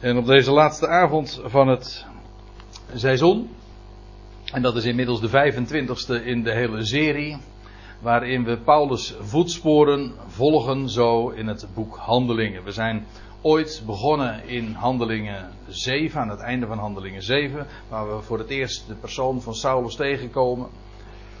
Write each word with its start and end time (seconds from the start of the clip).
En 0.00 0.16
op 0.16 0.26
deze 0.26 0.50
laatste 0.50 0.88
avond 0.88 1.40
van 1.44 1.68
het 1.68 2.06
seizoen, 2.94 3.50
en 4.52 4.62
dat 4.62 4.76
is 4.76 4.84
inmiddels 4.84 5.20
de 5.20 5.28
25ste 5.28 6.24
in 6.24 6.42
de 6.42 6.52
hele 6.52 6.84
serie, 6.84 7.36
waarin 7.98 8.44
we 8.44 8.56
Paulus' 8.56 9.14
voetsporen 9.20 10.12
volgen 10.26 10.88
zo 10.88 11.28
in 11.28 11.46
het 11.46 11.66
boek 11.74 11.96
Handelingen. 11.96 12.64
We 12.64 12.72
zijn 12.72 13.06
ooit 13.40 13.82
begonnen 13.86 14.48
in 14.48 14.72
Handelingen 14.72 15.50
7, 15.68 16.20
aan 16.20 16.28
het 16.28 16.40
einde 16.40 16.66
van 16.66 16.78
Handelingen 16.78 17.22
7, 17.22 17.66
waar 17.88 18.16
we 18.16 18.22
voor 18.22 18.38
het 18.38 18.50
eerst 18.50 18.88
de 18.88 18.94
persoon 18.94 19.40
van 19.40 19.54
Saulus 19.54 19.94
tegenkomen. 19.94 20.68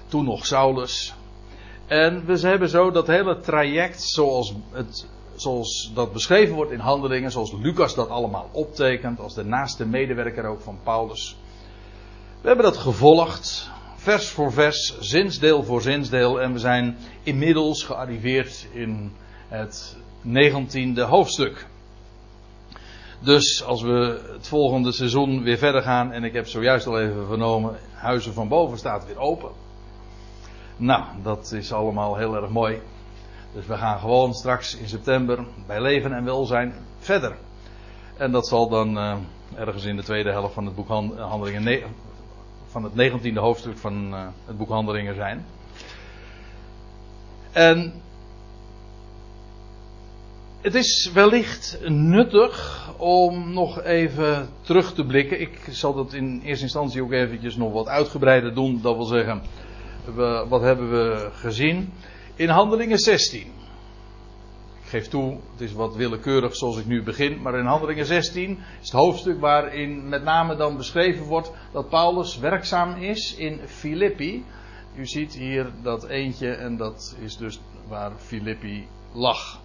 Toen 0.08 0.24
nog 0.24 0.46
Saulus. 0.46 1.14
En 1.86 2.24
we 2.26 2.38
hebben 2.38 2.68
zo 2.68 2.90
dat 2.90 3.06
hele 3.06 3.40
traject 3.40 4.02
zoals 4.02 4.54
het 4.72 5.06
zoals 5.40 5.90
dat 5.94 6.12
beschreven 6.12 6.54
wordt 6.54 6.72
in 6.72 6.78
handelingen, 6.78 7.30
zoals 7.30 7.52
Lucas 7.52 7.94
dat 7.94 8.08
allemaal 8.08 8.48
optekent, 8.52 9.20
als 9.20 9.34
de 9.34 9.44
naaste 9.44 9.86
medewerker 9.86 10.44
ook 10.44 10.60
van 10.60 10.78
Paulus. 10.82 11.36
We 12.40 12.46
hebben 12.46 12.64
dat 12.64 12.76
gevolgd, 12.76 13.70
vers 13.96 14.28
voor 14.28 14.52
vers, 14.52 14.98
zinsdeel 15.00 15.62
voor 15.62 15.82
zinsdeel, 15.82 16.40
en 16.40 16.52
we 16.52 16.58
zijn 16.58 16.96
inmiddels 17.22 17.82
gearriveerd 17.82 18.68
in 18.72 19.12
het 19.48 19.96
negentiende 20.22 21.02
hoofdstuk. 21.02 21.66
Dus 23.20 23.64
als 23.64 23.82
we 23.82 24.20
het 24.32 24.48
volgende 24.48 24.92
seizoen 24.92 25.42
weer 25.42 25.58
verder 25.58 25.82
gaan, 25.82 26.12
en 26.12 26.24
ik 26.24 26.32
heb 26.32 26.46
zojuist 26.46 26.86
al 26.86 27.00
even 27.00 27.26
vernomen, 27.26 27.76
Huizen 27.92 28.32
van 28.32 28.48
Boven 28.48 28.78
staat 28.78 29.06
weer 29.06 29.18
open. 29.18 29.50
Nou, 30.76 31.04
dat 31.22 31.52
is 31.52 31.72
allemaal 31.72 32.16
heel 32.16 32.34
erg 32.34 32.50
mooi. 32.50 32.80
Dus 33.54 33.66
we 33.66 33.76
gaan 33.76 33.98
gewoon 33.98 34.34
straks 34.34 34.76
in 34.76 34.88
september 34.88 35.44
bij 35.66 35.80
leven 35.80 36.12
en 36.12 36.24
welzijn 36.24 36.74
verder. 36.98 37.36
En 38.16 38.32
dat 38.32 38.48
zal 38.48 38.68
dan 38.68 38.96
uh, 38.96 39.16
ergens 39.54 39.84
in 39.84 39.96
de 39.96 40.02
tweede 40.02 40.30
helft 40.30 40.54
van 40.54 40.64
het 40.64 40.74
boek 40.74 40.88
Handelingen, 40.88 41.82
van 42.66 42.84
het 42.84 42.94
negentiende 42.94 43.40
hoofdstuk 43.40 43.78
van 43.78 44.14
uh, 44.14 44.26
het 44.46 44.56
boek 44.56 44.68
Handelingen 44.68 45.14
zijn. 45.14 45.44
En 47.52 47.92
het 50.60 50.74
is 50.74 51.10
wellicht 51.14 51.78
nuttig 51.88 52.88
om 52.96 53.52
nog 53.52 53.82
even 53.82 54.48
terug 54.60 54.94
te 54.94 55.04
blikken. 55.04 55.40
Ik 55.40 55.58
zal 55.70 55.94
dat 55.94 56.12
in 56.12 56.40
eerste 56.44 56.64
instantie 56.64 57.02
ook 57.02 57.12
eventjes 57.12 57.56
nog 57.56 57.72
wat 57.72 57.88
uitgebreider 57.88 58.54
doen. 58.54 58.80
Dat 58.82 58.96
wil 58.96 59.04
zeggen, 59.04 59.42
wat 60.48 60.60
hebben 60.60 60.90
we 60.90 61.28
gezien? 61.32 61.92
In 62.40 62.48
Handelingen 62.48 62.98
16. 62.98 63.40
Ik 64.82 64.88
geef 64.88 65.08
toe, 65.08 65.38
het 65.52 65.60
is 65.60 65.72
wat 65.72 65.94
willekeurig 65.94 66.56
zoals 66.56 66.78
ik 66.78 66.86
nu 66.86 67.02
begin, 67.02 67.42
maar 67.42 67.58
in 67.58 67.64
Handelingen 67.64 68.06
16 68.06 68.50
is 68.50 68.58
het 68.80 68.90
hoofdstuk 68.90 69.40
waarin 69.40 70.08
met 70.08 70.22
name 70.22 70.56
dan 70.56 70.76
beschreven 70.76 71.24
wordt 71.24 71.52
dat 71.72 71.88
Paulus 71.88 72.38
werkzaam 72.38 72.94
is 72.94 73.34
in 73.34 73.60
Filippi. 73.66 74.44
U 74.96 75.06
ziet 75.06 75.34
hier 75.34 75.70
dat 75.82 76.04
eentje 76.04 76.50
en 76.50 76.76
dat 76.76 77.16
is 77.20 77.36
dus 77.36 77.60
waar 77.88 78.12
Filippi 78.16 78.86
lag. 79.12 79.60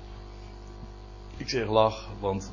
Ik 1.37 1.49
zeg 1.49 1.67
lag, 1.67 2.09
want 2.19 2.51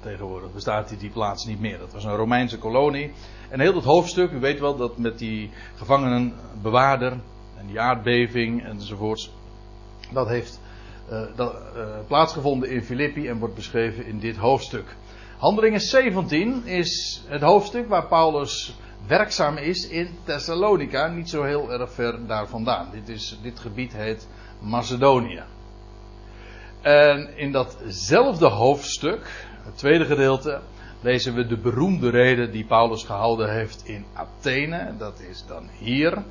tegenwoordig 0.00 0.52
bestaat 0.52 0.88
die, 0.88 0.98
die 0.98 1.10
plaats 1.10 1.44
niet 1.44 1.60
meer. 1.60 1.78
Dat 1.78 1.92
was 1.92 2.04
een 2.04 2.16
Romeinse 2.16 2.58
kolonie. 2.58 3.12
En 3.48 3.60
heel 3.60 3.74
dat 3.74 3.84
hoofdstuk, 3.84 4.30
u 4.30 4.40
weet 4.40 4.60
wel 4.60 4.76
dat 4.76 4.98
met 4.98 5.18
die 5.18 5.50
gevangenenbewaarder 5.74 7.12
en 7.58 7.66
die 7.66 7.80
aardbeving 7.80 8.64
enzovoorts. 8.64 9.30
Dat 10.12 10.28
heeft 10.28 10.60
uh, 11.12 11.20
dat, 11.36 11.54
uh, 11.76 11.82
plaatsgevonden 12.06 12.70
in 12.70 12.82
Filippi 12.82 13.28
en 13.28 13.38
wordt 13.38 13.54
beschreven 13.54 14.06
in 14.06 14.18
dit 14.18 14.36
hoofdstuk. 14.36 14.96
Handelingen 15.38 15.80
17 15.80 16.66
is 16.66 17.22
het 17.26 17.42
hoofdstuk 17.42 17.88
waar 17.88 18.06
Paulus 18.06 18.76
werkzaam 19.06 19.56
is 19.56 19.88
in 19.88 20.08
Thessalonica, 20.24 21.06
niet 21.06 21.28
zo 21.28 21.42
heel 21.42 21.72
erg 21.72 21.92
ver 21.92 22.26
daar 22.26 22.48
vandaan. 22.48 22.88
Dit, 22.92 23.08
is, 23.08 23.38
dit 23.42 23.60
gebied 23.60 23.92
heet 23.92 24.28
Macedonië. 24.60 25.42
En 26.80 27.36
in 27.36 27.52
datzelfde 27.52 28.48
hoofdstuk, 28.48 29.46
het 29.64 29.78
tweede 29.78 30.04
gedeelte, 30.04 30.60
lezen 31.00 31.34
we 31.34 31.46
de 31.46 31.56
beroemde 31.56 32.10
reden 32.10 32.50
die 32.50 32.64
Paulus 32.64 33.04
gehouden 33.04 33.52
heeft 33.52 33.82
in 33.86 34.04
Athene. 34.12 34.94
Dat 34.98 35.20
is 35.20 35.44
dan 35.46 35.68
hier. 35.78 36.22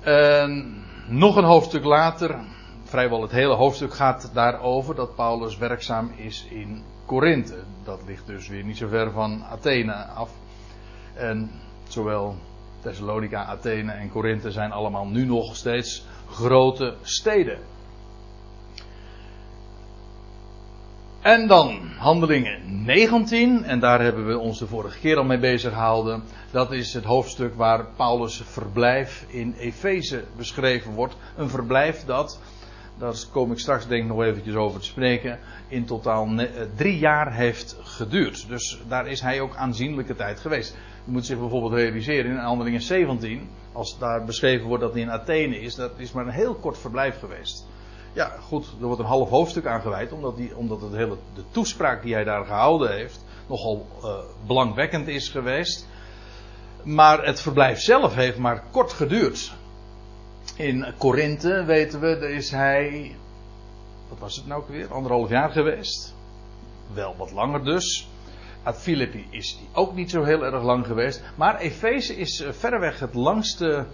En 0.00 0.84
nog 1.08 1.36
een 1.36 1.44
hoofdstuk 1.44 1.84
later, 1.84 2.38
vrijwel 2.84 3.22
het 3.22 3.30
hele 3.30 3.54
hoofdstuk 3.54 3.94
gaat 3.94 4.30
daarover 4.34 4.94
dat 4.94 5.14
Paulus 5.14 5.58
werkzaam 5.58 6.12
is 6.16 6.46
in 6.50 6.82
Korinthe. 7.04 7.58
Dat 7.84 8.00
ligt 8.06 8.26
dus 8.26 8.48
weer 8.48 8.64
niet 8.64 8.76
zo 8.76 8.88
ver 8.88 9.10
van 9.10 9.44
Athene 9.44 9.94
af. 9.94 10.30
En 11.14 11.50
zowel 11.88 12.36
Thessalonica, 12.80 13.44
Athene 13.44 13.92
en 13.92 14.10
Korinthe 14.10 14.50
zijn 14.50 14.72
allemaal 14.72 15.06
nu 15.06 15.24
nog 15.24 15.56
steeds 15.56 16.06
grote 16.30 16.94
steden. 17.02 17.58
En 21.26 21.46
dan 21.46 21.80
handelingen 21.98 22.84
19, 22.84 23.64
en 23.64 23.80
daar 23.80 24.00
hebben 24.00 24.26
we 24.26 24.38
ons 24.38 24.58
de 24.58 24.66
vorige 24.66 24.98
keer 24.98 25.16
al 25.16 25.24
mee 25.24 25.38
bezig 25.38 25.72
gehouden. 25.72 26.22
Dat 26.50 26.72
is 26.72 26.94
het 26.94 27.04
hoofdstuk 27.04 27.54
waar 27.54 27.86
Paulus' 27.96 28.42
verblijf 28.44 29.24
in 29.28 29.54
Efeze 29.58 30.24
beschreven 30.36 30.92
wordt. 30.92 31.16
Een 31.36 31.48
verblijf 31.48 32.04
dat, 32.04 32.40
daar 32.98 33.14
kom 33.32 33.52
ik 33.52 33.58
straks 33.58 33.86
denk 33.86 34.02
ik 34.02 34.08
nog 34.08 34.22
eventjes 34.22 34.54
over 34.54 34.80
te 34.80 34.86
spreken, 34.86 35.38
in 35.68 35.84
totaal 35.84 36.28
drie 36.76 36.98
jaar 36.98 37.34
heeft 37.34 37.76
geduurd. 37.82 38.48
Dus 38.48 38.80
daar 38.88 39.06
is 39.06 39.20
hij 39.20 39.40
ook 39.40 39.56
aanzienlijke 39.56 40.16
tijd 40.16 40.40
geweest. 40.40 40.76
Je 41.04 41.12
moet 41.12 41.26
zich 41.26 41.38
bijvoorbeeld 41.38 41.72
realiseren 41.72 42.30
in 42.30 42.36
handelingen 42.36 42.82
17, 42.82 43.48
als 43.72 43.98
daar 43.98 44.24
beschreven 44.24 44.66
wordt 44.66 44.82
dat 44.82 44.92
hij 44.92 45.02
in 45.02 45.10
Athene 45.10 45.60
is, 45.60 45.74
dat 45.74 45.92
is 45.96 46.12
maar 46.12 46.26
een 46.26 46.32
heel 46.32 46.54
kort 46.54 46.78
verblijf 46.78 47.18
geweest. 47.18 47.66
Ja, 48.16 48.32
goed, 48.40 48.66
er 48.80 48.86
wordt 48.86 49.00
een 49.00 49.06
half 49.06 49.28
hoofdstuk 49.28 49.66
aan 49.66 49.80
gewijd, 49.80 50.12
omdat, 50.12 50.36
die, 50.36 50.56
omdat 50.56 50.80
het 50.80 50.92
hele, 50.92 51.16
de 51.34 51.42
toespraak 51.50 52.02
die 52.02 52.14
hij 52.14 52.24
daar 52.24 52.44
gehouden 52.44 52.92
heeft 52.92 53.24
nogal 53.46 53.86
uh, 54.02 54.18
belangwekkend 54.46 55.08
is 55.08 55.28
geweest. 55.28 55.86
Maar 56.82 57.24
het 57.24 57.40
verblijf 57.40 57.80
zelf 57.80 58.14
heeft 58.14 58.38
maar 58.38 58.62
kort 58.70 58.92
geduurd. 58.92 59.52
In 60.56 60.94
Korinthe, 60.98 61.64
weten 61.64 62.00
we, 62.00 62.18
daar 62.18 62.30
is 62.30 62.50
hij. 62.50 63.16
Wat 64.08 64.18
was 64.18 64.36
het 64.36 64.46
nou 64.46 64.60
ook 64.60 64.68
weer? 64.68 64.92
Anderhalf 64.92 65.28
jaar 65.28 65.50
geweest. 65.50 66.14
Wel 66.94 67.14
wat 67.16 67.32
langer 67.32 67.64
dus. 67.64 68.08
Uit 68.62 68.76
Filippi 68.76 69.26
is 69.30 69.58
hij 69.58 69.82
ook 69.82 69.94
niet 69.94 70.10
zo 70.10 70.22
heel 70.22 70.44
erg 70.44 70.62
lang 70.62 70.86
geweest. 70.86 71.22
Maar 71.34 71.58
Efeze 71.58 72.16
is 72.16 72.40
uh, 72.40 72.52
verreweg 72.52 72.98
het 72.98 73.14
langste. 73.14 73.86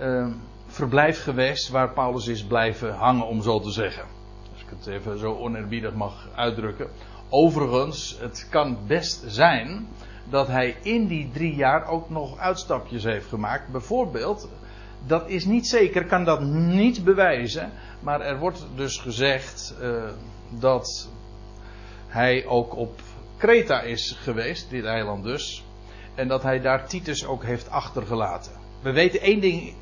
Uh, 0.00 0.26
verblijf 0.72 1.22
geweest 1.22 1.68
waar 1.68 1.92
Paulus 1.92 2.26
is 2.26 2.44
blijven 2.44 2.94
hangen, 2.94 3.26
om 3.26 3.42
zo 3.42 3.60
te 3.60 3.70
zeggen. 3.70 4.04
Als 4.52 4.62
ik 4.62 4.66
het 4.68 4.86
even 4.86 5.18
zo 5.18 5.36
oneerbiedig 5.36 5.94
mag 5.94 6.28
uitdrukken. 6.34 6.88
Overigens, 7.28 8.16
het 8.20 8.46
kan 8.50 8.78
best 8.86 9.24
zijn 9.26 9.88
dat 10.30 10.46
hij 10.46 10.76
in 10.82 11.06
die 11.06 11.30
drie 11.32 11.54
jaar 11.54 11.86
ook 11.86 12.10
nog 12.10 12.38
uitstapjes 12.38 13.04
heeft 13.04 13.28
gemaakt. 13.28 13.68
Bijvoorbeeld, 13.68 14.48
dat 15.06 15.28
is 15.28 15.44
niet 15.44 15.66
zeker, 15.66 16.06
kan 16.06 16.24
dat 16.24 16.40
niet 16.40 17.04
bewijzen. 17.04 17.70
Maar 18.00 18.20
er 18.20 18.38
wordt 18.38 18.66
dus 18.74 18.98
gezegd 18.98 19.74
uh, 19.80 20.02
dat 20.48 21.08
hij 22.06 22.46
ook 22.46 22.76
op 22.76 23.00
Kreta 23.36 23.80
is 23.80 24.16
geweest, 24.22 24.70
dit 24.70 24.84
eiland 24.84 25.24
dus. 25.24 25.64
En 26.14 26.28
dat 26.28 26.42
hij 26.42 26.60
daar 26.60 26.86
Titus 26.86 27.26
ook 27.26 27.44
heeft 27.44 27.70
achtergelaten. 27.70 28.52
We 28.82 28.92
weten 28.92 29.20
één 29.20 29.40
ding 29.40 29.74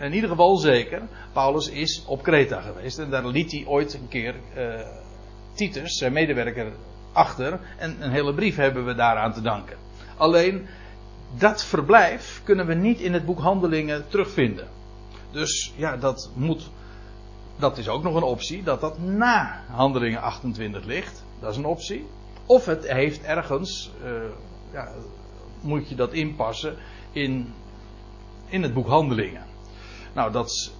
in 0.00 0.12
ieder 0.12 0.30
geval 0.30 0.56
zeker, 0.56 1.02
Paulus 1.32 1.68
is 1.68 2.04
op 2.06 2.22
Kreta 2.22 2.60
geweest. 2.60 2.98
En 2.98 3.10
daar 3.10 3.26
liet 3.26 3.52
hij 3.52 3.64
ooit 3.66 3.94
een 3.94 4.08
keer 4.08 4.34
uh, 4.56 4.80
Titus, 5.52 5.98
zijn 5.98 6.12
medewerker, 6.12 6.72
achter. 7.12 7.60
En 7.78 7.96
een 8.00 8.10
hele 8.10 8.34
brief 8.34 8.56
hebben 8.56 8.84
we 8.84 8.94
daaraan 8.94 9.32
te 9.32 9.40
danken. 9.40 9.76
Alleen, 10.16 10.66
dat 11.38 11.64
verblijf 11.64 12.40
kunnen 12.44 12.66
we 12.66 12.74
niet 12.74 13.00
in 13.00 13.12
het 13.12 13.24
boek 13.24 13.38
Handelingen 13.38 14.04
terugvinden. 14.08 14.68
Dus 15.30 15.72
ja, 15.76 15.96
dat 15.96 16.30
moet. 16.34 16.70
Dat 17.58 17.78
is 17.78 17.88
ook 17.88 18.02
nog 18.02 18.14
een 18.14 18.22
optie, 18.22 18.62
dat 18.62 18.80
dat 18.80 18.98
na 18.98 19.60
Handelingen 19.70 20.20
28 20.20 20.84
ligt. 20.84 21.24
Dat 21.40 21.50
is 21.50 21.56
een 21.56 21.64
optie. 21.64 22.06
Of 22.46 22.66
het 22.66 22.88
heeft 22.88 23.22
ergens, 23.22 23.90
uh, 24.04 24.10
ja, 24.72 24.88
moet 25.60 25.88
je 25.88 25.94
dat 25.94 26.12
inpassen 26.12 26.76
in, 27.12 27.52
in 28.46 28.62
het 28.62 28.74
boek 28.74 28.86
Handelingen. 28.86 29.44
Nou, 30.16 30.32
dat 30.32 30.72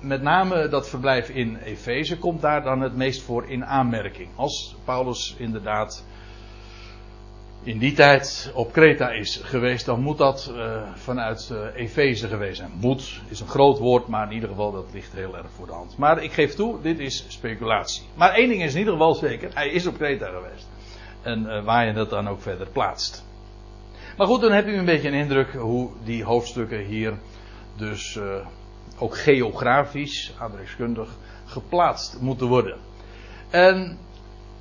met 0.00 0.22
name 0.22 0.68
dat 0.68 0.88
verblijf 0.88 1.28
in 1.28 1.56
Efeze 1.56 2.18
komt 2.18 2.40
daar 2.40 2.62
dan 2.62 2.80
het 2.80 2.96
meest 2.96 3.22
voor 3.22 3.48
in 3.48 3.64
aanmerking. 3.64 4.28
Als 4.34 4.76
Paulus 4.84 5.34
inderdaad 5.38 6.04
in 7.62 7.78
die 7.78 7.92
tijd 7.92 8.50
op 8.54 8.72
Kreta 8.72 9.10
is 9.10 9.40
geweest, 9.42 9.86
dan 9.86 10.00
moet 10.00 10.18
dat 10.18 10.52
uh, 10.54 10.82
vanuit 10.94 11.50
uh, 11.52 11.58
Efeze 11.74 12.28
geweest 12.28 12.56
zijn. 12.56 12.70
Moet 12.80 13.20
is 13.28 13.40
een 13.40 13.48
groot 13.48 13.78
woord, 13.78 14.06
maar 14.06 14.26
in 14.26 14.34
ieder 14.34 14.48
geval 14.48 14.72
dat 14.72 14.86
ligt 14.92 15.12
heel 15.12 15.36
erg 15.36 15.50
voor 15.56 15.66
de 15.66 15.72
hand. 15.72 15.96
Maar 15.96 16.22
ik 16.22 16.32
geef 16.32 16.54
toe, 16.54 16.82
dit 16.82 16.98
is 16.98 17.24
speculatie. 17.28 18.02
Maar 18.14 18.32
één 18.32 18.48
ding 18.48 18.62
is 18.62 18.72
in 18.72 18.78
ieder 18.78 18.92
geval 18.92 19.14
zeker, 19.14 19.50
hij 19.54 19.68
is 19.68 19.86
op 19.86 19.96
Kreta 19.96 20.26
geweest. 20.26 20.68
En 21.22 21.64
waar 21.64 21.86
je 21.86 21.92
dat 21.92 22.10
dan 22.10 22.28
ook 22.28 22.40
verder 22.40 22.66
plaatst. 22.66 23.24
Maar 24.16 24.26
goed, 24.26 24.40
dan 24.40 24.52
heb 24.52 24.66
u 24.66 24.76
een 24.76 24.84
beetje 24.84 25.08
een 25.08 25.14
indruk 25.14 25.52
hoe 25.52 25.90
die 26.04 26.24
hoofdstukken 26.24 26.84
hier 26.84 27.18
dus 27.78 28.18
ook 28.98 29.18
geografisch, 29.18 30.34
adreskundig, 30.38 31.16
geplaatst 31.44 32.20
moeten 32.20 32.46
worden. 32.46 32.76
En 33.50 33.98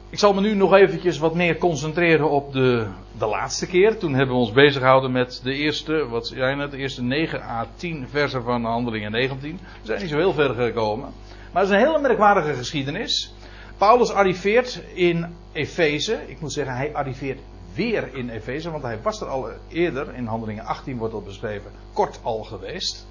ik 0.10 0.19
zal 0.19 0.34
me 0.34 0.42
nu 0.42 0.56
nog 0.56 0.74
eventjes 0.74 1.18
wat 1.18 1.36
meer 1.36 1.58
concentreren 1.58 2.30
op 2.30 2.54
de, 2.54 2.88
de 3.18 3.25
laatste 3.25 3.68
keer. 3.68 3.98
Toen 3.98 4.14
hebben 4.14 4.36
we 4.36 4.42
ons 4.42 4.52
bezig 4.52 4.81
gehouden 4.81 5.12
met 5.12 5.40
de 5.44 5.54
eerste, 5.54 6.08
wat 6.08 6.28
zijn 6.28 6.60
het, 6.60 6.72
de 6.72 6.78
eerste 6.78 7.04
9 7.04 7.42
à 7.42 7.68
10 7.75 8.08
versen 8.10 8.44
van 8.44 8.64
Handelingen 8.64 9.12
19. 9.12 9.60
We 9.81 9.86
zijn 9.86 10.02
niet 10.02 10.10
zo 10.10 10.18
heel 10.18 10.34
ver 10.34 10.54
gekomen. 10.54 11.10
Maar 11.52 11.62
het 11.62 11.72
is 11.72 11.78
een 11.78 11.86
hele 11.86 12.02
merkwaardige 12.02 12.54
geschiedenis. 12.54 13.34
Paulus 13.78 14.12
arriveert 14.12 14.81
in 14.94 15.25
Efeze. 15.52 16.20
Ik 16.28 16.40
moet 16.40 16.54
zeggen, 16.54 16.75
hij 16.75 16.94
arriveert 16.94 17.40
weer 17.77 18.15
in 18.15 18.29
Efeze, 18.29 18.71
want 18.71 18.83
hij 18.83 19.01
was 19.01 19.21
er 19.21 19.27
al 19.27 19.50
eerder, 19.68 20.13
in 20.13 20.25
Handelingen 20.25 20.65
18 20.65 20.97
wordt 20.97 21.13
dat 21.13 21.25
beschreven, 21.25 21.71
kort 21.94 22.19
al 22.24 22.44
geweest. 22.44 23.07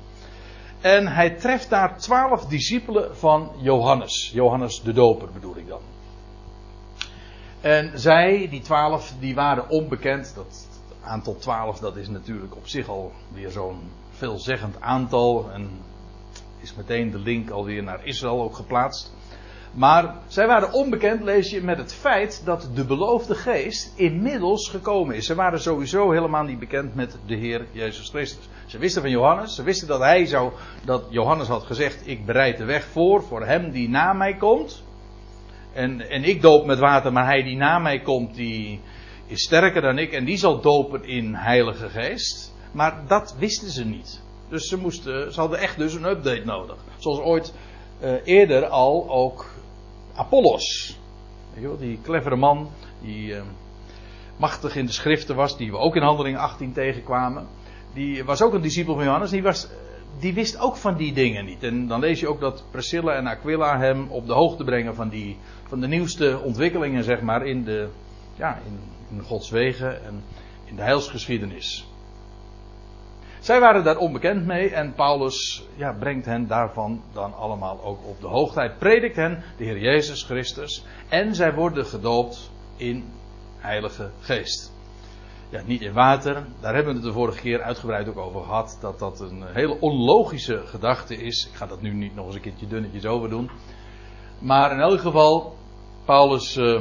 En 0.80 1.06
hij 1.06 1.30
treft 1.30 1.70
daar 1.70 1.98
twaalf 1.98 2.44
discipelen 2.46 3.16
van 3.16 3.52
Johannes. 3.56 4.30
Johannes 4.32 4.82
de 4.82 4.92
Doper 4.92 5.28
bedoel 5.32 5.56
ik 5.56 5.68
dan. 5.68 5.80
En 7.60 7.98
zij, 7.98 8.48
die 8.50 8.60
twaalf, 8.60 9.14
die 9.20 9.34
waren 9.34 9.68
onbekend. 9.68 10.34
Dat 10.34 10.68
aantal 11.02 11.36
twaalf, 11.36 11.78
dat 11.78 11.96
is 11.96 12.08
natuurlijk 12.08 12.56
op 12.56 12.68
zich 12.68 12.88
al 12.88 13.12
weer 13.32 13.50
zo'n 13.50 13.80
veelzeggend 14.10 14.80
aantal. 14.80 15.50
En 15.52 15.70
is 16.60 16.74
meteen 16.74 17.10
de 17.10 17.18
link 17.18 17.50
alweer 17.50 17.82
naar 17.82 18.04
Israël 18.04 18.42
ook 18.42 18.56
geplaatst. 18.56 19.12
Maar 19.76 20.14
zij 20.26 20.46
waren 20.46 20.72
onbekend, 20.72 21.22
lees 21.22 21.50
je, 21.50 21.62
met 21.62 21.78
het 21.78 21.94
feit 21.94 22.42
dat 22.44 22.70
de 22.74 22.84
beloofde 22.84 23.34
geest 23.34 23.92
inmiddels 23.96 24.68
gekomen 24.68 25.16
is. 25.16 25.26
Ze 25.26 25.34
waren 25.34 25.60
sowieso 25.60 26.10
helemaal 26.10 26.42
niet 26.42 26.58
bekend 26.58 26.94
met 26.94 27.18
de 27.26 27.34
Heer 27.34 27.66
Jezus 27.72 28.08
Christus. 28.08 28.48
Ze 28.66 28.78
wisten 28.78 29.02
van 29.02 29.10
Johannes, 29.10 29.54
ze 29.54 29.62
wisten 29.62 29.88
dat 29.88 30.00
hij 30.00 30.26
zou, 30.26 30.52
dat 30.84 31.04
Johannes 31.10 31.48
had 31.48 31.62
gezegd, 31.62 32.06
ik 32.06 32.26
bereid 32.26 32.56
de 32.56 32.64
weg 32.64 32.84
voor, 32.84 33.22
voor 33.22 33.46
hem 33.46 33.70
die 33.70 33.88
na 33.88 34.12
mij 34.12 34.34
komt. 34.34 34.82
En, 35.72 36.00
en 36.10 36.24
ik 36.24 36.42
doop 36.42 36.66
met 36.66 36.78
water, 36.78 37.12
maar 37.12 37.26
hij 37.26 37.42
die 37.42 37.56
na 37.56 37.78
mij 37.78 38.00
komt, 38.00 38.34
die 38.34 38.80
is 39.26 39.42
sterker 39.42 39.82
dan 39.82 39.98
ik 39.98 40.12
en 40.12 40.24
die 40.24 40.36
zal 40.36 40.60
dopen 40.60 41.04
in 41.04 41.34
Heilige 41.34 41.88
Geest. 41.88 42.54
Maar 42.72 43.02
dat 43.06 43.36
wisten 43.38 43.70
ze 43.70 43.84
niet. 43.84 44.22
Dus 44.48 44.68
ze, 44.68 44.78
moesten, 44.78 45.32
ze 45.32 45.40
hadden 45.40 45.58
echt 45.58 45.78
dus 45.78 45.94
een 45.94 46.04
update 46.04 46.44
nodig. 46.44 46.76
Zoals 46.98 47.18
ooit 47.18 47.52
uh, 48.02 48.10
eerder 48.24 48.66
al 48.66 49.10
ook 49.10 49.46
Apollos. 50.16 50.98
Die 51.78 51.98
clevere 52.02 52.36
man, 52.36 52.68
die 53.00 53.32
uh, 53.32 53.42
machtig 54.36 54.76
in 54.76 54.86
de 54.86 54.92
schriften 54.92 55.36
was, 55.36 55.56
die 55.56 55.70
we 55.70 55.78
ook 55.78 55.96
in 55.96 56.02
handeling 56.02 56.36
18 56.36 56.72
tegenkwamen. 56.72 57.46
Die 57.94 58.24
was 58.24 58.42
ook 58.42 58.54
een 58.54 58.60
discipel 58.60 58.94
van 58.94 59.04
Johannes, 59.04 59.30
die 59.30 59.42
was 59.42 59.68
die 60.18 60.34
wist 60.34 60.58
ook 60.58 60.76
van 60.76 60.96
die 60.96 61.12
dingen 61.12 61.44
niet. 61.44 61.62
En 61.62 61.86
dan 61.86 62.00
lees 62.00 62.20
je 62.20 62.28
ook 62.28 62.40
dat 62.40 62.64
Priscilla 62.70 63.12
en 63.12 63.26
Aquila 63.26 63.78
hem 63.78 64.06
op 64.08 64.26
de 64.26 64.32
hoogte 64.32 64.64
brengen 64.64 64.94
van, 64.94 65.08
die, 65.08 65.36
van 65.68 65.80
de 65.80 65.86
nieuwste 65.86 66.40
ontwikkelingen, 66.44 67.04
zeg 67.04 67.20
maar, 67.20 67.46
in, 67.46 67.64
de, 67.64 67.88
ja, 68.34 68.58
in 69.10 69.22
Gods 69.22 69.50
wegen 69.50 70.04
en 70.04 70.22
in 70.64 70.76
de 70.76 70.82
heilsgeschiedenis. 70.82 71.86
Zij 73.46 73.60
waren 73.60 73.84
daar 73.84 73.96
onbekend 73.96 74.46
mee 74.46 74.70
en 74.70 74.94
Paulus 74.94 75.66
ja, 75.76 75.92
brengt 75.92 76.26
hen 76.26 76.46
daarvan 76.46 77.02
dan 77.12 77.34
allemaal 77.34 77.80
ook 77.84 78.06
op 78.06 78.20
de 78.20 78.26
hoogte. 78.26 78.58
Hij 78.58 78.74
predikt 78.78 79.16
hen 79.16 79.42
de 79.56 79.64
Heer 79.64 79.78
Jezus 79.78 80.22
Christus 80.22 80.84
en 81.08 81.34
zij 81.34 81.54
worden 81.54 81.86
gedoopt 81.86 82.50
in 82.76 83.04
Heilige 83.58 84.10
Geest 84.20 84.72
ja, 85.48 85.62
niet 85.66 85.82
in 85.82 85.92
water. 85.92 86.44
Daar 86.60 86.74
hebben 86.74 86.92
we 86.92 86.98
het 86.98 87.08
de 87.08 87.14
vorige 87.14 87.40
keer 87.40 87.62
uitgebreid 87.62 88.08
ook 88.08 88.18
over 88.18 88.42
gehad. 88.42 88.78
Dat 88.80 88.98
dat 88.98 89.20
een 89.20 89.44
hele 89.52 89.80
onlogische 89.80 90.62
gedachte 90.64 91.16
is. 91.16 91.48
Ik 91.50 91.56
ga 91.56 91.66
dat 91.66 91.80
nu 91.80 91.92
niet 91.92 92.14
nog 92.14 92.26
eens 92.26 92.34
een 92.34 92.40
keertje 92.40 92.66
dunnetjes 92.66 93.06
over 93.06 93.28
doen. 93.28 93.50
Maar 94.38 94.72
in 94.72 94.80
elk 94.80 95.00
geval, 95.00 95.56
Paulus 96.04 96.56
uh, 96.56 96.80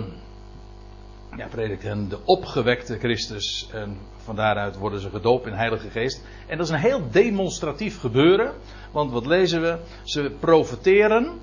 ja, 1.37 1.47
predikt 1.47 1.83
hen 1.83 2.09
de 2.09 2.19
opgewekte 2.25 2.97
Christus. 2.97 3.69
En 3.71 3.97
van 4.17 4.35
daaruit 4.35 4.77
worden 4.77 4.99
ze 4.99 5.09
gedoopt 5.09 5.47
in 5.47 5.53
Heilige 5.53 5.89
Geest. 5.89 6.23
En 6.47 6.57
dat 6.57 6.65
is 6.65 6.71
een 6.73 6.79
heel 6.79 7.09
demonstratief 7.11 7.99
gebeuren. 7.99 8.53
Want 8.91 9.11
wat 9.11 9.25
lezen 9.25 9.61
we? 9.61 9.77
Ze 10.03 10.31
profeteren, 10.39 11.39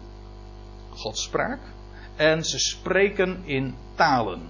Gods 0.90 1.22
spraak. 1.22 1.60
En 2.16 2.44
ze 2.44 2.58
spreken 2.58 3.42
in 3.44 3.74
talen. 3.94 4.40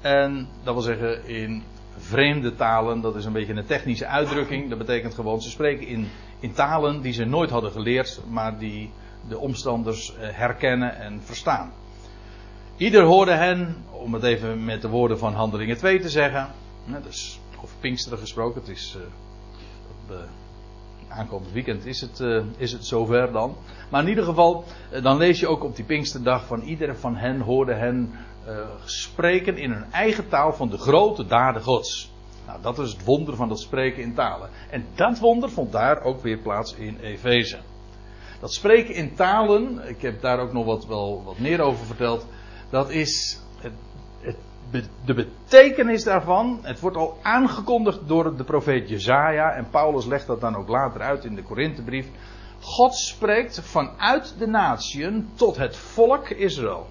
En 0.00 0.48
dat 0.62 0.74
wil 0.74 0.82
zeggen 0.82 1.26
in 1.26 1.62
vreemde 1.96 2.54
talen, 2.54 3.00
dat 3.00 3.16
is 3.16 3.24
een 3.24 3.32
beetje 3.32 3.54
een 3.54 3.66
technische 3.66 4.06
uitdrukking. 4.06 4.68
Dat 4.68 4.78
betekent 4.78 5.14
gewoon, 5.14 5.42
ze 5.42 5.50
spreken 5.50 5.86
in, 5.86 6.08
in 6.40 6.52
talen 6.52 7.00
die 7.00 7.12
ze 7.12 7.24
nooit 7.24 7.50
hadden 7.50 7.70
geleerd, 7.70 8.20
maar 8.28 8.58
die 8.58 8.90
de 9.28 9.38
omstanders 9.38 10.16
eh, 10.16 10.28
herkennen 10.32 10.96
en 10.96 11.22
verstaan. 11.22 11.72
Ieder 12.76 13.02
hoorde 13.02 13.32
hen, 13.32 13.84
om 13.90 14.14
het 14.14 14.22
even 14.22 14.64
met 14.64 14.82
de 14.82 14.88
woorden 14.88 15.18
van 15.18 15.34
Handelingen 15.34 15.76
2 15.76 16.00
te 16.00 16.08
zeggen, 16.08 16.50
dus 17.02 17.40
over 17.56 17.76
Pinksteren 17.80 18.18
gesproken, 18.18 18.60
het 18.60 18.70
is 18.70 18.96
uh, 20.10 20.16
aankomend 21.08 21.52
weekend 21.52 21.86
is 21.86 22.00
het, 22.00 22.20
uh, 22.20 22.42
is 22.56 22.72
het 22.72 22.86
zover 22.86 23.32
dan. 23.32 23.56
Maar 23.90 24.02
in 24.02 24.08
ieder 24.08 24.24
geval, 24.24 24.64
dan 25.02 25.16
lees 25.16 25.40
je 25.40 25.48
ook 25.48 25.64
op 25.64 25.76
die 25.76 25.84
Pinksterdag 25.84 26.46
van 26.46 26.62
ieder 26.62 26.96
van 26.96 27.16
hen 27.16 27.40
hoorde 27.40 27.74
hen 27.74 28.12
spreken 28.84 29.58
in 29.58 29.70
hun 29.70 29.92
eigen 29.92 30.28
taal 30.28 30.52
van 30.52 30.68
de 30.68 30.78
grote 30.78 31.26
daden 31.26 31.62
Gods. 31.62 32.12
Nou, 32.46 32.62
dat 32.62 32.78
is 32.78 32.92
het 32.92 33.04
wonder 33.04 33.36
van 33.36 33.48
dat 33.48 33.60
spreken 33.60 34.02
in 34.02 34.14
talen. 34.14 34.48
En 34.70 34.84
dat 34.94 35.18
wonder 35.18 35.50
vond 35.50 35.72
daar 35.72 36.02
ook 36.02 36.22
weer 36.22 36.38
plaats 36.38 36.74
in 36.74 36.98
Efeze. 37.00 37.58
Dat 38.40 38.52
spreken 38.52 38.94
in 38.94 39.14
talen, 39.14 39.88
ik 39.88 40.02
heb 40.02 40.20
daar 40.20 40.38
ook 40.38 40.52
nog 40.52 40.64
wat, 40.64 40.86
wel 40.86 41.22
wat 41.24 41.38
meer 41.38 41.60
over 41.60 41.86
verteld. 41.86 42.26
Dat 42.70 42.90
is 42.90 43.40
het, 43.60 43.72
het, 44.20 44.88
de 45.04 45.14
betekenis 45.14 46.04
daarvan. 46.04 46.58
Het 46.62 46.80
wordt 46.80 46.96
al 46.96 47.18
aangekondigd 47.22 48.00
door 48.06 48.36
de 48.36 48.44
profeet 48.44 48.88
Jezaja. 48.88 49.52
En 49.52 49.70
Paulus 49.70 50.06
legt 50.06 50.26
dat 50.26 50.40
dan 50.40 50.56
ook 50.56 50.68
later 50.68 51.00
uit 51.00 51.24
in 51.24 51.34
de 51.34 51.42
Korinthebrief. 51.42 52.06
God 52.60 52.94
spreekt 52.94 53.60
vanuit 53.60 54.34
de 54.38 54.46
natieën 54.46 55.28
tot 55.34 55.56
het 55.56 55.76
volk 55.76 56.28
Israël 56.28 56.86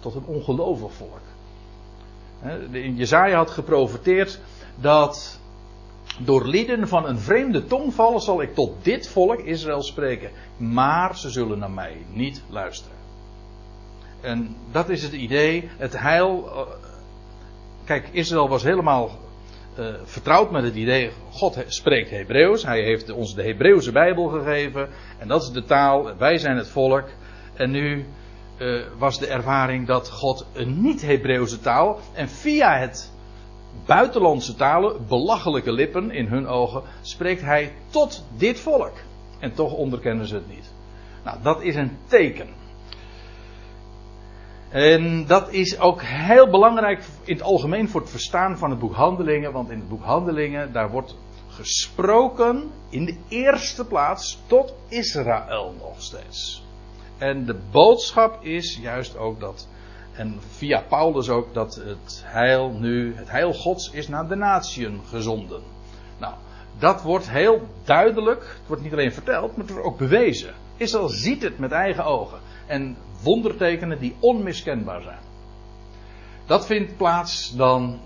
tot 0.00 0.14
een 0.14 0.24
ongelovig 0.26 0.92
volk. 0.92 1.20
Jezaja 2.70 3.36
had 3.36 3.50
geprofeteerd 3.50 4.40
dat 4.80 5.40
door 6.18 6.46
lieden 6.46 6.88
van 6.88 7.06
een 7.06 7.18
vreemde 7.18 7.64
tongvallen 7.64 8.20
zal 8.20 8.42
ik 8.42 8.54
tot 8.54 8.84
dit 8.84 9.08
volk 9.08 9.40
Israël 9.40 9.82
spreken, 9.82 10.30
maar 10.56 11.18
ze 11.18 11.30
zullen 11.30 11.58
naar 11.58 11.70
mij 11.70 12.06
niet 12.12 12.42
luisteren. 12.48 12.95
En 14.20 14.56
dat 14.72 14.88
is 14.88 15.02
het 15.02 15.12
idee, 15.12 15.68
het 15.76 15.98
heil. 15.98 16.48
Eh, 16.48 16.60
kijk, 17.84 18.08
Israël 18.12 18.48
was 18.48 18.62
helemaal 18.62 19.10
uh, 19.78 19.86
vertrouwd 20.04 20.50
met 20.50 20.62
het 20.62 20.74
idee, 20.74 21.10
God 21.30 21.64
spreekt 21.66 22.10
Hebreeuws, 22.10 22.64
hij 22.64 22.82
heeft 22.82 23.10
ons 23.10 23.34
de 23.34 23.42
Hebreeuwse 23.42 23.92
Bijbel 23.92 24.28
gegeven 24.28 24.88
en 25.18 25.28
dat 25.28 25.42
is 25.42 25.50
de 25.50 25.64
taal, 25.64 26.16
wij 26.16 26.38
zijn 26.38 26.56
het 26.56 26.68
volk. 26.68 27.08
En 27.54 27.70
nu 27.70 28.06
uh, 28.58 28.82
was 28.98 29.18
de 29.18 29.26
ervaring 29.26 29.86
dat 29.86 30.10
God 30.10 30.46
een 30.52 30.80
niet-Hebreeuwse 30.80 31.60
taal 31.60 32.00
en 32.12 32.28
via 32.28 32.78
het 32.78 33.12
buitenlandse 33.86 34.54
talen, 34.54 35.06
belachelijke 35.08 35.72
lippen 35.72 36.10
in 36.10 36.26
hun 36.26 36.46
ogen, 36.46 36.82
spreekt 37.00 37.42
hij 37.42 37.72
tot 37.90 38.24
dit 38.36 38.60
volk. 38.60 38.92
En 39.38 39.54
toch 39.54 39.72
onderkennen 39.72 40.26
ze 40.26 40.34
het 40.34 40.48
niet. 40.48 40.72
Nou, 41.24 41.38
dat 41.42 41.62
is 41.62 41.76
een 41.76 41.96
teken. 42.06 42.48
En 44.68 45.26
dat 45.26 45.52
is 45.52 45.78
ook 45.78 46.02
heel 46.02 46.50
belangrijk 46.50 47.04
in 47.24 47.34
het 47.34 47.42
algemeen 47.42 47.88
voor 47.88 48.00
het 48.00 48.10
verstaan 48.10 48.58
van 48.58 48.70
het 48.70 48.78
boek 48.78 48.94
Handelingen, 48.94 49.52
want 49.52 49.70
in 49.70 49.78
het 49.78 49.88
boek 49.88 50.02
Handelingen 50.02 50.72
daar 50.72 50.90
wordt 50.90 51.16
gesproken 51.48 52.70
in 52.88 53.04
de 53.04 53.16
eerste 53.28 53.84
plaats 53.84 54.38
tot 54.46 54.74
Israël 54.88 55.74
nog 55.78 56.02
steeds. 56.02 56.64
En 57.18 57.44
de 57.44 57.58
boodschap 57.70 58.44
is 58.44 58.78
juist 58.82 59.16
ook 59.16 59.40
dat, 59.40 59.68
en 60.12 60.38
via 60.48 60.82
Paulus 60.88 61.28
ook, 61.28 61.54
dat 61.54 61.74
het 61.74 62.22
heil 62.24 62.70
nu, 62.70 63.14
het 63.16 63.30
heil 63.30 63.52
Gods 63.52 63.90
is 63.90 64.08
naar 64.08 64.28
de 64.28 64.36
natieën 64.36 65.00
gezonden. 65.08 65.62
Nou, 66.18 66.34
dat 66.78 67.02
wordt 67.02 67.30
heel 67.30 67.60
duidelijk, 67.84 68.40
het 68.40 68.66
wordt 68.66 68.82
niet 68.82 68.92
alleen 68.92 69.12
verteld, 69.12 69.50
maar 69.50 69.64
het 69.66 69.70
wordt 69.70 69.86
ook 69.86 69.98
bewezen. 69.98 70.54
Israël 70.76 71.08
ziet 71.08 71.42
het 71.42 71.58
met 71.58 71.72
eigen 71.72 72.04
ogen. 72.04 72.38
En 72.66 72.96
wondertekenen 73.22 73.98
die 73.98 74.14
onmiskenbaar 74.20 75.02
zijn. 75.02 75.18
Dat 76.46 76.66
vindt 76.66 76.96
plaats 76.96 77.56
dan 77.56 78.00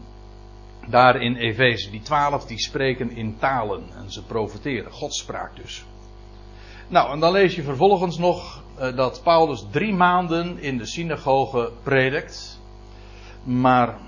daar 0.88 1.22
in 1.22 1.36
Efeze. 1.36 1.90
Die 1.90 2.02
twaalf 2.02 2.46
die 2.46 2.58
spreken 2.58 3.10
in 3.10 3.36
talen 3.38 3.82
en 3.96 4.12
ze 4.12 4.24
profiteren. 4.24 4.92
Godspraak 4.92 5.56
dus. 5.56 5.84
Nou, 6.88 7.12
en 7.12 7.20
dan 7.20 7.32
lees 7.32 7.54
je 7.54 7.62
vervolgens 7.62 8.18
nog 8.18 8.62
uh, 8.78 8.96
dat 8.96 9.20
Paulus 9.22 9.66
drie 9.70 9.94
maanden 9.94 10.58
in 10.58 10.78
de 10.78 10.86
synagoge 10.86 11.72
predikt. 11.82 12.60
Maar 13.42 13.98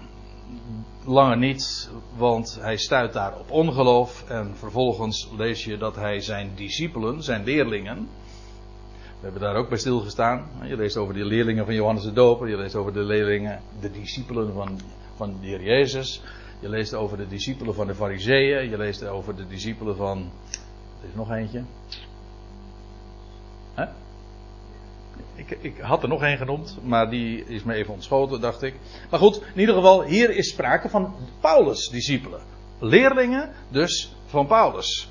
lange 1.04 1.37
niet, 1.37 1.90
want 2.16 2.59
hij 2.61 2.76
stuit 2.76 3.12
daar 3.12 3.38
op 3.38 3.50
ongeloof. 3.50 4.25
En 4.28 4.52
vervolgens 4.57 5.28
lees 5.37 5.64
je 5.64 5.76
dat 5.76 5.97
hij 5.97 6.21
zijn 6.21 6.52
discipelen, 6.54 7.23
zijn 7.23 7.45
leerlingen. 7.45 8.09
We 9.23 9.29
hebben 9.29 9.49
daar 9.49 9.57
ook 9.57 9.69
bij 9.69 9.79
stilgestaan. 9.79 10.49
Je 10.62 10.76
leest 10.76 10.97
over 10.97 11.14
de 11.14 11.25
leerlingen 11.25 11.64
van 11.64 11.75
Johannes 11.75 12.02
de 12.02 12.12
Doper. 12.12 12.49
Je 12.49 12.57
leest 12.57 12.75
over 12.75 12.93
de 12.93 13.02
leerlingen, 13.02 13.62
de 13.81 13.91
discipelen 13.91 14.52
van, 14.52 14.81
van 15.17 15.37
de 15.41 15.47
Heer 15.47 15.62
Jezus. 15.62 16.23
Je 16.61 16.69
leest 16.69 16.95
over 16.95 17.17
de 17.17 17.29
discipelen 17.29 17.75
van 17.75 17.87
de 17.87 17.95
Fariseeën. 17.95 18.71
Je 18.71 18.76
leest 18.76 19.07
over 19.07 19.37
de 19.37 19.47
discipelen 19.47 19.97
van. 19.97 20.19
Er 21.00 21.09
is 21.09 21.14
nog 21.14 21.31
eentje. 21.31 21.62
Huh? 23.76 23.87
Ik, 25.35 25.50
ik, 25.61 25.79
had 25.79 26.02
er 26.02 26.09
nog 26.09 26.23
één 26.23 26.38
genoemd, 26.38 26.79
maar 26.85 27.11
die 27.11 27.45
is 27.45 27.62
me 27.62 27.75
even 27.75 27.95
ontschoten, 27.95 28.41
dacht 28.41 28.62
ik. 28.62 28.75
Maar 29.11 29.21
goed, 29.21 29.43
in 29.55 29.61
ieder 29.61 29.75
geval, 29.75 30.02
hier 30.02 30.31
is 30.31 30.49
sprake 30.49 30.88
van 30.88 31.14
Paulus' 31.41 31.88
discipelen. 31.88 32.41
Leerlingen 32.79 33.50
dus 33.69 34.14
van 34.26 34.47
Paulus. 34.47 35.09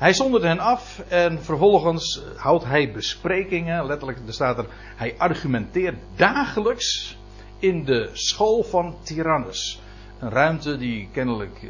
Hij 0.00 0.12
zondert 0.12 0.42
hen 0.42 0.58
af 0.58 0.98
en 1.08 1.42
vervolgens 1.42 2.22
houdt 2.36 2.64
hij 2.64 2.92
besprekingen. 2.92 3.86
Letterlijk, 3.86 4.18
er 4.26 4.32
staat 4.32 4.58
er, 4.58 4.66
hij 4.96 5.14
argumenteert 5.18 5.96
dagelijks 6.16 7.18
in 7.58 7.84
de 7.84 8.10
school 8.12 8.62
van 8.62 8.96
Tyrannus. 9.02 9.80
Een 10.18 10.30
ruimte 10.30 10.76
die 10.76 11.08
kennelijk 11.12 11.62
eh, 11.62 11.68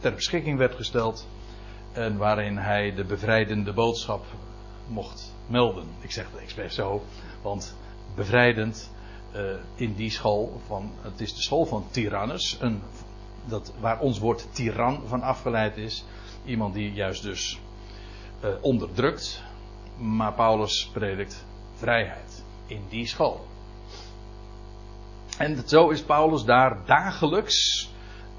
ter 0.00 0.14
beschikking 0.14 0.58
werd 0.58 0.74
gesteld. 0.74 1.26
En 1.92 2.16
waarin 2.16 2.56
hij 2.56 2.94
de 2.94 3.04
bevrijdende 3.04 3.72
boodschap 3.72 4.24
mocht 4.86 5.34
melden. 5.46 5.86
Ik 6.00 6.10
zeg 6.10 6.26
het 6.32 6.40
expres 6.40 6.74
zo, 6.74 7.02
want 7.42 7.76
bevrijdend 8.14 8.92
uh, 9.34 9.40
in 9.74 9.94
die 9.94 10.10
school 10.10 10.60
van, 10.66 10.92
het 11.00 11.20
is 11.20 11.34
de 11.34 11.42
school 11.42 11.64
van 11.64 11.86
Tyrannus, 11.90 12.56
een, 12.60 12.82
dat, 13.44 13.72
waar 13.80 14.00
ons 14.00 14.18
woord 14.18 14.46
tiran 14.54 15.02
van 15.06 15.22
afgeleid 15.22 15.76
is. 15.76 16.04
Iemand 16.44 16.74
die 16.74 16.92
juist 16.92 17.22
dus 17.22 17.60
uh, 18.44 18.50
onderdrukt, 18.60 19.42
maar 19.98 20.32
Paulus 20.32 20.90
predikt 20.92 21.44
vrijheid 21.74 22.44
in 22.66 22.82
die 22.88 23.06
school. 23.06 23.46
En 25.38 25.62
zo 25.66 25.88
is 25.88 26.02
Paulus 26.02 26.44
daar 26.44 26.76
dagelijks 26.86 27.90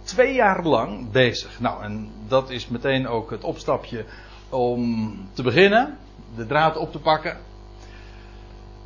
twee 0.03 0.33
jaar 0.33 0.63
lang 0.63 1.11
bezig. 1.11 1.59
Nou, 1.59 1.83
en 1.83 2.11
dat 2.27 2.49
is 2.49 2.67
meteen 2.67 3.07
ook 3.07 3.31
het 3.31 3.43
opstapje 3.43 4.05
om 4.49 5.15
te 5.33 5.43
beginnen 5.43 5.97
de 6.35 6.45
draad 6.45 6.77
op 6.77 6.91
te 6.91 6.99
pakken. 6.99 7.37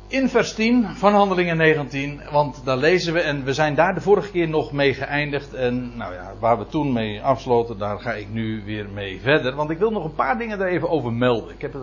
In 0.08 0.28
vers 0.28 0.54
10 0.54 0.86
van 0.86 1.12
Handelingen 1.12 1.56
19, 1.56 2.20
want 2.30 2.64
daar 2.64 2.76
lezen 2.76 3.12
we, 3.12 3.20
en 3.20 3.44
we 3.44 3.52
zijn 3.52 3.74
daar 3.74 3.94
de 3.94 4.00
vorige 4.00 4.30
keer 4.30 4.48
nog 4.48 4.72
mee 4.72 4.94
geëindigd. 4.94 5.54
En 5.54 5.96
nou 5.96 6.14
ja, 6.14 6.32
waar 6.38 6.58
we 6.58 6.66
toen 6.66 6.92
mee 6.92 7.22
afsloten, 7.22 7.78
daar 7.78 7.98
ga 7.98 8.12
ik 8.12 8.30
nu 8.30 8.62
weer 8.64 8.88
mee 8.88 9.20
verder. 9.20 9.54
Want 9.54 9.70
ik 9.70 9.78
wil 9.78 9.90
nog 9.90 10.04
een 10.04 10.14
paar 10.14 10.38
dingen 10.38 10.58
daar 10.58 10.68
even 10.68 10.88
over 10.88 11.12
melden. 11.12 11.54
Ik, 11.54 11.60
heb, 11.60 11.74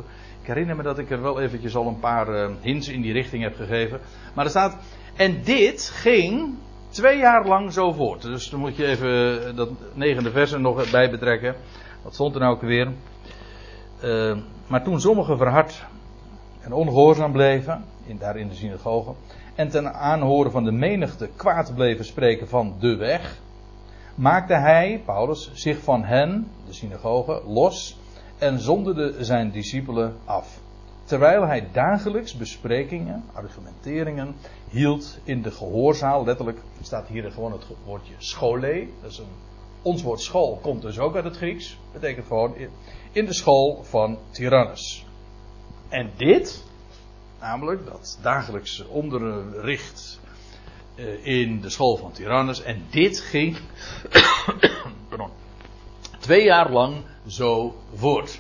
ik 0.41 0.47
herinner 0.47 0.75
me 0.75 0.83
dat 0.83 0.97
ik 0.97 1.09
er 1.09 1.21
wel 1.21 1.41
eventjes 1.41 1.75
al 1.75 1.87
een 1.87 1.99
paar 1.99 2.29
uh, 2.29 2.49
hints 2.61 2.87
in 2.87 3.01
die 3.01 3.13
richting 3.13 3.43
heb 3.43 3.55
gegeven. 3.55 3.99
Maar 4.33 4.45
er 4.45 4.51
staat, 4.51 4.77
en 5.15 5.41
dit 5.43 5.89
ging 5.93 6.55
twee 6.89 7.17
jaar 7.17 7.47
lang 7.47 7.73
zo 7.73 7.91
voort. 7.91 8.21
Dus 8.21 8.49
dan 8.49 8.59
moet 8.59 8.75
je 8.75 8.85
even 8.85 9.55
dat 9.55 9.69
negende 9.93 10.31
vers 10.31 10.51
er 10.51 10.61
nog 10.61 10.91
bij 10.91 11.09
betrekken. 11.09 11.55
Wat 12.03 12.13
stond 12.13 12.33
er 12.33 12.41
nou 12.41 12.53
ook 12.53 12.61
weer? 12.61 12.91
Uh, 14.03 14.37
maar 14.67 14.83
toen 14.83 14.99
sommigen 14.99 15.37
verhard 15.37 15.85
en 16.61 16.73
ongehoorzaam 16.73 17.31
bleven, 17.31 17.83
in, 18.05 18.17
daar 18.17 18.37
in 18.37 18.47
de 18.47 18.55
synagoge, 18.55 19.13
en 19.55 19.69
ten 19.69 19.93
aanhoren 19.93 20.51
van 20.51 20.63
de 20.63 20.71
menigte 20.71 21.29
kwaad 21.35 21.75
bleven 21.75 22.05
spreken 22.05 22.47
van 22.47 22.75
de 22.79 22.95
weg, 22.95 23.41
maakte 24.15 24.53
hij, 24.53 25.01
Paulus, 25.05 25.51
zich 25.53 25.77
van 25.79 26.03
hen, 26.03 26.47
de 26.67 26.73
synagoge, 26.73 27.41
los 27.47 27.97
en 28.37 28.59
zonderde 28.59 29.23
zijn 29.23 29.51
discipelen 29.51 30.15
af. 30.25 30.59
Terwijl 31.05 31.45
hij 31.45 31.67
dagelijks 31.71 32.37
besprekingen, 32.37 33.23
argumenteringen 33.33 34.35
hield 34.69 35.17
in 35.23 35.41
de 35.41 35.51
gehoorzaal. 35.51 36.25
Letterlijk 36.25 36.57
staat 36.81 37.07
hier 37.07 37.31
gewoon 37.31 37.51
het 37.51 37.65
woordje 37.85 38.13
schole. 38.17 38.87
Dat 39.01 39.11
is 39.11 39.17
een, 39.17 39.25
ons 39.81 40.03
woord 40.03 40.21
school 40.21 40.59
komt 40.61 40.81
dus 40.81 40.99
ook 40.99 41.15
uit 41.15 41.23
het 41.23 41.37
Grieks. 41.37 41.77
Betekent 41.93 42.25
gewoon 42.27 42.55
in 43.11 43.25
de 43.25 43.33
school 43.33 43.83
van 43.83 44.17
Tyrannus. 44.31 45.05
En 45.89 46.11
dit, 46.17 46.63
namelijk 47.45 47.85
dat 47.85 48.19
dagelijks 48.21 48.85
onderricht 48.87 50.19
eh, 50.95 51.25
in 51.25 51.61
de 51.61 51.69
school 51.69 51.97
van 51.97 52.11
Tyrannus, 52.11 52.61
en 52.61 52.83
dit 52.89 53.19
ging 53.19 53.57
pardon, 55.09 55.29
twee 56.19 56.43
jaar 56.43 56.71
lang 56.71 56.95
zo 57.27 57.75
voort. 57.95 58.39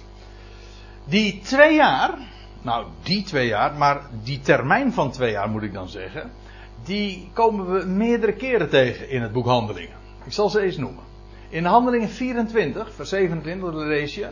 Die 1.03 1.39
twee 1.39 1.75
jaar, 1.75 2.17
nou 2.61 2.85
die 3.03 3.23
twee 3.23 3.47
jaar, 3.47 3.73
maar 3.73 4.01
die 4.23 4.39
termijn 4.39 4.93
van 4.93 5.11
twee 5.11 5.31
jaar 5.31 5.49
moet 5.49 5.63
ik 5.63 5.73
dan 5.73 5.89
zeggen, 5.89 6.31
die 6.83 7.29
komen 7.33 7.73
we 7.73 7.85
meerdere 7.85 8.33
keren 8.33 8.69
tegen 8.69 9.09
in 9.09 9.21
het 9.21 9.31
boek 9.31 9.45
Handelingen. 9.45 9.97
Ik 10.25 10.33
zal 10.33 10.49
ze 10.49 10.61
eens 10.61 10.77
noemen. 10.77 11.03
In 11.49 11.65
Handelingen 11.65 12.09
24, 12.09 12.93
vers 12.93 13.09
27, 13.09 13.73
lees 13.73 14.15
je 14.15 14.27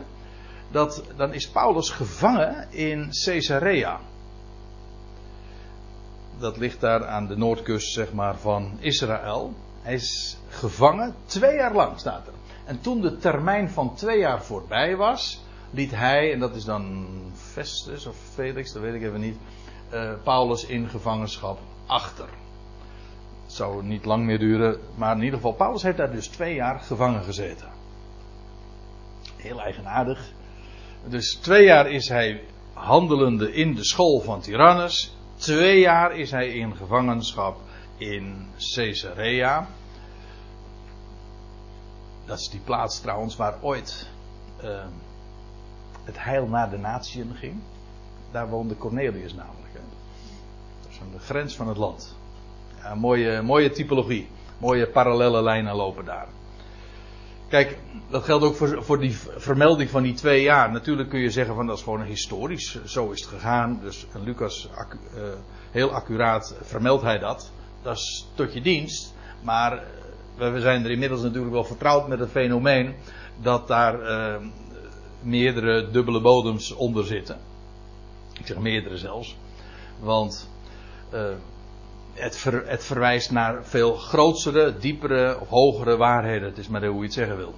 dat 0.70 1.04
dan 1.16 1.32
is 1.32 1.48
Paulus 1.48 1.90
gevangen 1.90 2.66
in 2.70 3.08
Caesarea. 3.24 4.00
Dat 6.38 6.56
ligt 6.56 6.80
daar 6.80 7.06
aan 7.06 7.26
de 7.26 7.36
noordkust 7.36 7.92
zeg 7.92 8.12
maar, 8.12 8.38
van 8.38 8.76
Israël. 8.80 9.52
Hij 9.82 9.94
is 9.94 10.38
gevangen, 10.48 11.14
twee 11.26 11.54
jaar 11.54 11.74
lang 11.74 11.98
staat 11.98 12.26
er. 12.26 12.32
En 12.64 12.80
toen 12.80 13.00
de 13.00 13.16
termijn 13.16 13.70
van 13.70 13.94
twee 13.94 14.18
jaar 14.18 14.42
voorbij 14.42 14.96
was, 14.96 15.42
liet 15.70 15.90
hij, 15.90 16.32
en 16.32 16.38
dat 16.38 16.54
is 16.54 16.64
dan 16.64 17.06
Festus 17.34 18.06
of 18.06 18.16
Felix, 18.32 18.72
dat 18.72 18.82
weet 18.82 18.94
ik 18.94 19.02
even 19.02 19.20
niet, 19.20 19.36
uh, 19.92 20.12
Paulus 20.22 20.66
in 20.66 20.88
gevangenschap 20.88 21.58
achter. 21.86 22.28
Het 23.44 23.52
zou 23.52 23.84
niet 23.84 24.04
lang 24.04 24.24
meer 24.24 24.38
duren, 24.38 24.78
maar 24.94 25.16
in 25.16 25.22
ieder 25.22 25.36
geval, 25.36 25.52
Paulus 25.52 25.82
heeft 25.82 25.96
daar 25.96 26.12
dus 26.12 26.28
twee 26.28 26.54
jaar 26.54 26.80
gevangen 26.80 27.22
gezeten. 27.22 27.68
Heel 29.36 29.60
eigenaardig. 29.60 30.32
Dus 31.08 31.34
twee 31.34 31.64
jaar 31.64 31.90
is 31.90 32.08
hij 32.08 32.42
handelende 32.72 33.52
in 33.52 33.74
de 33.74 33.84
school 33.84 34.20
van 34.20 34.40
Tyrannus. 34.40 35.16
Twee 35.44 35.80
jaar 35.80 36.16
is 36.16 36.30
hij 36.30 36.48
in 36.48 36.76
gevangenschap 36.76 37.56
in 37.96 38.46
Caesarea. 38.74 39.66
Dat 42.24 42.38
is 42.38 42.48
die 42.48 42.60
plaats 42.60 43.00
trouwens 43.00 43.36
waar 43.36 43.54
ooit 43.60 44.08
uh, 44.62 44.84
het 46.04 46.24
heil 46.24 46.46
naar 46.46 46.70
de 46.70 46.78
natieën 46.78 47.34
ging. 47.34 47.60
Daar 48.30 48.48
woonde 48.48 48.76
Cornelius 48.76 49.34
namelijk. 49.34 49.72
Dat 50.82 50.90
is 50.90 51.00
aan 51.00 51.12
de 51.12 51.18
grens 51.18 51.56
van 51.56 51.68
het 51.68 51.76
land. 51.76 52.16
Ja, 52.82 52.94
mooie, 52.94 53.42
mooie 53.42 53.70
typologie. 53.70 54.28
Mooie 54.58 54.86
parallele 54.86 55.42
lijnen 55.42 55.74
lopen 55.74 56.04
daar. 56.04 56.26
Kijk, 57.48 57.78
dat 58.10 58.24
geldt 58.24 58.44
ook 58.44 58.56
voor, 58.56 58.84
voor 58.84 58.98
die 58.98 59.16
vermelding 59.36 59.90
van 59.90 60.02
die 60.02 60.14
twee 60.14 60.42
jaar. 60.42 60.72
Natuurlijk 60.72 61.08
kun 61.08 61.20
je 61.20 61.30
zeggen 61.30 61.54
van 61.54 61.66
dat 61.66 61.76
is 61.76 61.82
gewoon 61.82 62.02
historisch. 62.02 62.84
Zo 62.84 63.10
is 63.10 63.20
het 63.20 63.30
gegaan. 63.30 63.80
Dus 63.82 64.06
Lucas, 64.24 64.68
uh, 65.16 65.22
heel 65.70 65.90
accuraat 65.90 66.56
vermeldt 66.62 67.02
hij 67.02 67.18
dat. 67.18 67.52
Dat 67.82 67.96
is 67.96 68.26
tot 68.34 68.52
je 68.52 68.60
dienst. 68.60 69.14
Maar 69.42 69.82
we 70.36 70.60
zijn 70.60 70.84
er 70.84 70.90
inmiddels 70.90 71.22
natuurlijk 71.22 71.52
wel 71.52 71.64
vertrouwd 71.64 72.08
met 72.08 72.18
het 72.18 72.30
fenomeen 72.30 72.94
dat 73.42 73.68
daar 73.68 73.98
meerdere 75.22 75.90
dubbele 75.90 76.20
bodems 76.20 76.72
onder 76.72 77.04
zitten. 77.04 77.38
Ik 78.38 78.46
zeg 78.46 78.58
meerdere 78.58 78.96
zelfs. 78.96 79.36
Want 80.00 80.50
het, 82.14 82.44
het, 82.66 82.84
verwijst 82.84 83.30
naar 83.30 83.64
veel 83.64 83.94
grotere, 83.94 84.78
diepere 84.78 85.40
of 85.40 85.48
hogere 85.48 85.96
waarheden. 85.96 86.48
Het 86.48 86.58
is 86.58 86.68
maar 86.68 86.84
hoe 86.84 86.96
je 86.96 87.04
het 87.04 87.12
zeggen 87.12 87.36
wil. 87.36 87.54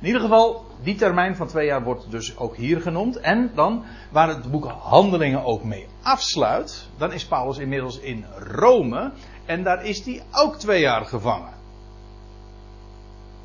In 0.00 0.06
ieder 0.06 0.20
geval, 0.20 0.64
die 0.82 0.94
termijn 0.94 1.36
van 1.36 1.46
twee 1.46 1.66
jaar 1.66 1.82
wordt 1.82 2.10
dus 2.10 2.36
ook 2.36 2.56
hier 2.56 2.80
genoemd. 2.80 3.16
En 3.20 3.50
dan, 3.54 3.84
waar 4.10 4.28
het 4.28 4.50
boek 4.50 4.64
Handelingen 4.66 5.44
ook 5.44 5.64
mee 5.64 5.86
afsluit, 6.02 6.88
dan 6.96 7.12
is 7.12 7.26
Paulus 7.26 7.58
inmiddels 7.58 7.98
in 7.98 8.24
Rome. 8.36 9.12
En 9.44 9.62
daar 9.62 9.84
is 9.84 10.04
hij 10.04 10.22
ook 10.32 10.56
twee 10.56 10.80
jaar 10.80 11.04
gevangen. 11.04 11.52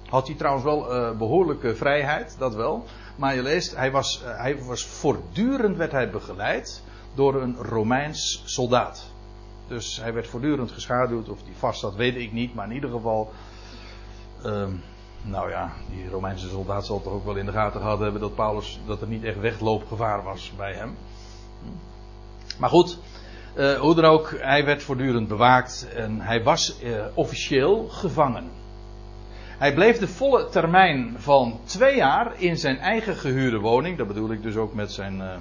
Had 0.09 0.27
hij 0.27 0.35
trouwens 0.35 0.65
wel 0.65 0.95
uh, 0.95 1.17
behoorlijke 1.17 1.75
vrijheid, 1.75 2.35
dat 2.39 2.55
wel. 2.55 2.85
Maar 3.15 3.35
je 3.35 3.41
leest, 3.41 3.75
hij 3.75 3.91
was, 3.91 4.23
uh, 4.23 4.37
hij 4.37 4.63
was 4.63 4.85
voortdurend 4.85 5.77
werd 5.77 5.91
hij 5.91 6.09
begeleid 6.09 6.83
door 7.13 7.41
een 7.41 7.55
Romeins 7.55 8.41
soldaat. 8.45 9.13
Dus 9.67 9.99
hij 10.01 10.13
werd 10.13 10.27
voortdurend 10.27 10.71
geschaduwd. 10.71 11.29
Of 11.29 11.43
die 11.43 11.55
vast 11.57 11.79
zat, 11.79 11.95
weet 11.95 12.15
ik 12.15 12.31
niet. 12.31 12.53
Maar 12.53 12.67
in 12.67 12.75
ieder 12.75 12.89
geval. 12.89 13.31
Uh, 14.45 14.67
nou 15.21 15.49
ja, 15.49 15.71
die 15.89 16.09
Romeinse 16.09 16.47
soldaat 16.47 16.85
zal 16.85 17.01
toch 17.01 17.13
ook 17.13 17.25
wel 17.25 17.35
in 17.35 17.45
de 17.45 17.51
gaten 17.51 17.81
gehad 17.81 17.99
hebben 17.99 18.21
dat 18.21 18.35
Paulus. 18.35 18.79
dat 18.85 19.01
er 19.01 19.07
niet 19.07 19.23
echt 19.23 19.39
wegloopgevaar 19.39 20.23
was 20.23 20.51
bij 20.57 20.73
hem. 20.73 20.95
Maar 22.59 22.69
goed, 22.69 22.97
uh, 23.57 23.79
hoe 23.79 23.95
dan 23.95 24.05
ook, 24.05 24.35
hij 24.39 24.65
werd 24.65 24.83
voortdurend 24.83 25.27
bewaakt. 25.27 25.87
En 25.95 26.21
hij 26.21 26.43
was 26.43 26.83
uh, 26.83 27.05
officieel 27.13 27.87
gevangen. 27.89 28.49
Hij 29.57 29.73
bleef 29.73 29.97
de 29.97 30.07
volle 30.07 30.49
termijn 30.49 31.15
van 31.17 31.59
twee 31.63 31.95
jaar 31.95 32.41
in 32.41 32.57
zijn 32.57 32.77
eigen 32.77 33.15
gehuurde 33.15 33.59
woning. 33.59 33.97
Dat 33.97 34.07
bedoel 34.07 34.31
ik 34.31 34.43
dus 34.43 34.55
ook 34.55 34.73
met, 34.73 34.91
zijn, 34.91 35.19
uh, 35.19 35.35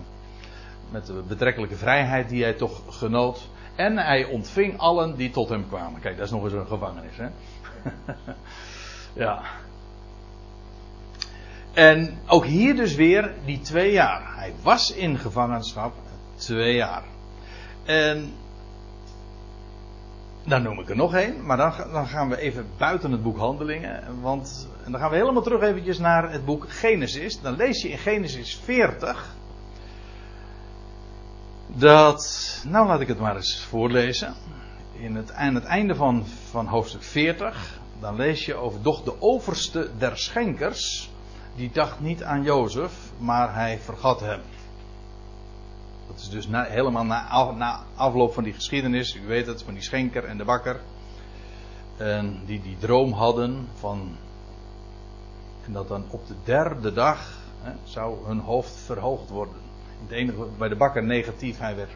met 0.90 1.06
de 1.06 1.22
betrekkelijke 1.28 1.76
vrijheid 1.76 2.28
die 2.28 2.42
hij 2.42 2.52
toch 2.52 2.82
genoot. 2.88 3.48
En 3.74 3.98
hij 3.98 4.24
ontving 4.24 4.78
allen 4.78 5.16
die 5.16 5.30
tot 5.30 5.48
hem 5.48 5.68
kwamen. 5.68 6.00
Kijk, 6.00 6.16
dat 6.16 6.26
is 6.26 6.32
nog 6.32 6.44
eens 6.44 6.52
een 6.52 6.66
gevangenis, 6.66 7.16
hè? 7.16 7.28
ja. 9.24 9.42
En 11.72 12.18
ook 12.26 12.44
hier 12.44 12.76
dus 12.76 12.94
weer 12.94 13.34
die 13.44 13.60
twee 13.60 13.92
jaar. 13.92 14.36
Hij 14.36 14.52
was 14.62 14.92
in 14.92 15.18
gevangenschap 15.18 15.94
twee 16.36 16.74
jaar. 16.74 17.02
En 17.84 18.32
dan 20.44 20.62
noem 20.62 20.80
ik 20.80 20.88
er 20.88 20.96
nog 20.96 21.14
één, 21.14 21.46
maar 21.46 21.56
dan, 21.56 21.72
dan, 21.92 22.06
gaan 22.06 22.28
we 22.28 22.38
even 22.38 22.66
buiten 22.78 23.12
het 23.12 23.22
boek 23.22 23.36
Handelingen. 23.36 24.20
Want 24.20 24.68
en 24.84 24.92
dan 24.92 25.00
gaan 25.00 25.10
we 25.10 25.16
helemaal 25.16 25.42
terug 25.42 25.62
eventjes 25.62 25.98
naar 25.98 26.32
het 26.32 26.44
boek 26.44 26.64
Genesis. 26.68 27.40
Dan 27.40 27.56
lees 27.56 27.82
je 27.82 27.88
in 27.88 27.98
Genesis 27.98 28.60
40. 28.64 29.34
Dat, 31.76 32.62
nou 32.66 32.86
laat 32.86 33.00
ik 33.00 33.08
het 33.08 33.18
maar 33.18 33.36
eens 33.36 33.60
voorlezen. 33.60 34.34
In 34.92 35.14
het, 35.14 35.32
aan 35.32 35.54
het 35.54 35.64
einde 35.64 35.94
van, 35.94 36.26
van 36.50 36.66
hoofdstuk 36.66 37.02
40, 37.02 37.80
dan 38.00 38.16
lees 38.16 38.46
je 38.46 38.54
over 38.54 38.82
doch 38.82 39.02
de 39.02 39.20
overste 39.20 39.90
der 39.98 40.18
schenkers. 40.18 41.10
Die 41.54 41.70
dacht 41.72 42.00
niet 42.00 42.22
aan 42.22 42.42
Jozef, 42.42 42.92
maar 43.18 43.54
hij 43.54 43.78
vergat 43.78 44.20
hem. 44.20 44.40
Dat 46.06 46.18
is 46.18 46.28
dus 46.28 46.48
helemaal 46.50 47.04
na, 47.04 47.50
na, 47.50 47.84
afloop 47.94 48.34
van 48.34 48.44
die 48.44 48.52
geschiedenis. 48.52 49.14
U 49.14 49.26
weet 49.26 49.46
het, 49.46 49.62
van 49.62 49.74
die 49.74 49.82
schenker 49.82 50.24
en 50.24 50.36
de 50.36 50.44
bakker. 50.44 50.80
En 51.96 52.42
die 52.46 52.62
die 52.62 52.76
droom 52.78 53.12
hadden 53.12 53.68
van. 53.78 54.16
En 55.66 55.72
dat 55.72 55.88
dan 55.88 56.04
op 56.10 56.26
de 56.26 56.34
derde 56.44 56.92
dag 56.92 57.38
hè, 57.62 57.72
zou 57.84 58.26
hun 58.26 58.40
hoofd 58.40 58.76
verhoogd 58.84 59.30
worden. 59.30 59.63
Het 60.06 60.12
enige, 60.12 60.46
bij 60.58 60.68
de 60.68 60.76
bakker 60.76 61.02
negatief, 61.02 61.58
hij 61.58 61.76
werd 61.76 61.90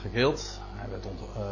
gekild. 0.00 0.60
Hij 0.74 0.90
werd 0.90 1.04
uh, 1.04 1.42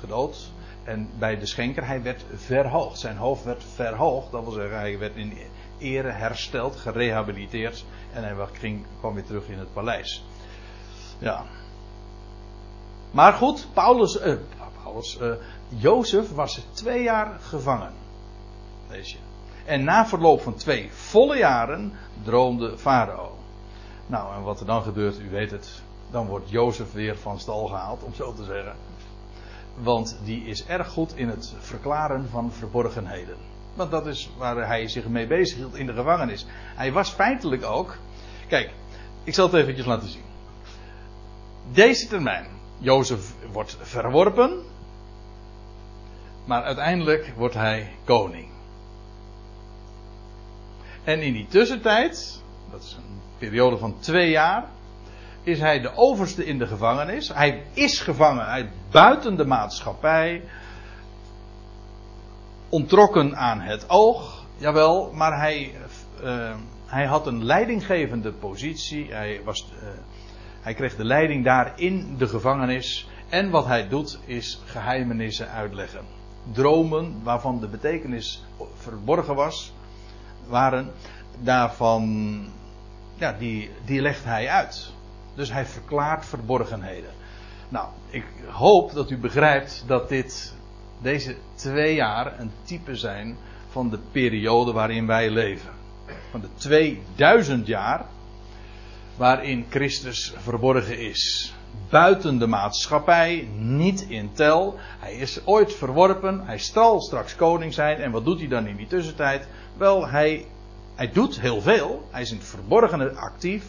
gedood. 0.00 0.50
En 0.84 1.10
bij 1.18 1.38
de 1.38 1.46
schenker, 1.46 1.86
hij 1.86 2.02
werd 2.02 2.24
verhoogd. 2.34 2.98
Zijn 2.98 3.16
hoofd 3.16 3.44
werd 3.44 3.64
verhoogd. 3.74 4.30
Dat 4.30 4.42
wil 4.42 4.52
zeggen, 4.52 4.78
hij 4.78 4.98
werd 4.98 5.16
in 5.16 5.32
ere 5.78 6.10
hersteld, 6.10 6.76
gerehabiliteerd. 6.76 7.84
En 8.12 8.22
hij 8.22 8.46
ging, 8.52 8.86
kwam 8.98 9.14
weer 9.14 9.24
terug 9.24 9.48
in 9.48 9.58
het 9.58 9.72
paleis. 9.72 10.24
Ja. 11.18 11.44
Maar 13.10 13.32
goed, 13.32 13.68
Paulus, 13.72 14.20
uh, 14.20 14.34
Paulus 14.82 15.18
uh, 15.20 15.32
Jozef 15.68 16.30
was 16.30 16.66
twee 16.72 17.02
jaar 17.02 17.40
gevangen. 17.40 17.92
Lees 18.88 19.12
je. 19.12 19.18
En 19.64 19.84
na 19.84 20.06
verloop 20.06 20.40
van 20.40 20.54
twee 20.54 20.92
volle 20.92 21.36
jaren 21.36 21.92
droomde 22.22 22.78
Farao. 22.78 23.36
Nou, 24.08 24.34
en 24.34 24.42
wat 24.42 24.60
er 24.60 24.66
dan 24.66 24.82
gebeurt, 24.82 25.18
u 25.20 25.30
weet 25.30 25.50
het. 25.50 25.82
Dan 26.10 26.26
wordt 26.26 26.50
Jozef 26.50 26.92
weer 26.92 27.16
van 27.16 27.40
stal 27.40 27.66
gehaald, 27.66 28.02
om 28.02 28.14
zo 28.14 28.34
te 28.34 28.44
zeggen. 28.44 28.74
Want 29.74 30.18
die 30.24 30.44
is 30.44 30.66
erg 30.66 30.88
goed 30.88 31.16
in 31.16 31.28
het 31.28 31.54
verklaren 31.58 32.28
van 32.30 32.52
verborgenheden. 32.52 33.36
Want 33.74 33.90
dat 33.90 34.06
is 34.06 34.30
waar 34.38 34.66
hij 34.66 34.88
zich 34.88 35.08
mee 35.08 35.26
bezig 35.26 35.56
hield 35.56 35.76
in 35.76 35.86
de 35.86 35.94
gevangenis. 35.94 36.46
Hij 36.50 36.92
was 36.92 37.10
feitelijk 37.10 37.64
ook. 37.64 37.96
Kijk, 38.48 38.70
ik 39.24 39.34
zal 39.34 39.46
het 39.46 39.54
eventjes 39.54 39.86
laten 39.86 40.08
zien 40.08 40.26
deze 41.72 42.06
termijn. 42.06 42.46
Jozef 42.78 43.34
wordt 43.52 43.76
verworpen, 43.80 44.62
maar 46.44 46.62
uiteindelijk 46.62 47.32
wordt 47.36 47.54
hij 47.54 47.92
koning. 48.04 48.48
En 51.04 51.22
in 51.22 51.32
die 51.32 51.46
tussentijd, 51.46 52.42
dat 52.70 52.82
is 52.82 52.92
een 52.92 53.20
periode 53.38 53.78
van 53.78 53.98
twee 53.98 54.30
jaar, 54.30 54.64
is 55.42 55.60
hij 55.60 55.80
de 55.80 55.96
overste 55.96 56.46
in 56.46 56.58
de 56.58 56.66
gevangenis. 56.66 57.28
Hij 57.28 57.62
is 57.72 58.00
gevangen 58.00 58.44
uit 58.44 58.68
buiten 58.90 59.36
de 59.36 59.44
maatschappij, 59.44 60.42
ontrokken 62.68 63.36
aan 63.36 63.60
het 63.60 63.90
oog, 63.90 64.44
jawel, 64.56 65.12
maar 65.12 65.38
hij, 65.38 65.72
uh, 66.22 66.54
hij 66.86 67.04
had 67.04 67.26
een 67.26 67.44
leidinggevende 67.44 68.32
positie. 68.32 69.12
Hij 69.12 69.40
was. 69.44 69.66
Uh, 69.82 69.88
hij 70.60 70.74
kreeg 70.74 70.96
de 70.96 71.04
leiding 71.04 71.44
daar 71.44 71.72
in 71.76 72.14
de 72.18 72.28
gevangenis. 72.28 73.08
En 73.28 73.50
wat 73.50 73.66
hij 73.66 73.88
doet 73.88 74.18
is 74.24 74.60
geheimenissen 74.64 75.50
uitleggen. 75.50 76.04
Dromen 76.52 77.20
waarvan 77.22 77.60
de 77.60 77.68
betekenis 77.68 78.44
verborgen 78.74 79.34
was, 79.34 79.72
waren 80.46 80.90
daarvan, 81.38 82.46
ja, 83.18 83.32
die, 83.32 83.70
die 83.84 84.00
legt 84.00 84.24
hij 84.24 84.48
uit. 84.48 84.92
Dus 85.34 85.52
hij 85.52 85.66
verklaart 85.66 86.26
verborgenheden. 86.26 87.10
Nou, 87.68 87.88
ik 88.10 88.24
hoop 88.46 88.92
dat 88.92 89.10
u 89.10 89.18
begrijpt 89.18 89.84
dat 89.86 90.08
dit, 90.08 90.54
deze 91.02 91.36
twee 91.54 91.94
jaar 91.94 92.40
een 92.40 92.50
type 92.62 92.96
zijn 92.96 93.36
van 93.70 93.90
de 93.90 93.98
periode 94.12 94.72
waarin 94.72 95.06
wij 95.06 95.30
leven. 95.30 95.70
Van 96.30 96.40
de 96.40 96.48
2000 96.54 97.66
jaar 97.66 98.04
waarin 99.16 99.66
Christus 99.68 100.34
verborgen 100.36 100.98
is. 100.98 101.54
Buiten 101.90 102.38
de 102.38 102.46
maatschappij, 102.46 103.48
niet 103.58 104.00
in 104.00 104.32
tel. 104.32 104.74
Hij 104.98 105.14
is 105.14 105.46
ooit 105.46 105.74
verworpen, 105.74 106.46
hij 106.46 106.58
zal 106.58 107.00
straks 107.00 107.36
koning 107.36 107.74
zijn. 107.74 107.98
En 107.98 108.10
wat 108.10 108.24
doet 108.24 108.38
hij 108.38 108.48
dan 108.48 108.66
in 108.66 108.76
die 108.76 108.86
tussentijd? 108.86 109.48
Wel, 109.76 110.08
hij, 110.08 110.46
hij 110.98 111.12
doet 111.12 111.40
heel 111.40 111.60
veel. 111.60 112.08
Hij 112.10 112.22
is 112.22 112.30
in 112.30 112.36
het 112.36 112.46
verborgene 112.46 113.12
actief, 113.12 113.64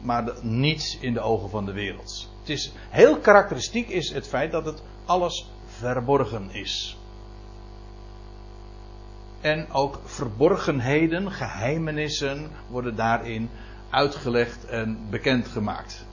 maar 0.00 0.32
niet 0.42 0.98
in 1.00 1.12
de 1.12 1.20
ogen 1.20 1.50
van 1.50 1.64
de 1.64 1.72
wereld. 1.72 2.28
Het 2.40 2.48
is 2.48 2.72
heel 2.88 3.18
karakteristiek 3.18 3.88
is 3.88 4.12
het 4.12 4.28
feit 4.28 4.52
dat 4.52 4.64
het 4.64 4.82
alles 5.04 5.50
verborgen 5.66 6.50
is. 6.50 6.98
En 9.40 9.70
ook 9.70 10.00
verborgenheden, 10.04 11.32
geheimenissen 11.32 12.50
worden 12.68 12.96
daarin 12.96 13.50
uitgelegd 13.90 14.64
en 14.64 14.98
bekendgemaakt. 15.10 16.04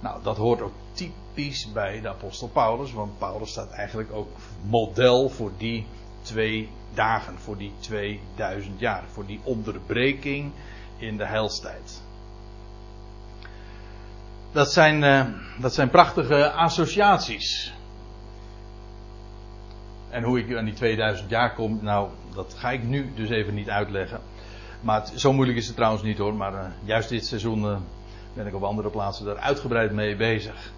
Nou, 0.00 0.22
dat 0.22 0.36
hoort 0.36 0.60
ook 0.60 0.74
typisch 0.92 1.72
bij 1.72 2.00
de 2.00 2.08
apostel 2.08 2.48
Paulus, 2.48 2.92
want 2.92 3.18
Paulus 3.18 3.50
staat 3.50 3.70
eigenlijk 3.70 4.12
ook 4.12 4.28
model 4.68 5.28
voor 5.28 5.50
die 5.56 5.86
twee 6.20 6.68
dagen, 6.94 7.38
voor 7.38 7.56
die 7.56 7.72
2000 7.78 8.80
jaar, 8.80 9.02
voor 9.12 9.26
die 9.26 9.40
onderbreking 9.42 10.52
in 10.96 11.16
de 11.16 11.26
heilstijd. 11.26 12.02
Dat 14.52 14.72
zijn, 14.72 15.02
uh, 15.02 15.26
dat 15.60 15.74
zijn 15.74 15.90
prachtige 15.90 16.50
associaties. 16.50 17.72
En 20.10 20.22
hoe 20.22 20.38
ik 20.38 20.56
aan 20.56 20.64
die 20.64 20.74
2000 20.74 21.30
jaar 21.30 21.54
kom, 21.54 21.78
nou, 21.82 22.08
dat 22.34 22.54
ga 22.58 22.70
ik 22.70 22.82
nu 22.82 23.12
dus 23.14 23.30
even 23.30 23.54
niet 23.54 23.70
uitleggen. 23.70 24.20
Maar 24.80 25.08
zo 25.14 25.32
moeilijk 25.32 25.58
is 25.58 25.66
het 25.66 25.76
trouwens 25.76 26.02
niet 26.02 26.18
hoor. 26.18 26.34
Maar 26.34 26.52
uh, 26.52 26.66
juist 26.84 27.08
dit 27.08 27.26
seizoen 27.26 27.64
uh, 27.64 27.76
ben 28.34 28.46
ik 28.46 28.54
op 28.54 28.62
andere 28.62 28.90
plaatsen 28.90 29.24
daar 29.24 29.36
uitgebreid 29.36 29.92
mee 29.92 30.16
bezig. 30.16 30.72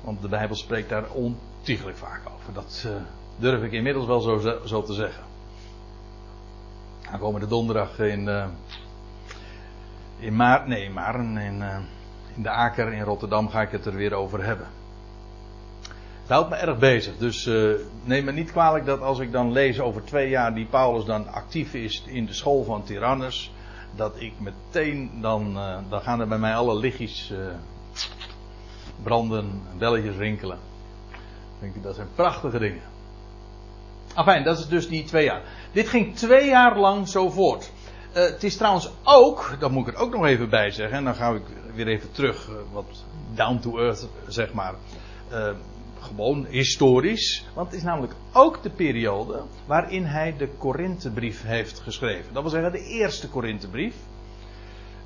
Want 0.00 0.22
de 0.22 0.28
Bijbel 0.28 0.56
spreekt 0.56 0.88
daar 0.88 1.10
ontiegelijk 1.10 1.96
vaak 1.96 2.20
over. 2.34 2.52
Dat 2.52 2.88
durf 3.36 3.62
ik 3.62 3.72
inmiddels 3.72 4.06
wel 4.06 4.20
zo, 4.20 4.60
zo 4.64 4.82
te 4.82 4.92
zeggen. 4.92 5.25
Aankomende 7.12 7.46
donderdag 7.46 7.98
in, 7.98 8.28
in 10.18 10.36
maart, 10.36 10.66
nee, 10.66 10.90
Maren, 10.90 11.36
in, 11.36 11.62
in 12.34 12.42
de 12.42 12.50
Aker 12.50 12.92
in 12.92 13.02
Rotterdam 13.02 13.48
ga 13.48 13.62
ik 13.62 13.70
het 13.70 13.86
er 13.86 13.94
weer 13.94 14.14
over 14.14 14.44
hebben. 14.44 14.66
Het 16.26 16.34
houdt 16.34 16.50
me 16.50 16.56
erg 16.56 16.78
bezig. 16.78 17.16
Dus 17.16 17.46
uh, 17.46 17.74
neem 18.04 18.24
me 18.24 18.32
niet 18.32 18.52
kwalijk 18.52 18.86
dat 18.86 19.00
als 19.00 19.18
ik 19.18 19.32
dan 19.32 19.52
lees 19.52 19.80
over 19.80 20.04
twee 20.04 20.28
jaar 20.28 20.54
die 20.54 20.66
Paulus 20.66 21.04
dan 21.04 21.32
actief 21.32 21.74
is 21.74 22.02
in 22.06 22.26
de 22.26 22.32
school 22.32 22.64
van 22.64 22.84
Tyrannus. 22.84 23.52
Dat 23.94 24.20
ik 24.20 24.32
meteen 24.38 25.10
dan, 25.20 25.56
uh, 25.56 25.78
dan 25.88 26.00
gaan 26.00 26.20
er 26.20 26.28
bij 26.28 26.38
mij 26.38 26.54
alle 26.54 26.76
lichtjes 26.76 27.32
uh, 27.32 27.38
branden, 29.02 29.62
belletjes 29.78 30.16
rinkelen. 30.16 30.58
Denk 31.60 31.74
ik, 31.74 31.82
dat 31.82 31.94
zijn 31.94 32.08
prachtige 32.14 32.58
dingen. 32.58 32.82
Afijn, 34.16 34.44
dat 34.44 34.58
is 34.58 34.68
dus 34.68 34.88
die 34.88 35.04
twee 35.04 35.24
jaar. 35.24 35.42
Dit 35.72 35.88
ging 35.88 36.16
twee 36.16 36.48
jaar 36.48 36.78
lang 36.78 37.08
zo 37.08 37.30
voort. 37.30 37.72
het 38.12 38.44
is 38.44 38.56
trouwens 38.56 38.90
ook, 39.02 39.56
dat 39.58 39.70
moet 39.70 39.88
ik 39.88 39.94
er 39.94 40.00
ook 40.00 40.12
nog 40.12 40.26
even 40.26 40.48
bij 40.48 40.70
zeggen, 40.70 40.98
en 40.98 41.04
dan 41.04 41.14
ga 41.14 41.30
ik 41.30 41.42
weer 41.74 41.86
even 41.86 42.12
terug, 42.12 42.50
wat 42.72 43.04
down 43.34 43.58
to 43.58 43.78
earth, 43.78 44.08
zeg 44.28 44.52
maar 44.52 44.74
gewoon 46.00 46.46
historisch, 46.48 47.46
want 47.54 47.66
het 47.66 47.76
is 47.76 47.82
namelijk 47.82 48.12
ook 48.32 48.62
de 48.62 48.70
periode 48.70 49.42
waarin 49.66 50.04
hij 50.04 50.34
de 50.38 50.48
Korinthebrief 50.58 51.42
heeft 51.42 51.78
geschreven. 51.78 52.32
Dat 52.32 52.42
wil 52.42 52.50
zeggen 52.50 52.72
de 52.72 52.86
eerste 52.86 53.28
Korinthebrief. 53.28 53.94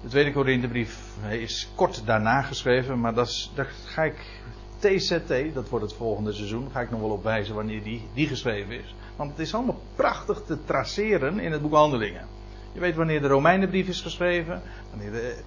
De 0.03 0.09
tweede 0.09 0.33
Korinthebrief 0.33 0.99
is 1.31 1.69
kort 1.75 2.03
daarna 2.07 2.43
geschreven, 2.43 3.01
maar 3.01 3.15
dat 3.15 3.27
is, 3.27 3.51
daar 3.55 3.73
ga 3.85 4.03
ik 4.03 4.43
TZT, 4.81 5.55
dat 5.55 5.69
wordt 5.69 5.85
het 5.85 5.95
volgende 5.95 6.33
seizoen. 6.33 6.69
Ga 6.73 6.81
ik 6.81 6.91
nog 6.91 7.01
wel 7.01 7.11
op 7.11 7.23
wijzen 7.23 7.55
wanneer 7.55 7.83
die, 7.83 8.03
die 8.15 8.27
geschreven 8.27 8.73
is. 8.73 8.95
Want 9.17 9.31
het 9.31 9.41
is 9.41 9.55
allemaal 9.55 9.81
prachtig 9.95 10.43
te 10.47 10.65
traceren 10.65 11.39
in 11.39 11.53
het 11.53 11.63
boek 11.63 11.73
Handelingen. 11.73 12.27
Je 12.73 12.81
weet 12.81 12.95
wanneer 12.95 13.21
de 13.21 13.29
Romeinenbrief 13.29 13.89
is 13.89 14.01
geschreven, 14.01 14.63
wanneer 14.91 15.13
de, 15.13 15.43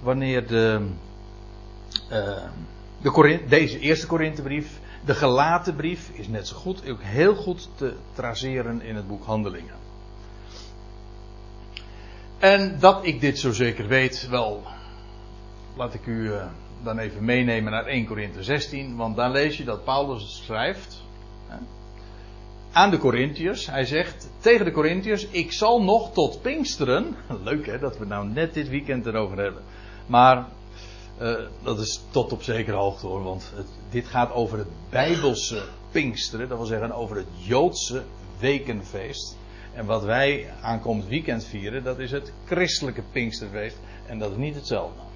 wanneer 0.00 0.46
de, 0.46 0.86
uh, 2.10 2.42
de 3.02 3.40
deze 3.48 3.78
eerste 3.78 4.06
Korinthebrief, 4.06 4.80
de 5.04 5.14
gelaten 5.14 5.76
brief 5.76 6.10
is 6.12 6.28
net 6.28 6.48
zo 6.48 6.56
goed, 6.56 6.90
ook 6.90 7.02
heel 7.02 7.34
goed 7.34 7.68
te 7.74 7.94
traceren 8.12 8.82
in 8.82 8.96
het 8.96 9.08
boek 9.08 9.24
Handelingen. 9.24 9.74
En 12.38 12.78
dat 12.78 13.06
ik 13.06 13.20
dit 13.20 13.38
zo 13.38 13.52
zeker 13.52 13.86
weet, 13.86 14.28
wel, 14.28 14.62
laat 15.76 15.94
ik 15.94 16.06
u 16.06 16.28
uh, 16.28 16.44
dan 16.84 16.98
even 16.98 17.24
meenemen 17.24 17.72
naar 17.72 17.86
1 17.86 18.06
Korinthe 18.06 18.42
16, 18.42 18.96
want 18.96 19.16
daar 19.16 19.30
lees 19.30 19.56
je 19.56 19.64
dat 19.64 19.84
Paulus 19.84 20.42
schrijft 20.44 21.02
hè, 21.46 21.56
aan 22.72 22.90
de 22.90 22.98
Corinthiërs. 22.98 23.66
Hij 23.66 23.84
zegt 23.84 24.30
tegen 24.38 24.64
de 24.64 24.70
Corinthiërs: 24.70 25.26
Ik 25.26 25.52
zal 25.52 25.82
nog 25.82 26.12
tot 26.12 26.42
Pinksteren. 26.42 27.16
Leuk 27.44 27.66
hè, 27.66 27.78
dat 27.78 27.98
we 27.98 28.04
nou 28.04 28.28
net 28.28 28.54
dit 28.54 28.68
weekend 28.68 29.06
erover 29.06 29.38
hebben. 29.38 29.62
Maar 30.06 30.46
uh, 31.20 31.34
dat 31.62 31.78
is 31.78 32.00
tot 32.10 32.32
op 32.32 32.42
zekere 32.42 32.76
hoogte 32.76 33.06
hoor, 33.06 33.22
want 33.22 33.52
het, 33.54 33.66
dit 33.90 34.06
gaat 34.06 34.32
over 34.32 34.58
het 34.58 34.68
Bijbelse 34.90 35.62
Pinksteren, 35.90 36.48
dat 36.48 36.58
wil 36.58 36.66
zeggen 36.66 36.92
over 36.92 37.16
het 37.16 37.26
Joodse 37.36 38.02
wekenfeest. 38.38 39.36
En 39.74 39.86
wat 39.86 40.04
wij 40.04 40.52
aankomend 40.62 41.08
weekend 41.08 41.44
vieren, 41.44 41.84
dat 41.84 41.98
is 41.98 42.10
het 42.10 42.32
christelijke 42.44 43.02
Pinksterfeest. 43.12 43.76
En 44.06 44.18
dat 44.18 44.30
is 44.30 44.36
niet 44.36 44.54
hetzelfde. 44.54 45.11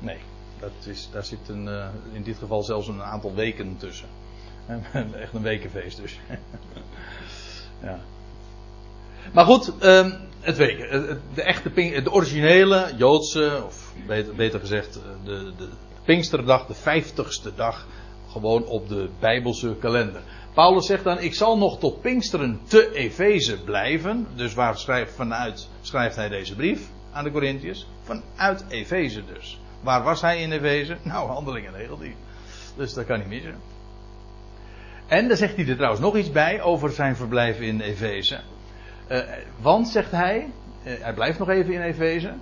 Nee, 0.00 0.18
dat 0.60 0.70
is, 0.86 1.08
daar 1.12 1.24
zit 1.24 1.48
een, 1.48 1.66
uh, 1.66 1.86
in 2.12 2.22
dit 2.22 2.38
geval 2.38 2.62
zelfs 2.62 2.88
een 2.88 3.02
aantal 3.02 3.34
weken 3.34 3.76
tussen. 3.76 4.08
Echt 5.22 5.34
een 5.34 5.42
wekenfeest 5.42 5.96
dus. 5.96 6.20
ja. 7.82 8.00
Maar 9.32 9.44
goed, 9.44 9.72
um, 9.82 10.14
het 10.40 10.56
weken. 10.56 11.20
De 11.34 11.42
echte 11.42 11.72
de 12.02 12.12
originele 12.12 12.92
Joodse, 12.96 13.62
of 13.66 13.94
beter, 14.06 14.34
beter 14.34 14.60
gezegd, 14.60 15.00
de, 15.24 15.52
de 15.56 15.68
Pinksterdag, 16.04 16.66
de 16.66 16.74
vijftigste 16.74 17.54
dag, 17.54 17.86
gewoon 18.28 18.64
op 18.64 18.88
de 18.88 19.08
Bijbelse 19.20 19.76
kalender. 19.80 20.22
Paulus 20.54 20.86
zegt 20.86 21.04
dan: 21.04 21.18
Ik 21.18 21.34
zal 21.34 21.58
nog 21.58 21.78
tot 21.78 22.00
Pinksteren 22.00 22.60
te 22.66 22.92
Efeze 22.92 23.62
blijven. 23.64 24.26
Dus 24.34 24.54
waar 24.54 24.78
schrijft, 24.78 25.14
vanuit 25.14 25.68
schrijft 25.80 26.16
hij 26.16 26.28
deze 26.28 26.54
brief 26.54 26.88
aan 27.12 27.24
de 27.24 27.30
Corinthiërs? 27.30 27.86
Vanuit 28.02 28.64
Efeze 28.68 29.22
dus. 29.34 29.60
Waar 29.80 30.02
was 30.02 30.20
hij 30.20 30.40
in 30.40 30.52
Efeze? 30.52 30.96
Nou, 31.02 31.30
handelingen 31.30 31.72
19. 31.72 32.14
Dus 32.76 32.94
dat 32.94 33.06
kan 33.06 33.18
niet 33.18 33.28
missen. 33.28 33.54
En 35.06 35.28
dan 35.28 35.36
zegt 35.36 35.56
hij 35.56 35.66
er 35.66 35.74
trouwens 35.74 36.00
nog 36.02 36.16
iets 36.16 36.30
bij 36.30 36.62
over 36.62 36.90
zijn 36.90 37.16
verblijf 37.16 37.60
in 37.60 37.80
Efeze. 37.80 38.40
Uh, 39.10 39.18
want, 39.60 39.88
zegt 39.88 40.10
hij, 40.10 40.52
uh, 40.84 40.92
hij 41.00 41.14
blijft 41.14 41.38
nog 41.38 41.48
even 41.48 41.72
in 41.72 41.80
Efeze. 41.80 42.32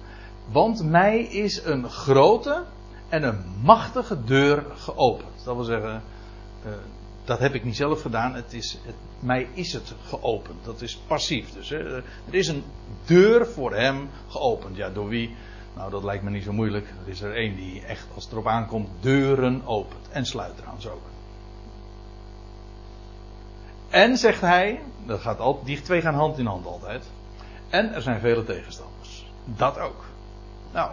Want 0.51 0.85
mij 0.85 1.20
is 1.20 1.64
een 1.64 1.90
grote 1.90 2.64
en 3.09 3.22
een 3.22 3.44
machtige 3.62 4.24
deur 4.24 4.64
geopend. 4.74 5.44
Dat 5.44 5.55
wil 5.55 5.64
zeggen, 5.64 6.03
uh, 6.66 6.72
dat 7.24 7.38
heb 7.38 7.55
ik 7.55 7.64
niet 7.64 7.77
zelf 7.77 8.03
gedaan. 8.03 8.35
Het 8.35 8.53
is, 8.53 8.79
het, 8.85 8.94
mij 9.20 9.48
is 9.53 9.72
het 9.72 9.94
geopend. 10.05 10.64
Dat 10.64 10.83
is 10.83 10.96
passief. 11.07 11.53
Dus 11.53 11.68
hè. 11.68 11.96
er 11.96 12.05
is 12.31 12.48
een 12.48 12.64
deur 13.05 13.46
voor 13.46 13.74
hem 13.74 14.09
geopend. 14.29 14.77
Ja, 14.77 14.90
door 14.90 15.09
wie? 15.09 15.37
Nou, 15.78 15.90
dat 15.90 16.04
lijkt 16.04 16.22
me 16.22 16.30
niet 16.30 16.44
zo 16.44 16.52
moeilijk. 16.52 16.86
Er 17.04 17.10
is 17.10 17.20
er 17.20 17.34
één 17.34 17.56
die 17.56 17.84
echt, 17.84 18.06
als 18.14 18.24
het 18.24 18.32
erop 18.32 18.46
aankomt, 18.46 18.88
deuren 19.00 19.62
opent. 19.64 20.08
En 20.10 20.26
sluit 20.26 20.56
trouwens 20.56 20.88
ook. 20.88 21.02
En 23.88 24.16
zegt 24.16 24.40
hij, 24.40 24.80
dat 25.06 25.20
gaat 25.20 25.38
altijd, 25.38 25.66
die 25.66 25.82
twee 25.82 26.00
gaan 26.00 26.14
hand 26.14 26.38
in 26.38 26.46
hand 26.46 26.66
altijd. 26.66 27.10
En 27.68 27.94
er 27.94 28.02
zijn 28.02 28.20
vele 28.20 28.44
tegenstanders. 28.44 29.26
Dat 29.44 29.78
ook. 29.78 30.04
Nou, 30.72 30.90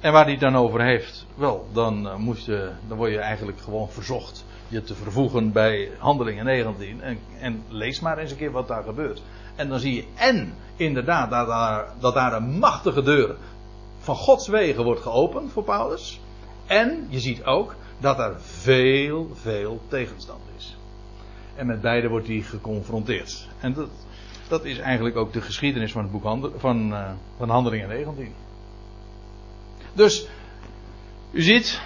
en 0.00 0.12
waar 0.12 0.24
hij 0.24 0.36
dan 0.36 0.56
over 0.56 0.82
heeft, 0.82 1.26
wel, 1.34 1.68
dan, 1.72 2.06
uh, 2.28 2.36
je, 2.36 2.70
dan 2.88 2.96
word 2.96 3.10
je 3.10 3.18
eigenlijk 3.18 3.60
gewoon 3.60 3.90
verzocht 3.90 4.44
je 4.68 4.82
te 4.82 4.94
vervoegen 4.94 5.52
bij 5.52 5.90
Handelingen 5.98 6.44
19. 6.44 7.00
En, 7.02 7.18
en, 7.40 7.62
lees 7.68 8.00
maar 8.00 8.18
eens 8.18 8.30
een 8.30 8.36
keer 8.36 8.50
wat 8.50 8.68
daar 8.68 8.82
gebeurt. 8.82 9.22
En 9.54 9.68
dan 9.68 9.78
zie 9.78 9.94
je 9.94 10.04
en 10.14 10.54
inderdaad 10.76 11.30
dat 11.30 11.46
daar, 11.46 11.86
dat 12.00 12.14
daar 12.14 12.32
een 12.32 12.58
machtige 12.58 13.02
deur 13.02 13.36
van 14.06 14.16
Gods 14.16 14.48
wegen 14.48 14.84
wordt 14.84 15.00
geopend 15.00 15.52
voor 15.52 15.62
Paulus. 15.62 16.20
En 16.66 17.06
je 17.08 17.20
ziet 17.20 17.44
ook 17.44 17.74
dat 17.98 18.18
er 18.18 18.40
veel, 18.40 19.30
veel 19.34 19.80
tegenstand 19.88 20.40
is. 20.56 20.76
En 21.54 21.66
met 21.66 21.80
beide 21.80 22.08
wordt 22.08 22.26
hij 22.26 22.40
geconfronteerd. 22.40 23.48
En 23.60 23.72
dat, 23.72 23.88
dat 24.48 24.64
is 24.64 24.78
eigenlijk 24.78 25.16
ook 25.16 25.32
de 25.32 25.40
geschiedenis 25.40 25.92
van 25.92 26.02
het 26.02 26.12
boek 26.12 26.22
van, 26.56 26.92
uh, 26.92 27.10
van 27.36 27.48
Handelingen 27.48 27.88
19. 27.88 28.32
Dus, 29.92 30.28
u 31.30 31.42
ziet, 31.42 31.80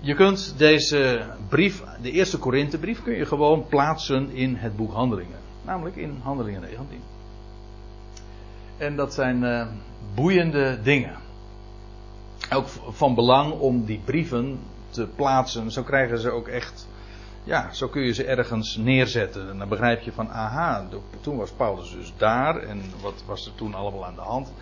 je 0.00 0.14
kunt 0.14 0.54
deze 0.56 1.26
brief, 1.48 1.82
de 2.02 2.10
eerste 2.10 2.38
Korinthebrief, 2.38 3.02
kun 3.02 3.14
je 3.14 3.26
gewoon 3.26 3.66
plaatsen 3.66 4.30
in 4.30 4.54
het 4.54 4.76
boek 4.76 4.92
Handelingen. 4.92 5.38
Namelijk 5.64 5.96
in 5.96 6.20
Handelingen 6.22 6.60
19. 6.60 7.11
En 8.82 8.96
dat 8.96 9.14
zijn 9.14 9.42
uh, 9.42 9.66
boeiende 10.14 10.78
dingen. 10.82 11.16
Ook 12.52 12.66
van 12.88 13.14
belang 13.14 13.52
om 13.52 13.84
die 13.84 14.00
brieven 14.04 14.58
te 14.90 15.06
plaatsen. 15.06 15.70
Zo 15.70 15.82
krijgen 15.82 16.18
ze 16.18 16.30
ook 16.30 16.48
echt. 16.48 16.88
Ja, 17.44 17.72
zo 17.72 17.88
kun 17.88 18.02
je 18.02 18.12
ze 18.12 18.24
ergens 18.24 18.76
neerzetten. 18.76 19.50
En 19.50 19.58
dan 19.58 19.68
begrijp 19.68 20.00
je 20.00 20.12
van, 20.12 20.30
aha, 20.30 20.88
toen 21.20 21.36
was 21.36 21.50
Paulus 21.50 21.90
dus 21.90 22.12
daar. 22.16 22.56
En 22.56 22.82
wat 23.02 23.22
was 23.26 23.46
er 23.46 23.54
toen 23.54 23.74
allemaal 23.74 24.06
aan 24.06 24.14
de 24.14 24.20
hand? 24.20 24.52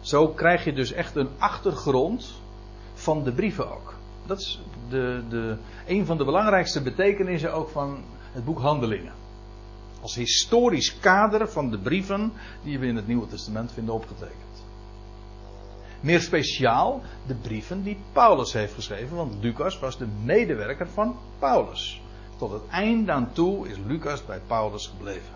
Zo 0.00 0.28
krijg 0.28 0.64
je 0.64 0.72
dus 0.72 0.92
echt 0.92 1.16
een 1.16 1.30
achtergrond 1.38 2.40
van 2.94 3.24
de 3.24 3.32
brieven 3.32 3.72
ook. 3.72 3.94
Dat 4.26 4.40
is 4.40 4.60
de, 4.88 5.22
de, 5.28 5.56
een 5.86 6.06
van 6.06 6.16
de 6.16 6.24
belangrijkste 6.24 6.82
betekenissen 6.82 7.52
ook 7.52 7.68
van 7.68 8.02
het 8.32 8.44
boek 8.44 8.58
Handelingen. 8.58 9.23
Als 10.04 10.14
historisch 10.14 10.98
kader 10.98 11.48
van 11.48 11.70
de 11.70 11.78
brieven 11.78 12.32
die 12.62 12.78
we 12.78 12.86
in 12.86 12.96
het 12.96 13.06
Nieuwe 13.06 13.26
Testament 13.26 13.72
vinden 13.72 13.94
opgetekend. 13.94 14.64
Meer 16.00 16.20
speciaal 16.20 17.02
de 17.26 17.34
brieven 17.34 17.82
die 17.82 17.96
Paulus 18.12 18.52
heeft 18.52 18.74
geschreven, 18.74 19.16
want 19.16 19.34
Lucas 19.40 19.78
was 19.78 19.98
de 19.98 20.06
medewerker 20.24 20.88
van 20.88 21.16
Paulus. 21.38 22.00
Tot 22.36 22.52
het 22.52 22.62
eind 22.70 23.08
aan 23.08 23.32
toe 23.32 23.68
is 23.68 23.76
Lucas 23.86 24.26
bij 24.26 24.40
Paulus 24.46 24.86
gebleven. 24.86 25.34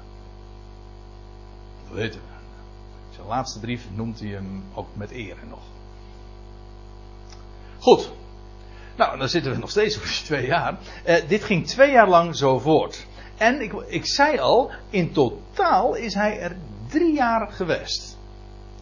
Dat 1.89 1.97
weten 1.97 2.21
we. 2.21 3.15
Zijn 3.15 3.27
laatste 3.27 3.61
brief 3.61 3.87
noemt 3.95 4.21
hij 4.21 4.29
hem 4.29 4.63
ook 4.75 4.89
met 4.93 5.11
eer 5.11 5.37
nog. 5.49 5.63
Goed, 7.79 8.11
nou, 8.97 9.19
dan 9.19 9.29
zitten 9.29 9.53
we 9.53 9.59
nog 9.59 9.71
steeds 9.71 9.97
op 9.97 10.03
die 10.03 10.23
twee 10.25 10.47
jaar. 10.47 10.79
Uh, 11.07 11.17
dit 11.29 11.45
ging 11.45 11.67
twee 11.67 11.91
jaar 11.91 12.09
lang 12.09 12.37
zo 12.37 12.59
voort. 12.59 13.07
En 13.39 13.61
ik, 13.61 13.73
ik 13.73 14.07
zei 14.07 14.39
al, 14.39 14.71
in 14.91 15.13
totaal 15.13 15.95
is 15.95 16.15
hij 16.15 16.39
er 16.41 16.57
drie 16.89 17.13
jaar 17.13 17.53
geweest. 17.53 18.19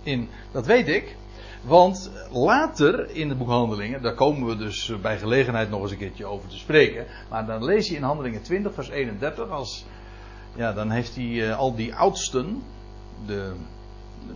In, 0.02 0.28
dat 0.52 0.66
weet 0.66 0.88
ik. 0.88 1.16
Want 1.62 2.10
later 2.32 3.10
in 3.10 3.28
de 3.28 3.34
boekhandelingen, 3.34 4.02
daar 4.02 4.14
komen 4.14 4.48
we 4.48 4.56
dus 4.56 4.92
bij 5.00 5.18
gelegenheid 5.18 5.70
nog 5.70 5.82
eens 5.82 5.90
een 5.90 5.98
keertje 5.98 6.26
over 6.26 6.48
te 6.48 6.56
spreken. 6.56 7.06
Maar 7.30 7.46
dan 7.46 7.64
lees 7.64 7.88
je 7.88 7.94
in 7.94 8.02
handelingen 8.02 8.42
20 8.42 8.74
vers 8.74 8.88
31 8.88 9.50
als, 9.50 9.84
ja 10.54 10.72
dan 10.72 10.90
heeft 10.90 11.14
hij 11.14 11.24
uh, 11.24 11.58
al 11.58 11.74
die 11.74 11.94
oudsten, 11.94 12.62
de, 13.26 13.52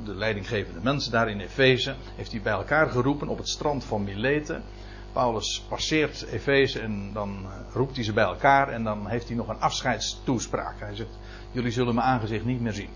de 0.04 0.14
leidinggevende 0.14 0.80
mensen 0.82 1.12
daar 1.12 1.30
in 1.30 1.40
Efeze, 1.40 1.94
heeft 2.16 2.32
hij 2.32 2.40
bij 2.40 2.52
elkaar 2.52 2.88
geroepen 2.88 3.28
op 3.28 3.38
het 3.38 3.48
strand 3.48 3.84
van 3.84 4.04
Mileten. 4.04 4.62
Paulus 5.12 5.64
passeert 5.68 6.22
Efeze 6.22 6.80
en 6.80 7.10
dan 7.12 7.38
eh, 7.44 7.74
roept 7.74 7.94
hij 7.94 8.04
ze 8.04 8.12
bij 8.12 8.24
elkaar 8.24 8.68
en 8.68 8.84
dan 8.84 9.06
heeft 9.06 9.28
hij 9.28 9.36
nog 9.36 9.48
een 9.48 9.60
afscheidstoespraak. 9.60 10.80
Hij 10.80 10.94
zegt, 10.94 11.18
jullie 11.50 11.70
zullen 11.70 11.94
mijn 11.94 12.06
aangezicht 12.06 12.44
niet 12.44 12.60
meer 12.60 12.72
zien. 12.72 12.90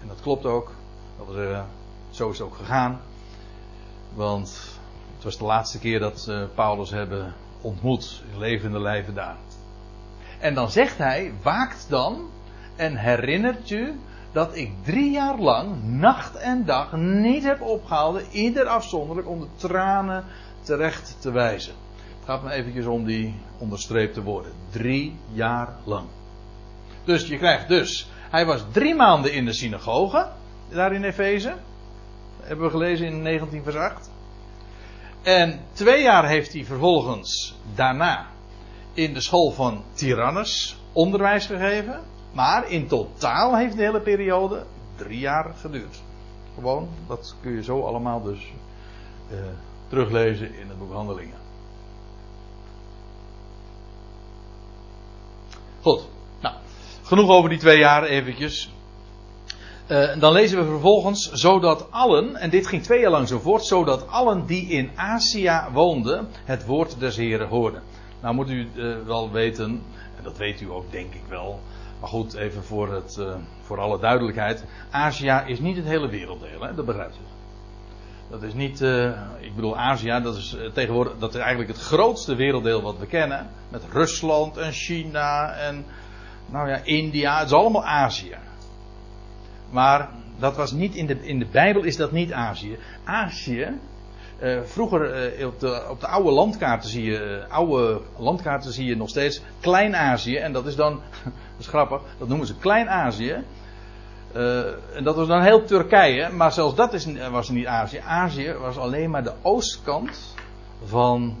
En 0.00 0.08
dat 0.08 0.20
klopt 0.20 0.44
ook. 0.44 0.72
Dat 1.18 1.26
was, 1.26 1.36
uh, 1.36 1.62
zo 2.10 2.30
is 2.30 2.38
het 2.38 2.46
ook 2.46 2.56
gegaan. 2.56 3.00
Want 4.14 4.78
het 5.14 5.24
was 5.24 5.38
de 5.38 5.44
laatste 5.44 5.78
keer 5.78 5.98
dat 5.98 6.26
uh, 6.28 6.44
Paulus 6.54 6.90
hebben 6.90 7.34
ontmoet 7.60 8.22
in 8.32 8.38
levende 8.38 8.80
lijven 8.80 9.14
daar. 9.14 9.36
En 10.38 10.54
dan 10.54 10.70
zegt 10.70 10.98
hij, 10.98 11.32
waakt 11.42 11.86
dan 11.88 12.30
en 12.76 12.96
herinnert 12.96 13.70
u 13.70 14.00
dat 14.32 14.56
ik 14.56 14.72
drie 14.82 15.10
jaar 15.10 15.38
lang, 15.38 15.82
nacht 15.82 16.36
en 16.36 16.64
dag, 16.64 16.92
niet 16.92 17.44
heb 17.44 17.60
opgehouden, 17.60 18.22
ieder 18.30 18.66
afzonderlijk, 18.66 19.28
om 19.28 19.40
de 19.40 19.48
tranen 19.56 20.24
terecht 20.64 21.16
te 21.20 21.30
wijzen. 21.30 21.74
Het 22.18 22.24
gaat 22.24 22.42
me 22.42 22.50
eventjes 22.50 22.86
om 22.86 23.04
die 23.04 23.34
onderstreepte 23.58 24.22
woorden. 24.22 24.52
Drie 24.70 25.16
jaar 25.32 25.68
lang. 25.84 26.06
Dus 27.04 27.26
je 27.26 27.38
krijgt 27.38 27.68
dus, 27.68 28.10
hij 28.30 28.46
was 28.46 28.64
drie 28.72 28.94
maanden 28.94 29.32
in 29.32 29.44
de 29.44 29.52
synagoge, 29.52 30.28
daar 30.68 30.92
in 30.92 31.04
Efeze. 31.04 31.54
Hebben 32.40 32.64
we 32.64 32.70
gelezen 32.70 33.06
in 33.06 33.22
19 33.22 33.62
vers 33.62 33.76
8. 33.76 34.10
En 35.22 35.60
twee 35.72 36.02
jaar 36.02 36.28
heeft 36.28 36.52
hij 36.52 36.64
vervolgens 36.64 37.58
daarna 37.74 38.26
in 38.92 39.14
de 39.14 39.20
school 39.20 39.50
van 39.50 39.84
Tyrannus 39.92 40.76
onderwijs 40.92 41.46
gegeven. 41.46 42.00
Maar 42.32 42.70
in 42.70 42.86
totaal 42.86 43.56
heeft 43.56 43.76
de 43.76 43.82
hele 43.82 44.00
periode 44.00 44.64
drie 44.96 45.18
jaar 45.18 45.54
geduurd. 45.60 46.02
Gewoon, 46.54 46.88
dat 47.06 47.36
kun 47.40 47.52
je 47.52 47.62
zo 47.62 47.80
allemaal 47.80 48.22
dus 48.22 48.52
uh, 49.32 49.38
teruglezen 49.94 50.54
in 50.54 50.68
het 50.68 50.78
boek 50.78 50.92
Handelingen. 50.92 51.38
Goed, 55.82 56.00
nou, 56.40 56.54
genoeg 57.02 57.30
over 57.30 57.50
die 57.50 57.58
twee 57.58 57.78
jaar 57.78 58.04
eventjes. 58.04 58.72
Uh, 59.88 60.18
dan 60.18 60.32
lezen 60.32 60.58
we 60.58 60.64
vervolgens, 60.64 61.32
zodat 61.32 61.90
allen, 61.90 62.36
en 62.36 62.50
dit 62.50 62.66
ging 62.66 62.82
twee 62.82 63.00
jaar 63.00 63.10
lang 63.10 63.28
zo 63.28 63.38
voort, 63.38 63.64
zodat 63.64 64.08
allen 64.08 64.46
die 64.46 64.66
in 64.66 64.90
Azië 64.94 65.60
woonden, 65.72 66.28
het 66.44 66.64
woord 66.64 66.98
des 66.98 67.16
Heren 67.16 67.48
hoorden. 67.48 67.82
Nou 68.20 68.34
moet 68.34 68.50
u 68.50 68.68
uh, 68.74 68.96
wel 69.06 69.30
weten, 69.30 69.82
en 70.16 70.22
dat 70.22 70.36
weet 70.36 70.60
u 70.60 70.70
ook 70.70 70.90
denk 70.90 71.14
ik 71.14 71.24
wel, 71.28 71.60
maar 72.00 72.08
goed, 72.08 72.34
even 72.34 72.64
voor, 72.64 72.92
het, 72.92 73.16
uh, 73.20 73.34
voor 73.62 73.80
alle 73.80 73.98
duidelijkheid. 73.98 74.64
Azië 74.90 75.42
is 75.46 75.58
niet 75.58 75.76
het 75.76 75.86
hele 75.86 76.08
werelddeel, 76.08 76.60
hè? 76.60 76.74
dat 76.74 76.86
begrijpt 76.86 77.14
u. 77.16 77.33
Dat 78.30 78.42
is 78.42 78.54
niet, 78.54 78.80
uh, 78.80 79.06
ik 79.40 79.54
bedoel 79.54 79.78
Azië, 79.78 80.20
dat 80.22 80.36
is 80.36 80.56
tegenwoordig, 80.72 81.18
dat 81.18 81.34
is 81.34 81.40
eigenlijk 81.40 81.70
het 81.70 81.80
grootste 81.80 82.34
werelddeel 82.34 82.82
wat 82.82 82.98
we 82.98 83.06
kennen. 83.06 83.46
Met 83.68 83.82
Rusland 83.92 84.56
en 84.56 84.72
China 84.72 85.52
en, 85.52 85.84
nou 86.46 86.68
ja, 86.68 86.80
India, 86.84 87.38
het 87.38 87.46
is 87.46 87.52
allemaal 87.52 87.84
Azië. 87.84 88.36
Maar 89.70 90.10
dat 90.38 90.56
was 90.56 90.72
niet 90.72 90.94
in 90.94 91.06
de, 91.06 91.26
in 91.26 91.38
de 91.38 91.46
Bijbel 91.52 91.82
is 91.82 91.96
dat 91.96 92.12
niet 92.12 92.32
Azië. 92.32 92.78
Azië, 93.04 93.78
uh, 94.42 94.60
vroeger 94.64 95.32
op, 95.46 95.60
de, 95.60 95.86
op 95.90 96.00
de 96.00 96.06
oude 96.06 96.30
landkaarten 96.30 96.90
zie 96.90 97.04
je, 97.04 97.44
oude 97.48 98.00
landkaarten 98.18 98.72
zie 98.72 98.86
je 98.86 98.96
nog 98.96 99.08
steeds 99.08 99.42
Klein-Azië. 99.60 100.36
En 100.36 100.52
dat 100.52 100.66
is 100.66 100.76
dan, 100.76 100.92
dat 101.24 101.32
is 101.58 101.66
grappig, 101.66 102.00
dat 102.18 102.28
noemen 102.28 102.46
ze 102.46 102.56
Klein-Azië. 102.58 103.44
En 104.94 105.04
dat 105.04 105.16
was 105.16 105.28
dan 105.28 105.42
heel 105.42 105.64
Turkije, 105.64 106.28
maar 106.28 106.52
zelfs 106.52 106.74
dat 106.74 106.92
is, 106.92 107.06
was 107.30 107.48
niet 107.48 107.66
Azië. 107.66 107.98
Azië 107.98 108.52
was 108.52 108.76
alleen 108.76 109.10
maar 109.10 109.22
de 109.22 109.32
oostkant 109.42 110.34
van, 110.84 111.36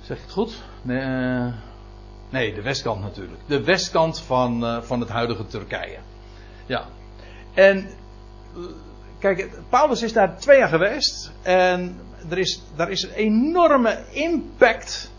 zeg 0.00 0.16
ik 0.16 0.22
het 0.22 0.32
goed? 0.32 0.62
Nee, 0.82 1.52
nee 2.30 2.54
de 2.54 2.62
westkant 2.62 3.00
natuurlijk. 3.00 3.40
De 3.46 3.64
westkant 3.64 4.20
van, 4.20 4.82
van 4.82 5.00
het 5.00 5.08
huidige 5.08 5.46
Turkije. 5.46 5.98
Ja. 6.66 6.84
En 7.54 7.88
kijk, 9.18 9.50
Paulus 9.68 10.02
is 10.02 10.12
daar 10.12 10.38
twee 10.38 10.58
jaar 10.58 10.68
geweest. 10.68 11.32
En 11.42 12.00
er 12.28 12.38
is, 12.38 12.62
daar 12.76 12.90
is 12.90 13.02
een 13.02 13.14
enorme 13.14 14.04
impact 14.10 15.12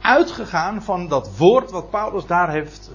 uitgegaan 0.00 0.82
van 0.82 1.08
dat 1.08 1.36
woord 1.36 1.70
wat 1.70 1.90
Paulus 1.90 2.26
daar 2.26 2.50
heeft 2.50 2.90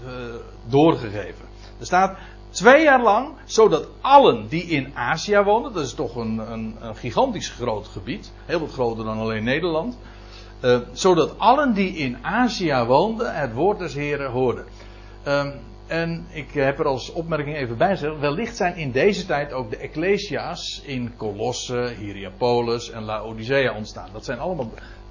doorgegeven. 0.66 1.52
Er 1.84 1.90
staat 1.90 2.18
twee 2.50 2.84
jaar 2.84 3.02
lang, 3.02 3.34
zodat 3.46 3.88
allen 4.02 4.48
die 4.48 4.64
in 4.64 4.92
Azië 4.96 5.42
wonen, 5.42 5.74
dat 5.74 5.84
is 5.84 5.94
toch 5.94 6.16
een, 6.16 6.38
een, 6.38 6.76
een 6.80 6.96
gigantisch 6.96 7.50
groot 7.50 7.88
gebied, 7.88 8.32
heel 8.46 8.60
wat 8.60 8.72
groter 8.72 9.06
dan 9.06 9.18
alleen 9.18 9.44
Nederland, 9.44 9.98
uh, 10.62 10.80
zodat 10.92 11.40
allen 11.40 11.74
die 11.74 11.96
in 11.96 12.18
Azië 12.22 12.84
woonden 12.88 13.36
het 13.36 13.54
woord 13.54 13.80
des 13.80 13.94
Heren 13.94 14.32
hoorden. 14.32 14.66
Uh, 15.28 15.46
en 15.88 16.26
ik 16.30 16.52
heb 16.52 16.80
er 16.80 16.86
als 16.86 17.12
opmerking 17.12 17.56
even 17.56 17.78
bij 17.78 17.90
gezegd. 17.90 18.20
Wellicht 18.20 18.56
zijn 18.56 18.76
in 18.76 18.92
deze 18.92 19.26
tijd 19.26 19.54
ook 19.54 19.70
de 19.70 19.78
Ecclesia's 19.78 20.82
in 20.86 21.14
Colosse, 21.18 21.94
Hierapolis 21.98 22.90
en 22.90 23.04
Laodicea 23.04 23.74
ontstaan. 23.74 24.10
Dat 24.14 24.26
zijn 24.26 24.40
allemaal 24.40 24.70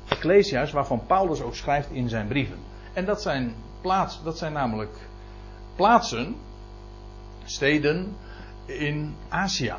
Ecclesia's 0.08 0.72
waarvan 0.72 1.06
Paulus 1.06 1.40
ook 1.40 1.54
schrijft 1.54 1.90
in 1.90 2.08
zijn 2.08 2.28
brieven. 2.28 2.58
En 2.92 3.04
dat 3.04 3.22
zijn, 3.22 3.54
plaats, 3.80 4.22
dat 4.22 4.38
zijn 4.38 4.52
namelijk 4.52 4.96
plaatsen, 5.76 6.36
steden 7.44 8.16
in 8.66 9.14
Azië. 9.28 9.74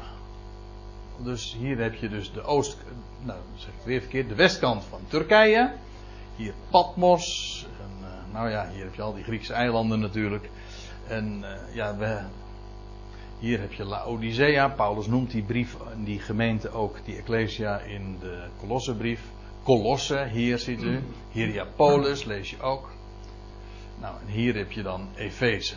Dus 1.17 1.56
hier 1.60 1.78
heb 1.78 1.93
je 1.93 2.10
dus 2.10 2.32
de 2.32 2.43
oost, 2.43 2.78
nou 3.21 3.39
zeg 3.56 3.69
ik 3.69 3.86
weer 3.86 4.02
verkeerd, 4.02 4.30
de 4.30 4.36
westkant 4.36 4.84
van 4.84 4.99
Turkije. 5.08 5.73
Hier 6.36 6.54
Patmos. 6.69 7.67
En, 7.80 8.08
uh, 8.08 8.34
nou 8.34 8.49
ja, 8.49 8.69
hier 8.69 8.84
heb 8.84 8.95
je 8.95 9.02
al 9.02 9.13
die 9.13 9.23
Griekse 9.23 9.54
eilanden 9.54 9.99
natuurlijk. 9.99 10.49
En 11.08 11.39
uh, 11.41 11.76
ja, 11.76 11.97
we, 11.97 12.21
hier 13.39 13.60
heb 13.60 13.73
je 13.73 13.84
Laodicea. 13.84 14.69
Paulus 14.69 15.08
noemt 15.08 15.32
die 15.32 15.43
brief, 15.43 15.78
die 16.04 16.19
gemeente 16.19 16.69
ook, 16.69 16.97
die 17.06 17.17
Ecclesia 17.17 17.80
in 17.80 18.17
de 18.19 18.47
Kolossenbrief. 18.60 19.21
Colosse, 19.63 20.28
hier 20.32 20.60
ziet 20.60 20.84
u. 20.84 21.04
Hierapolis 21.32 22.23
lees 22.23 22.49
je 22.49 22.62
ook. 22.62 22.91
Nou, 23.99 24.15
en 24.26 24.32
hier 24.32 24.56
heb 24.56 24.71
je 24.71 24.82
dan 24.84 25.08
Efeze. 25.15 25.76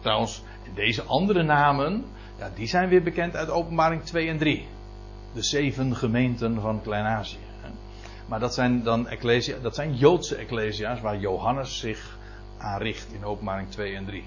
Trouwens, 0.00 0.42
deze 0.74 1.02
andere 1.02 1.42
namen, 1.42 2.04
ja, 2.38 2.50
die 2.54 2.66
zijn 2.66 2.88
weer 2.88 3.02
bekend 3.02 3.36
uit 3.36 3.50
openbaring 3.50 4.02
2 4.02 4.28
en 4.28 4.38
3. 4.38 4.66
De 5.34 5.42
zeven 5.42 5.96
gemeenten 5.96 6.60
van 6.60 6.82
Klein-Azië. 6.82 7.38
Maar 8.26 8.40
dat 8.40 8.54
zijn 8.54 8.82
dan 8.82 9.08
ecclesia, 9.08 9.56
dat 9.62 9.74
zijn 9.74 9.94
Joodse 9.94 10.36
ecclesia's 10.36 11.00
waar 11.00 11.18
Johannes 11.18 11.78
zich 11.78 12.18
aanricht 12.58 13.12
in 13.12 13.24
openbaring 13.24 13.70
2 13.70 13.94
en 13.94 14.04
3. 14.04 14.24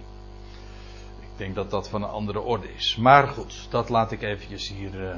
Ik 1.19 1.37
denk 1.37 1.55
dat 1.55 1.71
dat 1.71 1.89
van 1.89 2.03
een 2.03 2.09
andere 2.09 2.41
orde 2.41 2.73
is. 2.73 2.95
Maar 2.95 3.27
goed, 3.27 3.67
dat 3.69 3.89
laat 3.89 4.11
ik 4.11 4.21
eventjes 4.21 4.69
hier. 4.69 5.01
Uh, 5.01 5.15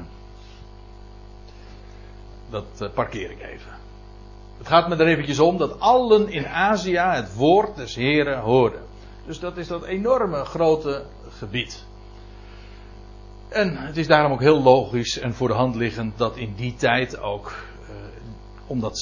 dat 2.50 2.66
uh, 2.82 2.88
parkeer 2.94 3.30
ik 3.30 3.42
even. 3.42 3.72
Het 4.58 4.66
gaat 4.66 4.88
me 4.88 4.96
er 4.96 5.06
eventjes 5.06 5.38
om 5.38 5.58
dat 5.58 5.80
allen 5.80 6.28
in 6.28 6.46
Azië 6.46 6.98
het 6.98 7.34
woord 7.34 7.76
des 7.76 7.94
Heren 7.94 8.38
hoorden. 8.38 8.82
Dus 9.28 9.40
dat 9.40 9.56
is 9.56 9.66
dat 9.66 9.84
enorme 9.84 10.44
grote 10.44 11.04
gebied. 11.38 11.84
En 13.48 13.76
het 13.76 13.96
is 13.96 14.06
daarom 14.06 14.32
ook 14.32 14.40
heel 14.40 14.62
logisch 14.62 15.18
en 15.18 15.34
voor 15.34 15.48
de 15.48 15.54
hand 15.54 15.74
liggend 15.74 16.18
dat 16.18 16.36
in 16.36 16.54
die 16.54 16.74
tijd 16.74 17.20
ook, 17.20 17.54
uh, 17.82 17.88
omdat, 18.66 18.98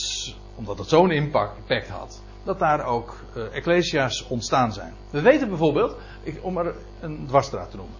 omdat 0.54 0.78
het 0.78 0.88
zo'n 0.88 1.10
impact 1.10 1.88
had, 1.88 2.22
dat 2.44 2.58
daar 2.58 2.84
ook 2.84 3.16
uh, 3.36 3.54
ecclesia's 3.54 4.26
ontstaan 4.28 4.72
zijn. 4.72 4.94
We 5.10 5.20
weten 5.20 5.48
bijvoorbeeld, 5.48 5.96
ik, 6.22 6.38
om 6.42 6.58
er 6.58 6.74
een 7.00 7.26
dwarsstraat 7.26 7.70
te 7.70 7.76
noemen. 7.76 7.96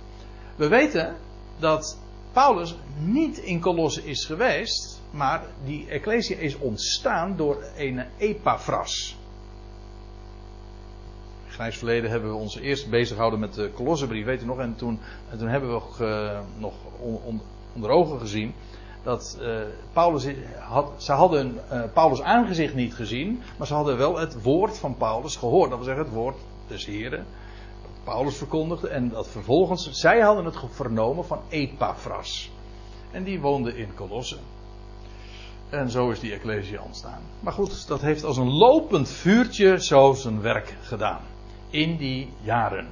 We 0.56 0.68
weten 0.68 1.16
dat 1.58 1.98
Paulus 2.32 2.76
niet 2.98 3.38
in 3.38 3.60
Colosse 3.60 4.04
is 4.04 4.24
geweest, 4.24 5.00
maar 5.10 5.44
die 5.64 5.88
ecclesia 5.88 6.36
is 6.36 6.56
ontstaan 6.56 7.36
door 7.36 7.64
een 7.76 8.04
Epaphras. 8.18 9.16
Grijs 11.56 11.76
verleden 11.76 12.10
hebben 12.10 12.30
we 12.30 12.36
ons 12.36 12.56
eerst 12.56 12.90
bezig 12.90 13.14
gehouden 13.14 13.40
met 13.40 13.54
de 13.54 13.70
Colossebrief, 13.74 14.24
weet 14.24 14.42
u 14.42 14.46
nog, 14.46 14.58
en 14.58 14.76
toen, 14.76 15.00
en 15.30 15.38
toen 15.38 15.48
hebben 15.48 15.70
we 15.70 16.38
nog 16.58 16.74
on, 17.00 17.40
onder 17.74 17.90
ogen 17.90 18.20
gezien 18.20 18.54
dat 19.02 19.38
uh, 19.40 19.58
Paulus 19.92 20.26
had, 20.58 20.92
ze 20.96 21.12
hadden 21.12 21.60
uh, 21.72 21.82
Paulus 21.92 22.22
aangezicht 22.22 22.74
niet 22.74 22.94
gezien, 22.94 23.42
maar 23.58 23.66
ze 23.66 23.74
hadden 23.74 23.96
wel 23.96 24.18
het 24.18 24.42
woord 24.42 24.78
van 24.78 24.96
Paulus 24.96 25.36
gehoord. 25.36 25.68
Dat 25.70 25.78
wil 25.78 25.86
zeggen 25.86 26.04
het 26.04 26.14
woord 26.14 26.36
des 26.68 26.86
Heren, 26.86 27.26
Paulus 28.04 28.36
verkondigde 28.36 28.88
en 28.88 29.08
dat 29.08 29.28
vervolgens, 29.28 29.90
zij 29.90 30.20
hadden 30.20 30.44
het 30.44 30.56
vernomen 30.70 31.24
van 31.24 31.40
Epaphras. 31.48 32.50
En 33.10 33.24
die 33.24 33.40
woonde 33.40 33.76
in 33.78 33.94
Colosse. 33.94 34.36
En 35.70 35.90
zo 35.90 36.10
is 36.10 36.20
die 36.20 36.32
Ecclesia 36.32 36.82
ontstaan. 36.82 37.20
Maar 37.40 37.52
goed, 37.52 37.88
dat 37.88 38.00
heeft 38.00 38.24
als 38.24 38.36
een 38.36 38.52
lopend 38.52 39.08
vuurtje 39.08 39.82
zo 39.84 40.12
zijn 40.12 40.40
werk 40.40 40.76
gedaan. 40.82 41.20
In 41.70 41.96
die 41.96 42.32
jaren. 42.42 42.88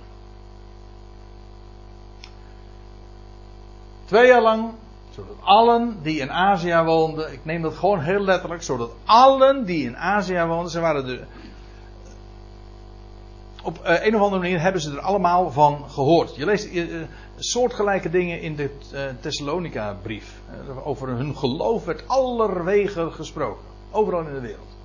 Twee 4.04 4.26
jaar 4.26 4.42
lang 4.42 4.72
zodat 5.14 5.36
allen 5.40 5.98
die 6.02 6.20
in 6.20 6.30
Azië 6.30 6.82
woonden, 6.84 7.32
ik 7.32 7.44
neem 7.44 7.62
dat 7.62 7.74
gewoon 7.74 8.00
heel 8.00 8.20
letterlijk, 8.20 8.62
zodat 8.62 8.90
allen 9.04 9.64
die 9.64 9.84
in 9.84 9.96
Azië 9.96 10.44
woonden, 10.44 10.70
ze 10.70 10.80
waren 10.80 11.06
de. 11.06 11.20
Op 13.62 13.80
uh, 13.84 14.04
een 14.04 14.14
of 14.14 14.20
andere 14.20 14.40
manier 14.40 14.60
hebben 14.60 14.80
ze 14.80 14.90
er 14.90 15.00
allemaal 15.00 15.50
van 15.50 15.84
gehoord. 15.90 16.36
Je 16.36 16.44
leest 16.44 16.72
uh, 16.72 17.02
soortgelijke 17.36 18.10
dingen 18.10 18.40
in 18.40 18.56
de 18.56 18.70
Thessalonica-brief. 19.20 20.40
over 20.84 21.08
hun 21.08 21.36
geloof 21.36 21.84
werd 21.84 22.08
allerwegen 22.08 23.12
gesproken. 23.12 23.64
Overal 23.90 24.26
in 24.26 24.34
de 24.34 24.40
wereld. 24.40 24.76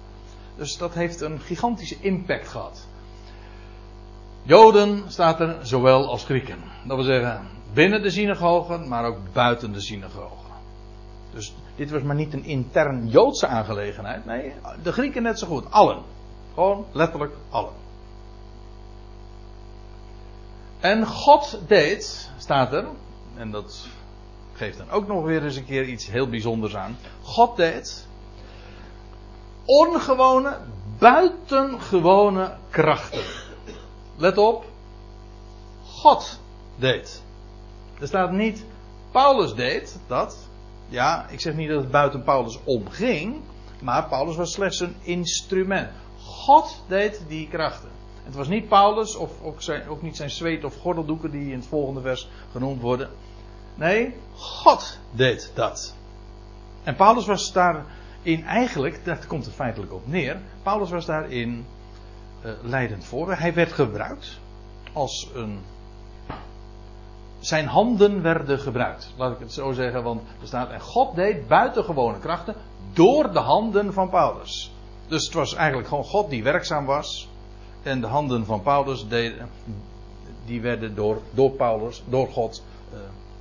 Dus 0.56 0.78
dat 0.78 0.94
heeft 0.94 1.22
een 1.22 1.40
gigantische 1.40 1.98
impact 2.00 2.48
gehad. 2.48 2.88
Joden 4.50 5.04
staat 5.08 5.40
er 5.40 5.58
zowel 5.62 6.08
als 6.08 6.24
Grieken. 6.24 6.58
Dat 6.84 6.96
wil 6.96 7.06
zeggen, 7.06 7.48
Binnen 7.74 8.02
de 8.02 8.10
synagogen, 8.10 8.88
maar 8.88 9.06
ook 9.06 9.18
buiten 9.34 9.74
de 9.74 9.80
synagogen. 9.80 10.52
Dus 11.34 11.54
dit 11.76 11.92
was 11.92 12.02
maar 12.02 12.16
niet 12.16 12.34
een 12.34 12.44
intern 12.44 13.08
Joodse 13.08 13.48
aangelegenheid. 13.48 14.26
Nee, 14.26 14.54
de 14.84 14.92
Grieken 14.92 15.24
net 15.24 15.40
zo 15.40 15.48
goed. 15.48 15.72
Allen. 15.72 16.04
Gewoon 16.54 16.86
letterlijk 16.92 17.34
allen. 17.50 17.74
En 20.80 21.06
God 21.06 21.60
deed, 21.68 22.32
staat 22.38 22.74
er, 22.74 22.86
en 23.36 23.52
dat 23.52 23.88
geeft 24.54 24.78
dan 24.78 24.90
ook 24.90 25.08
nog 25.08 25.24
weer 25.24 25.44
eens 25.44 25.56
een 25.56 25.66
keer 25.66 25.84
iets 25.84 26.08
heel 26.08 26.30
bijzonders 26.30 26.76
aan. 26.76 26.98
God 27.22 27.56
deed 27.58 28.08
ongewone, 29.66 30.58
buitengewone 30.98 32.58
krachten. 32.70 33.24
Let 34.20 34.38
op, 34.38 34.66
God 35.84 36.40
deed. 36.76 37.24
Er 38.00 38.08
staat 38.08 38.32
niet, 38.32 38.66
Paulus 39.12 39.54
deed 39.54 40.00
dat. 40.08 40.48
Ja, 40.88 41.28
ik 41.30 41.42
zeg 41.42 41.56
niet 41.56 41.70
dat 41.70 41.82
het 41.82 41.92
buiten 41.92 42.24
Paulus 42.24 42.60
omging, 42.64 43.36
maar 43.82 44.08
Paulus 44.08 44.36
was 44.36 44.52
slechts 44.52 44.80
een 44.80 44.96
instrument. 45.02 45.90
God 46.18 46.84
deed 46.88 47.22
die 47.28 47.48
krachten. 47.48 47.90
Het 48.24 48.36
was 48.36 48.48
niet 48.48 48.68
Paulus 48.68 49.16
of 49.16 49.32
ook, 49.42 49.62
zijn, 49.62 49.84
niet 50.02 50.16
zijn 50.16 50.30
zweet 50.30 50.64
of 50.64 50.76
gordeldoeken 50.76 51.32
die 51.32 51.52
in 51.52 51.60
het 51.60 51.68
volgende 51.68 52.02
vers 52.02 52.30
genoemd 52.52 52.82
worden. 52.82 53.10
Nee, 53.76 54.16
God 54.36 55.00
deed 55.12 55.52
dat. 55.54 55.96
En 56.84 56.96
Paulus 56.96 57.26
was 57.26 57.52
daarin 57.52 58.46
eigenlijk, 58.46 59.06
daar 59.06 59.28
komt 59.28 59.46
het 59.46 59.54
feitelijk 59.56 59.94
op 59.94 60.08
neer. 60.08 60.42
Paulus 60.64 60.90
was 60.90 61.06
daarin 61.06 61.66
uh, 62.46 62.52
leidend 62.62 63.06
voor. 63.06 63.34
Hij 63.34 63.54
werd 63.54 63.72
gebruikt 63.72 64.40
als 64.94 65.30
een. 65.34 65.60
Zijn 67.40 67.68
handen 67.68 68.22
werden 68.22 68.60
gebruikt. 68.60 69.14
Laat 69.18 69.32
ik 69.32 69.40
het 69.40 69.54
zo 69.54 69.72
zeggen, 69.72 70.04
want 70.04 70.22
er 70.42 70.48
staat. 70.48 70.70
En 70.70 70.82
God 70.82 71.16
deed 71.16 71.48
buitengewone 71.48 72.20
krachten 72.20 72.56
door 72.94 73.34
de 73.34 73.40
handen 73.40 73.94
van 73.94 74.10
Paulus. 74.10 74.72
Dus 75.08 75.26
het 75.26 75.34
was 75.34 75.54
eigenlijk 75.54 75.88
gewoon 75.88 76.04
God 76.04 76.30
die 76.30 76.44
werkzaam 76.44 76.86
was. 76.86 77.30
En 77.84 78.02
de 78.02 78.08
handen 78.08 78.46
van 78.46 78.62
Paulus 78.62 79.08
deden, 79.08 79.50
die 80.46 80.62
werden 80.62 80.96
door, 80.96 81.22
door 81.32 81.52
Paulus, 81.52 82.04
door 82.10 82.28
God 82.28 82.64
uh, 82.94 83.00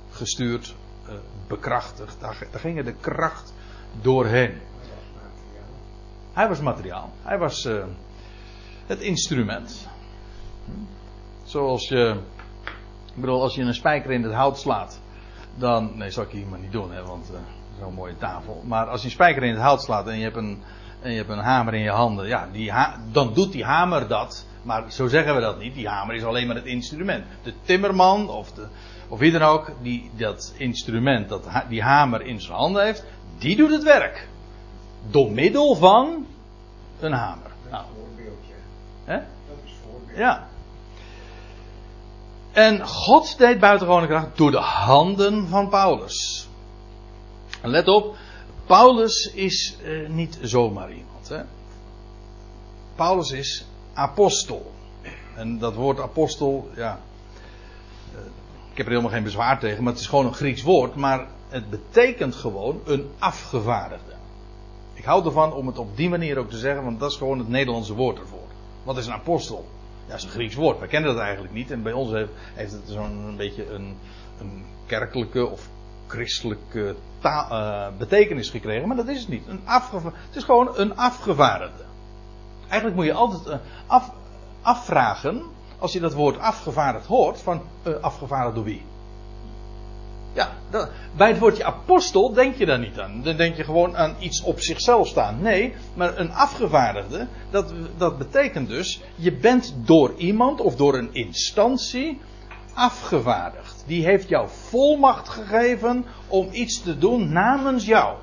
gestuurd, 0.09 0.75
uh, 1.07 1.13
bekrachtigd. 1.47 2.15
Daar, 2.19 2.47
daar 2.51 2.59
ging 2.59 2.83
de 2.83 2.93
kracht 2.93 3.53
doorheen. 4.01 4.57
Hij 6.33 6.47
was 6.47 6.59
materiaal. 6.59 7.09
Hij 7.21 7.37
was 7.37 7.69
het 8.89 8.99
instrument. 8.99 9.87
Zoals 11.43 11.87
je. 11.87 12.15
Ik 13.15 13.21
bedoel, 13.21 13.41
als 13.41 13.55
je 13.55 13.61
een 13.61 13.73
spijker 13.73 14.11
in 14.11 14.23
het 14.23 14.33
hout 14.33 14.59
slaat. 14.59 14.99
Dan. 15.55 15.97
Nee, 15.97 16.11
zal 16.11 16.23
ik 16.23 16.29
hier 16.29 16.47
maar 16.47 16.59
niet 16.59 16.71
doen, 16.71 16.91
hè, 16.91 17.03
want. 17.03 17.29
Uh, 17.31 17.37
Zo'n 17.79 17.93
mooie 17.93 18.17
tafel. 18.17 18.63
Maar 18.65 18.87
als 18.87 18.99
je 19.01 19.05
een 19.05 19.13
spijker 19.13 19.43
in 19.43 19.53
het 19.53 19.61
hout 19.61 19.81
slaat 19.81 20.07
en 20.07 20.17
je 20.17 20.23
hebt 20.23 20.35
een, 20.35 20.61
en 21.01 21.11
je 21.11 21.17
hebt 21.17 21.29
een 21.29 21.37
hamer 21.37 21.73
in 21.73 21.81
je 21.81 21.89
handen. 21.89 22.27
Ja, 22.27 22.47
die 22.51 22.71
dan 23.11 23.33
doet 23.33 23.51
die 23.51 23.63
hamer 23.63 24.07
dat. 24.07 24.45
Maar 24.61 24.91
zo 24.91 25.07
zeggen 25.07 25.35
we 25.35 25.41
dat 25.41 25.59
niet. 25.59 25.73
Die 25.73 25.87
hamer 25.87 26.15
is 26.15 26.23
alleen 26.23 26.47
maar 26.47 26.55
het 26.55 26.65
instrument. 26.65 27.25
De 27.43 27.53
timmerman 27.61 28.29
of, 28.29 28.51
de, 28.51 28.67
of 29.07 29.19
wie 29.19 29.31
dan 29.31 29.41
ook. 29.41 29.71
Die 29.81 30.11
dat 30.17 30.53
instrument, 30.57 31.29
dat, 31.29 31.47
die 31.69 31.81
hamer 31.81 32.21
in 32.21 32.41
zijn 32.41 32.57
handen 32.57 32.83
heeft. 32.83 33.05
Die 33.37 33.55
doet 33.55 33.71
het 33.71 33.83
werk. 33.83 34.27
Door 35.09 35.31
middel 35.31 35.75
van 35.75 36.25
een 36.99 37.13
hamer. 37.13 37.51
Nou. 37.71 37.85
Ja. 40.15 40.47
En 42.51 42.87
God 42.87 43.37
deed 43.37 43.59
buitengewone 43.59 44.07
kracht 44.07 44.37
door 44.37 44.51
de 44.51 44.57
handen 44.57 45.47
van 45.47 45.69
Paulus. 45.69 46.47
En 47.61 47.69
let 47.69 47.87
op, 47.87 48.15
Paulus 48.65 49.31
is 49.33 49.77
uh, 49.83 50.09
niet 50.09 50.37
zomaar 50.41 50.91
iemand. 50.91 51.29
Hè? 51.29 51.41
Paulus 52.95 53.31
is 53.31 53.65
apostel. 53.93 54.71
En 55.35 55.59
dat 55.59 55.75
woord 55.75 55.99
apostel, 55.99 56.69
ja. 56.75 56.99
Uh, 58.13 58.19
ik 58.71 58.77
heb 58.77 58.85
er 58.85 58.91
helemaal 58.91 59.11
geen 59.11 59.23
bezwaar 59.23 59.59
tegen, 59.59 59.83
maar 59.83 59.91
het 59.91 60.01
is 60.01 60.07
gewoon 60.07 60.25
een 60.25 60.33
Grieks 60.33 60.61
woord. 60.61 60.95
Maar 60.95 61.27
het 61.49 61.69
betekent 61.69 62.35
gewoon 62.35 62.81
een 62.85 63.09
afgevaardigde. 63.19 64.13
Ik 64.93 65.05
hou 65.05 65.25
ervan 65.25 65.53
om 65.53 65.67
het 65.67 65.77
op 65.77 65.97
die 65.97 66.09
manier 66.09 66.37
ook 66.37 66.49
te 66.49 66.57
zeggen, 66.57 66.83
want 66.83 66.99
dat 66.99 67.11
is 67.11 67.17
gewoon 67.17 67.39
het 67.39 67.49
Nederlandse 67.49 67.93
woord 67.93 68.19
ervoor. 68.19 68.47
Wat 68.83 68.97
is 68.97 69.05
een 69.05 69.13
apostel? 69.13 69.67
Dat 70.09 70.17
is 70.17 70.23
een 70.23 70.29
Grieks 70.29 70.55
woord. 70.55 70.79
Wij 70.79 70.87
kennen 70.87 71.13
dat 71.13 71.21
eigenlijk 71.21 71.53
niet. 71.53 71.71
En 71.71 71.83
bij 71.83 71.93
ons 71.93 72.11
heeft, 72.11 72.31
heeft 72.53 72.71
het 72.71 72.81
zo'n 72.85 73.33
beetje 73.37 73.71
een, 73.71 73.97
een 74.39 74.65
kerkelijke 74.85 75.47
of 75.47 75.69
christelijke 76.07 76.95
taal, 77.19 77.51
uh, 77.51 77.97
betekenis 77.97 78.49
gekregen, 78.49 78.87
maar 78.87 78.97
dat 78.97 79.07
is 79.07 79.19
het 79.19 79.29
niet. 79.29 79.47
Een 79.47 79.61
het 79.65 80.35
is 80.35 80.43
gewoon 80.43 80.77
een 80.77 80.97
afgevaardigde. 80.97 81.83
Eigenlijk 82.67 82.95
moet 82.95 83.05
je 83.05 83.13
altijd 83.13 83.47
uh, 83.47 83.55
af, 83.87 84.11
afvragen, 84.61 85.43
als 85.79 85.93
je 85.93 85.99
dat 85.99 86.13
woord 86.13 86.37
afgevaardigd 86.37 87.05
hoort, 87.05 87.41
van 87.41 87.61
uh, 87.83 87.93
afgevaardigd 88.01 88.55
door 88.55 88.63
wie? 88.63 88.85
Ja, 90.33 90.51
bij 91.15 91.27
het 91.27 91.39
woordje 91.39 91.63
apostel 91.63 92.33
denk 92.33 92.55
je 92.55 92.65
daar 92.65 92.79
niet 92.79 92.99
aan. 92.99 93.21
Dan 93.23 93.37
denk 93.37 93.55
je 93.55 93.63
gewoon 93.63 93.97
aan 93.97 94.15
iets 94.19 94.41
op 94.41 94.59
zichzelf 94.59 95.07
staan. 95.07 95.41
Nee, 95.41 95.73
maar 95.93 96.17
een 96.17 96.31
afgevaardigde, 96.31 97.27
dat, 97.49 97.73
dat 97.97 98.17
betekent 98.17 98.67
dus, 98.67 99.01
je 99.15 99.31
bent 99.31 99.73
door 99.75 100.13
iemand 100.17 100.61
of 100.61 100.75
door 100.75 100.97
een 100.97 101.13
instantie 101.13 102.19
afgevaardigd. 102.73 103.83
Die 103.87 104.03
heeft 104.03 104.29
jou 104.29 104.47
volmacht 104.49 105.29
gegeven 105.29 106.05
om 106.27 106.47
iets 106.51 106.81
te 106.81 106.97
doen 106.97 107.31
namens 107.31 107.85
jou. 107.85 108.17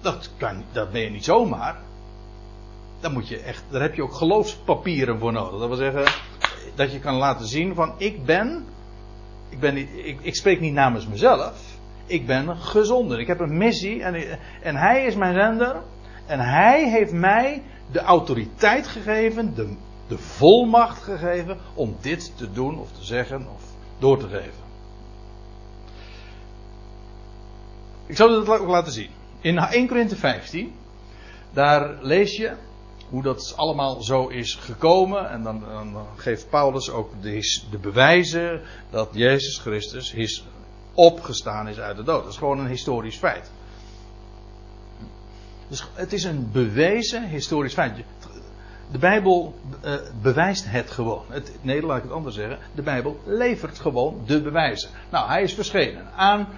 Dat, 0.00 0.30
kan, 0.36 0.64
dat 0.72 0.92
ben 0.92 1.00
je 1.00 1.10
niet 1.10 1.24
zomaar. 1.24 1.76
Daar, 3.00 3.10
moet 3.10 3.28
je 3.28 3.38
echt, 3.38 3.64
daar 3.70 3.80
heb 3.80 3.94
je 3.94 4.02
ook 4.02 4.14
geloofspapieren 4.14 5.18
voor 5.18 5.32
nodig. 5.32 5.58
Dat 5.58 5.68
wil 5.68 5.76
zeggen 5.76 6.12
dat 6.74 6.92
je 6.92 6.98
kan 6.98 7.14
laten 7.14 7.46
zien 7.46 7.74
van 7.74 7.94
ik 7.96 8.24
ben, 8.24 8.66
ik, 9.50 9.60
ben 9.60 9.74
niet, 9.74 9.88
ik, 9.94 10.18
ik 10.22 10.34
spreek 10.34 10.60
niet 10.60 10.72
namens 10.72 11.06
mezelf. 11.06 11.78
Ik 12.06 12.26
ben 12.26 12.56
gezonden. 12.56 13.18
Ik 13.18 13.26
heb 13.26 13.40
een 13.40 13.56
missie 13.56 14.02
en, 14.02 14.38
en 14.62 14.76
hij 14.76 15.04
is 15.04 15.14
mijn 15.14 15.34
zender. 15.34 15.82
En 16.26 16.40
hij 16.40 16.90
heeft 16.90 17.12
mij 17.12 17.62
de 17.92 18.00
autoriteit 18.00 18.86
gegeven, 18.86 19.54
de, 19.54 19.76
de 20.08 20.18
volmacht 20.18 21.02
gegeven 21.02 21.58
om 21.74 21.96
dit 22.00 22.32
te 22.36 22.52
doen 22.52 22.78
of 22.78 22.92
te 22.92 23.04
zeggen 23.04 23.46
of 23.54 23.62
door 23.98 24.18
te 24.18 24.28
geven. 24.28 24.68
Ik 28.06 28.16
zal 28.16 28.38
het 28.38 28.48
ook 28.48 28.68
laten 28.68 28.92
zien. 28.92 29.10
In 29.40 29.58
1 29.58 29.88
Korinthe 29.88 30.16
15, 30.16 30.72
daar 31.52 31.98
lees 32.00 32.36
je 32.36 32.52
hoe 33.10 33.22
dat 33.22 33.52
allemaal 33.56 34.02
zo 34.02 34.26
is 34.26 34.54
gekomen. 34.54 35.30
En 35.30 35.42
dan, 35.42 35.64
dan 35.92 36.06
geeft 36.16 36.50
Paulus 36.50 36.90
ook 36.90 37.22
de, 37.22 37.66
de, 37.70 37.78
bewijzen 37.78 38.60
dat 38.90 39.08
Jezus 39.12 39.58
Christus 39.58 40.12
is 40.12 40.44
opgestaan 40.94 41.68
is 41.68 41.78
uit 41.78 41.96
de 41.96 42.02
dood. 42.02 42.22
Dat 42.22 42.32
is 42.32 42.38
gewoon 42.38 42.58
een 42.58 42.66
historisch 42.66 43.16
feit. 43.16 43.50
Dus 45.68 45.88
het 45.94 46.12
is 46.12 46.24
een 46.24 46.50
bewezen 46.52 47.28
historisch 47.28 47.72
feit. 47.72 48.04
De 48.90 48.98
Bijbel 48.98 49.54
uh, 49.84 49.94
bewijst 50.22 50.64
het 50.68 50.90
gewoon. 50.90 51.24
Het, 51.28 51.52
nee, 51.62 51.82
laat 51.82 51.96
ik 51.96 52.02
het 52.02 52.12
anders 52.12 52.34
zeggen. 52.34 52.58
De 52.74 52.82
Bijbel 52.82 53.20
levert 53.24 53.78
gewoon 53.78 54.22
de 54.26 54.42
bewijzen. 54.42 54.90
Nou, 55.10 55.28
hij 55.28 55.42
is 55.42 55.54
verschenen 55.54 56.12
aan. 56.16 56.48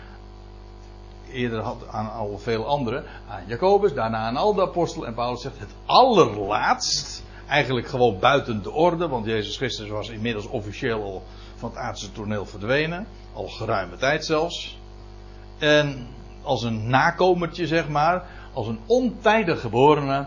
Eerder 1.33 1.61
had 1.61 1.87
aan 1.91 2.13
al 2.13 2.39
veel 2.39 2.67
anderen. 2.67 3.05
Aan 3.29 3.43
Jacobus, 3.47 3.95
daarna 3.95 4.19
aan 4.19 4.37
al 4.37 4.55
de 4.55 4.63
apostelen. 4.63 5.09
En 5.09 5.15
Paulus 5.15 5.43
zegt 5.43 5.59
het 5.59 5.75
allerlaatst. 5.87 7.23
Eigenlijk 7.49 7.89
gewoon 7.89 8.19
buiten 8.19 8.63
de 8.63 8.71
orde. 8.71 9.09
Want 9.09 9.27
Jezus 9.27 9.57
Christus 9.57 9.89
was 9.89 10.09
inmiddels 10.09 10.47
officieel 10.47 11.03
al 11.03 11.23
van 11.57 11.69
het 11.69 11.79
aardse 11.79 12.13
toneel 12.13 12.47
verdwenen. 12.47 13.07
Al 13.33 13.49
geruime 13.49 13.97
tijd 13.97 14.25
zelfs. 14.25 14.79
En 15.59 16.07
als 16.43 16.63
een 16.63 16.89
nakomertje, 16.89 17.67
zeg 17.67 17.89
maar. 17.89 18.25
Als 18.53 18.67
een 18.67 18.81
ontijdig 18.87 19.61
geborene 19.61 20.27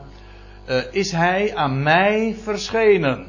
uh, 0.70 0.82
is 0.92 1.12
hij 1.12 1.56
aan 1.56 1.84
mij 1.84 2.36
verschenen. 2.42 3.28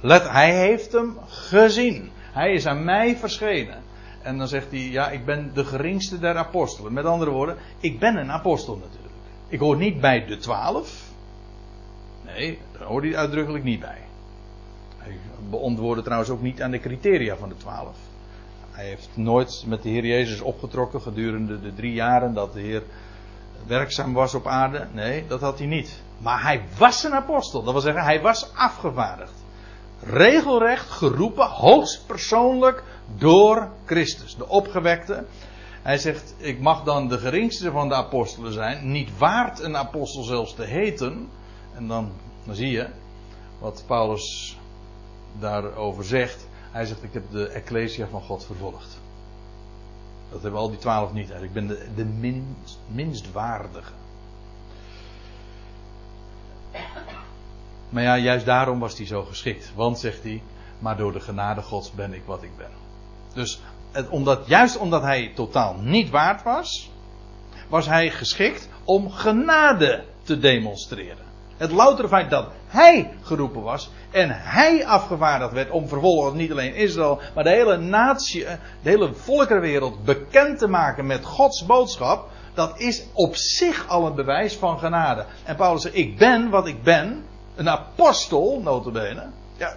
Let, 0.00 0.28
hij 0.28 0.56
heeft 0.56 0.92
hem 0.92 1.18
gezien. 1.26 2.10
Hij 2.32 2.52
is 2.52 2.66
aan 2.66 2.84
mij 2.84 3.16
verschenen. 3.16 3.82
En 4.22 4.38
dan 4.38 4.48
zegt 4.48 4.70
hij, 4.70 4.80
ja, 4.80 5.10
ik 5.10 5.24
ben 5.24 5.50
de 5.54 5.64
geringste 5.64 6.18
der 6.18 6.36
apostelen. 6.36 6.92
Met 6.92 7.04
andere 7.04 7.30
woorden, 7.30 7.56
ik 7.80 7.98
ben 7.98 8.16
een 8.16 8.30
apostel 8.30 8.76
natuurlijk. 8.76 9.14
Ik 9.48 9.58
hoor 9.58 9.76
niet 9.76 10.00
bij 10.00 10.24
de 10.26 10.36
twaalf. 10.36 11.08
Nee, 12.24 12.58
daar 12.72 12.86
hoort 12.86 13.04
hij 13.04 13.16
uitdrukkelijk 13.16 13.64
niet 13.64 13.80
bij. 13.80 13.98
Hij 14.96 15.16
beantwoordde 15.50 16.02
trouwens 16.02 16.30
ook 16.30 16.42
niet 16.42 16.62
aan 16.62 16.70
de 16.70 16.80
criteria 16.80 17.36
van 17.36 17.48
de 17.48 17.56
twaalf. 17.56 17.96
Hij 18.70 18.86
heeft 18.86 19.08
nooit 19.14 19.64
met 19.66 19.82
de 19.82 19.88
Heer 19.88 20.06
Jezus 20.06 20.40
opgetrokken 20.40 21.00
gedurende 21.00 21.60
de 21.60 21.74
drie 21.74 21.92
jaren 21.92 22.34
dat 22.34 22.52
de 22.52 22.60
Heer 22.60 22.82
werkzaam 23.66 24.12
was 24.12 24.34
op 24.34 24.46
aarde. 24.46 24.86
Nee, 24.92 25.26
dat 25.26 25.40
had 25.40 25.58
hij 25.58 25.66
niet. 25.66 26.02
Maar 26.18 26.42
hij 26.42 26.62
was 26.78 27.04
een 27.04 27.14
apostel. 27.14 27.62
Dat 27.62 27.72
wil 27.72 27.82
zeggen, 27.82 28.02
hij 28.02 28.20
was 28.20 28.54
afgevaardigd. 28.54 29.44
Regelrecht 30.02 30.90
geroepen, 30.90 31.46
hoogstpersoonlijk 31.46 32.82
door 33.18 33.68
Christus, 33.84 34.36
de 34.36 34.48
opgewekte. 34.48 35.24
Hij 35.82 35.98
zegt, 35.98 36.34
ik 36.36 36.60
mag 36.60 36.82
dan 36.82 37.08
de 37.08 37.18
geringste 37.18 37.70
van 37.70 37.88
de 37.88 37.94
apostelen 37.94 38.52
zijn, 38.52 38.90
niet 38.90 39.18
waard 39.18 39.60
een 39.60 39.76
apostel 39.76 40.22
zelfs 40.22 40.54
te 40.54 40.64
heten. 40.64 41.28
En 41.74 41.86
dan, 41.86 42.12
dan 42.44 42.54
zie 42.54 42.70
je 42.70 42.88
wat 43.58 43.84
Paulus 43.86 44.58
daarover 45.38 46.04
zegt. 46.04 46.48
Hij 46.70 46.84
zegt, 46.84 47.02
ik 47.02 47.12
heb 47.12 47.30
de 47.30 47.48
Ecclesia 47.48 48.06
van 48.06 48.22
God 48.22 48.44
vervolgd. 48.44 48.98
Dat 50.30 50.42
hebben 50.42 50.60
al 50.60 50.70
die 50.70 50.78
twaalf 50.78 51.12
niet. 51.12 51.30
Ik 51.30 51.52
ben 51.52 51.66
de, 51.66 51.86
de 51.94 52.04
minst, 52.04 52.78
minst 52.86 53.32
waardige. 53.32 53.92
Maar 57.88 58.02
ja, 58.02 58.18
juist 58.18 58.46
daarom 58.46 58.78
was 58.78 58.96
hij 58.96 59.06
zo 59.06 59.22
geschikt. 59.22 59.72
Want, 59.74 59.98
zegt 59.98 60.22
hij, 60.22 60.42
maar 60.78 60.96
door 60.96 61.12
de 61.12 61.20
genade 61.20 61.62
gods 61.62 61.92
ben 61.92 62.14
ik 62.14 62.22
wat 62.24 62.42
ik 62.42 62.56
ben. 62.56 62.79
Dus 63.34 63.60
omdat, 64.08 64.46
juist 64.46 64.76
omdat 64.76 65.02
hij 65.02 65.32
totaal 65.34 65.76
niet 65.80 66.10
waard 66.10 66.42
was, 66.42 66.90
was 67.68 67.86
hij 67.86 68.10
geschikt 68.10 68.68
om 68.84 69.10
genade 69.10 70.04
te 70.22 70.38
demonstreren. 70.38 71.28
Het 71.56 71.72
loutere 71.72 72.08
feit 72.08 72.30
dat 72.30 72.48
hij 72.66 73.10
geroepen 73.22 73.62
was 73.62 73.90
en 74.10 74.30
hij 74.30 74.86
afgevaardigd 74.86 75.52
werd 75.52 75.70
om 75.70 75.88
vervolgens 75.88 76.34
niet 76.34 76.50
alleen 76.50 76.74
Israël, 76.74 77.20
maar 77.34 77.44
de 77.44 77.50
hele 77.50 77.76
natie, 77.76 78.44
de 78.82 78.90
hele 78.90 79.14
volkerenwereld 79.14 80.04
bekend 80.04 80.58
te 80.58 80.68
maken 80.68 81.06
met 81.06 81.24
Gods 81.24 81.66
boodschap, 81.66 82.28
dat 82.54 82.80
is 82.80 83.04
op 83.12 83.36
zich 83.36 83.88
al 83.88 84.06
een 84.06 84.14
bewijs 84.14 84.56
van 84.56 84.78
genade. 84.78 85.24
En 85.44 85.56
Paulus 85.56 85.82
zegt, 85.82 85.96
ik 85.96 86.18
ben 86.18 86.50
wat 86.50 86.66
ik 86.66 86.82
ben, 86.82 87.24
een 87.56 87.68
apostel, 87.68 88.60
notabene. 88.62 89.26
Ja, 89.56 89.74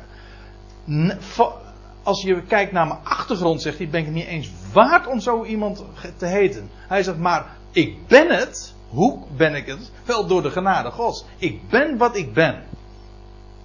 als 2.04 2.22
je 2.22 2.42
kijkt 2.42 2.72
naar 2.72 2.88
mijn 2.88 3.00
achtergrond, 3.04 3.62
zegt 3.62 3.78
hij, 3.78 3.90
ben 3.90 4.02
ik 4.02 4.12
niet 4.12 4.26
eens 4.26 4.50
waard 4.74 5.08
om 5.08 5.20
zo 5.20 5.44
iemand 5.44 5.84
te 6.18 6.26
heten. 6.26 6.70
Hij 6.74 7.04
zegt, 7.04 7.18
maar 7.18 7.58
ik 7.72 8.08
ben 8.08 8.30
het. 8.30 8.74
Hoe 8.90 9.20
ben 9.36 9.56
ik 9.56 9.66
het? 9.66 9.92
Wel 10.06 10.28
door 10.28 10.42
de 10.42 10.52
genade 10.52 10.92
Gods. 10.92 11.26
Ik 11.38 11.70
ben 11.70 11.98
wat 11.98 12.16
ik 12.16 12.34
ben. 12.34 12.64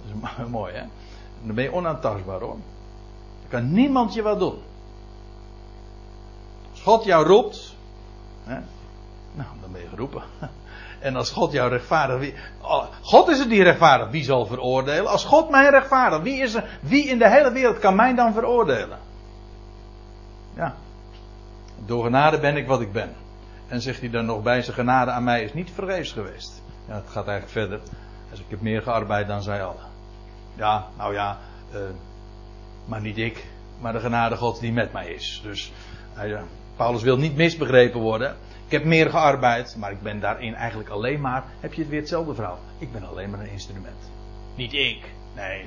Dat 0.05 0.45
is 0.45 0.51
mooi, 0.51 0.73
hè? 0.73 0.83
Dan 1.43 1.55
ben 1.55 1.63
je 1.63 1.73
onaantastbaar, 1.73 2.39
hoor. 2.39 2.57
Dan 3.39 3.49
kan 3.49 3.71
niemand 3.71 4.13
je 4.13 4.21
wat 4.21 4.39
doen. 4.39 4.57
Als 6.71 6.81
God 6.81 7.03
jou 7.03 7.25
roept, 7.25 7.75
hè, 8.43 8.59
nou, 9.31 9.49
dan 9.61 9.71
ben 9.71 9.81
je 9.81 9.87
geroepen. 9.87 10.23
En 10.99 11.15
als 11.15 11.31
God 11.31 11.51
jou 11.51 11.69
rechtvaardigt, 11.69 12.33
oh, 12.61 12.85
God 13.01 13.27
is 13.27 13.39
het 13.39 13.49
die 13.49 13.63
rechtvaardigt, 13.63 14.11
wie 14.11 14.23
zal 14.23 14.45
veroordelen? 14.45 15.11
Als 15.11 15.25
God 15.25 15.49
mij 15.49 15.69
rechtvaardigt, 15.69 16.23
wie, 16.23 16.41
is 16.41 16.53
er, 16.53 16.79
wie 16.81 17.07
in 17.07 17.17
de 17.17 17.29
hele 17.29 17.51
wereld 17.51 17.79
kan 17.79 17.95
mij 17.95 18.15
dan 18.15 18.33
veroordelen? 18.33 18.99
Ja. 20.55 20.75
Door 21.85 22.03
genade 22.03 22.39
ben 22.39 22.57
ik 22.57 22.67
wat 22.67 22.81
ik 22.81 22.91
ben. 22.91 23.15
En 23.67 23.81
zegt 23.81 23.99
hij 23.99 24.09
dan 24.09 24.25
nog 24.25 24.43
bij, 24.43 24.61
zijn 24.61 24.75
genade 24.75 25.11
aan 25.11 25.23
mij 25.23 25.43
is 25.43 25.53
niet 25.53 25.71
vergeefs 25.71 26.11
geweest. 26.11 26.61
Ja, 26.87 26.95
het 26.95 27.09
gaat 27.09 27.27
eigenlijk 27.27 27.51
verder. 27.51 27.79
Dus 28.29 28.39
ik 28.39 28.45
heb 28.49 28.61
meer 28.61 28.81
gearbeid 28.81 29.27
dan 29.27 29.41
zij 29.41 29.63
allen. 29.63 29.87
Ja, 30.55 30.85
nou 30.97 31.13
ja, 31.13 31.37
uh, 31.73 31.79
maar 32.85 33.01
niet 33.01 33.17
ik, 33.17 33.45
maar 33.79 33.93
de 33.93 33.99
genade 33.99 34.35
God 34.35 34.59
die 34.59 34.71
met 34.71 34.93
mij 34.93 35.07
is. 35.07 35.41
Dus 35.43 35.71
uh, 36.23 36.39
Paulus 36.75 37.01
wil 37.01 37.17
niet 37.17 37.35
misbegrepen 37.35 37.99
worden. 37.99 38.35
Ik 38.69 38.75
heb 38.75 38.85
meer 38.85 39.09
gearbeid, 39.09 39.75
maar 39.77 39.91
ik 39.91 40.01
ben 40.01 40.19
daarin 40.19 40.55
eigenlijk 40.55 40.89
alleen 40.89 41.21
maar. 41.21 41.43
Heb 41.59 41.73
je 41.73 41.81
het 41.81 41.89
weer 41.89 41.99
hetzelfde 41.99 42.33
verhaal? 42.33 42.59
Ik 42.77 42.91
ben 42.91 43.07
alleen 43.07 43.29
maar 43.29 43.39
een 43.39 43.51
instrument. 43.51 44.11
Niet 44.55 44.73
ik. 44.73 45.11
Nee. 45.35 45.65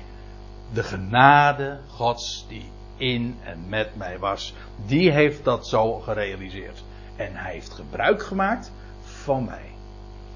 De 0.73 0.83
genade 0.83 1.79
Gods 1.89 2.47
die 2.49 2.65
in 2.97 3.39
en 3.45 3.69
met 3.69 3.97
mij 3.97 4.19
was, 4.19 4.55
die 4.87 5.11
heeft 5.11 5.45
dat 5.45 5.67
zo 5.67 6.01
gerealiseerd. 6.01 6.85
En 7.17 7.37
hij 7.37 7.53
heeft 7.53 7.73
gebruik 7.73 8.23
gemaakt 8.23 8.73
van 9.05 9.45
mij. 9.45 9.71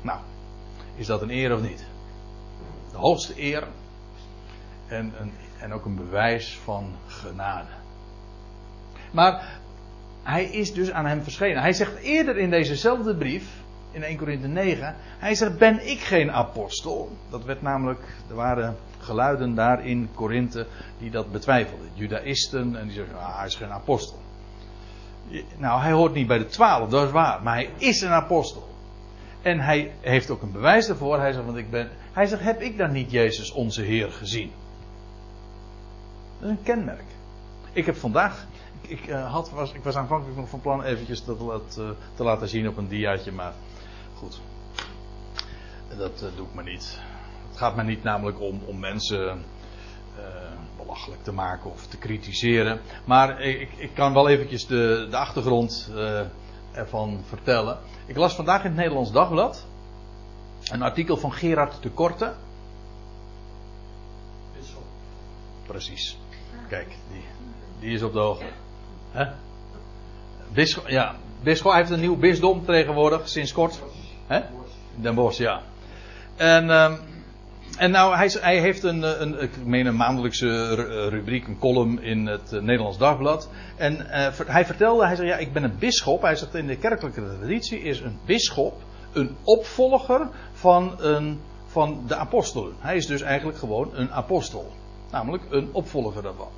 Nou, 0.03 0.21
is 0.97 1.07
dat 1.07 1.23
een 1.23 1.31
eer 1.31 1.55
of 1.55 1.61
niet? 1.61 1.85
De 2.91 2.97
hoogste 2.97 3.43
eer. 3.43 3.67
En, 4.87 5.13
een, 5.21 5.33
en 5.61 5.73
ook 5.73 5.85
een 5.85 5.97
bewijs 5.97 6.59
van 6.65 6.97
genade. 7.07 7.71
Maar 9.11 9.59
hij 10.27 10.45
is 10.45 10.73
dus 10.73 10.91
aan 10.91 11.07
hem 11.07 11.23
verschenen. 11.23 11.63
Hij 11.63 11.73
zegt 11.73 11.99
eerder 11.99 12.39
in 12.39 12.51
dezezelfde 12.51 13.15
brief, 13.15 13.45
in 13.91 14.03
1 14.03 14.17
Korinthe 14.17 14.47
9, 14.47 14.95
hij 15.19 15.35
zegt, 15.35 15.59
ben 15.59 15.89
ik 15.89 16.01
geen 16.01 16.33
apostel? 16.33 17.17
Dat 17.31 17.45
werd 17.45 17.63
namelijk, 17.63 18.01
er 18.29 18.35
waren 18.35 18.77
geluiden 18.99 19.55
daar 19.55 19.87
in 19.87 20.09
Korinthe 20.15 20.67
die 20.99 21.11
dat 21.11 21.33
betwijfelden. 21.33 21.89
Judaïsten, 21.95 22.77
en 22.77 22.85
die 22.85 22.95
zeggen, 22.95 23.19
ah, 23.19 23.37
hij 23.37 23.47
is 23.47 23.55
geen 23.55 23.71
apostel. 23.71 24.19
Nou, 25.57 25.81
hij 25.81 25.93
hoort 25.93 26.15
niet 26.15 26.27
bij 26.27 26.39
de 26.39 26.47
twaalf, 26.47 26.89
dat 26.89 27.07
is 27.07 27.13
waar, 27.13 27.43
maar 27.43 27.55
hij 27.55 27.71
is 27.79 28.01
een 28.01 28.11
apostel. 28.11 28.69
En 29.43 29.61
hij 29.61 29.93
heeft 30.01 30.31
ook 30.31 30.43
een 30.43 30.53
bewijs 30.53 30.87
daarvoor. 30.87 31.19
Hij 31.19 31.33
zegt, 31.33 31.45
want 31.45 31.57
ik 31.57 31.71
ben, 31.71 31.89
hij 32.13 32.27
zegt, 32.27 32.43
heb 32.43 32.61
ik 32.61 32.79
dan 32.79 32.93
niet 32.93 33.11
Jezus 33.11 33.53
onze 33.53 33.83
Heer 33.83 34.11
gezien? 34.11 34.51
Dat 36.41 36.51
is 36.51 36.57
een 36.57 36.63
kenmerk. 36.63 37.05
Ik 37.73 37.87
heb 37.87 37.97
vandaag 37.97 38.47
ik, 38.89 39.07
uh, 39.07 39.33
had, 39.33 39.51
was, 39.51 39.73
ik 39.73 39.83
was 39.83 39.95
aanvankelijk 39.95 40.39
nog 40.39 40.49
van 40.49 40.61
plan 40.61 40.83
eventjes 40.83 41.25
dat 41.25 41.41
uh, 41.79 41.91
te 42.15 42.25
laten 42.25 42.49
zien 42.49 42.69
op 42.69 42.77
een 42.77 42.89
diaatje, 42.89 43.33
maar 43.33 43.53
goed. 44.15 44.41
Dat 45.89 46.23
uh, 46.23 46.37
doe 46.37 46.47
ik 46.47 46.55
maar 46.55 46.65
niet. 46.65 47.01
Het 47.49 47.59
gaat 47.59 47.77
mij 47.77 47.85
niet 47.85 48.03
namelijk 48.03 48.41
om, 48.41 48.61
om 48.67 48.79
mensen 48.79 49.45
belachelijk 50.77 51.23
te 51.23 51.33
maken 51.33 51.71
of 51.71 51.87
te 51.87 51.97
kritiseren. 51.97 52.81
Maar 53.05 53.41
ik, 53.41 53.73
ik 53.77 53.91
kan 53.95 54.13
wel 54.13 54.29
eventjes 54.29 54.67
de, 54.67 55.07
de 55.11 55.17
achtergrond 55.17 55.91
ervan 56.73 57.21
vertellen. 57.29 57.79
Ik 58.07 58.17
las 58.17 58.35
vandaag 58.35 58.61
in 58.61 58.67
het 58.67 58.77
Nederlands 58.77 59.13
Dagblad 59.13 59.67
een 60.65 60.83
artikel 60.83 61.17
van 61.17 61.33
Gerard 61.33 61.83
de 61.83 61.91
Korte. 61.91 62.35
Precies. 65.67 66.19
Kijk, 66.69 66.97
die, 67.13 67.25
die 67.81 67.95
is 67.95 68.03
op 68.03 68.13
de 68.13 68.19
hoogte. 68.19 68.66
Hè? 69.17 69.25
Bisschop, 70.53 70.89
ja, 70.89 71.15
bisschop 71.43 71.73
heeft 71.73 71.91
een 71.91 72.01
nieuw 72.01 72.17
bisdom 72.17 72.65
tegenwoordig, 72.65 73.29
sinds 73.29 73.53
kort. 73.53 73.83
Hè? 74.27 74.41
Den 74.95 75.15
Bosch, 75.15 75.39
ja. 75.39 75.61
En, 76.37 76.71
um, 76.71 76.99
en 77.77 77.91
nou, 77.91 78.17
hij, 78.17 78.31
hij 78.41 78.61
heeft 78.61 78.83
een, 78.83 79.23
een, 79.23 79.43
ik 79.43 79.51
meen 79.65 79.87
een 79.87 79.97
maandelijkse 79.97 80.75
rubriek, 81.09 81.47
een 81.47 81.59
column 81.59 82.03
in 82.03 82.27
het 82.27 82.51
Nederlands 82.51 82.99
Dagblad. 82.99 83.49
En 83.77 83.97
uh, 83.97 84.29
hij 84.47 84.67
vertelde, 84.67 85.07
hij 85.07 85.17
zei, 85.17 85.29
ja, 85.29 85.37
ik 85.37 85.53
ben 85.53 85.63
een 85.63 85.79
bisschop. 85.79 86.23
Hij 86.23 86.37
zegt, 86.37 86.55
in 86.55 86.67
de 86.67 86.77
kerkelijke 86.77 87.37
traditie 87.39 87.81
is 87.81 88.01
een 88.01 88.19
bisschop 88.25 88.83
een 89.17 89.37
opvolger 89.43 90.29
van, 90.53 90.95
een, 90.99 91.41
van 91.67 92.05
de 92.07 92.17
apostelen. 92.17 92.75
Hij 92.79 92.97
is 92.97 93.07
dus 93.07 93.21
eigenlijk 93.21 93.59
gewoon 93.59 93.91
een 93.93 94.13
apostel. 94.13 94.73
Namelijk 95.11 95.43
een 95.51 95.69
opvolger 95.73 96.23
daarvan. 96.23 96.49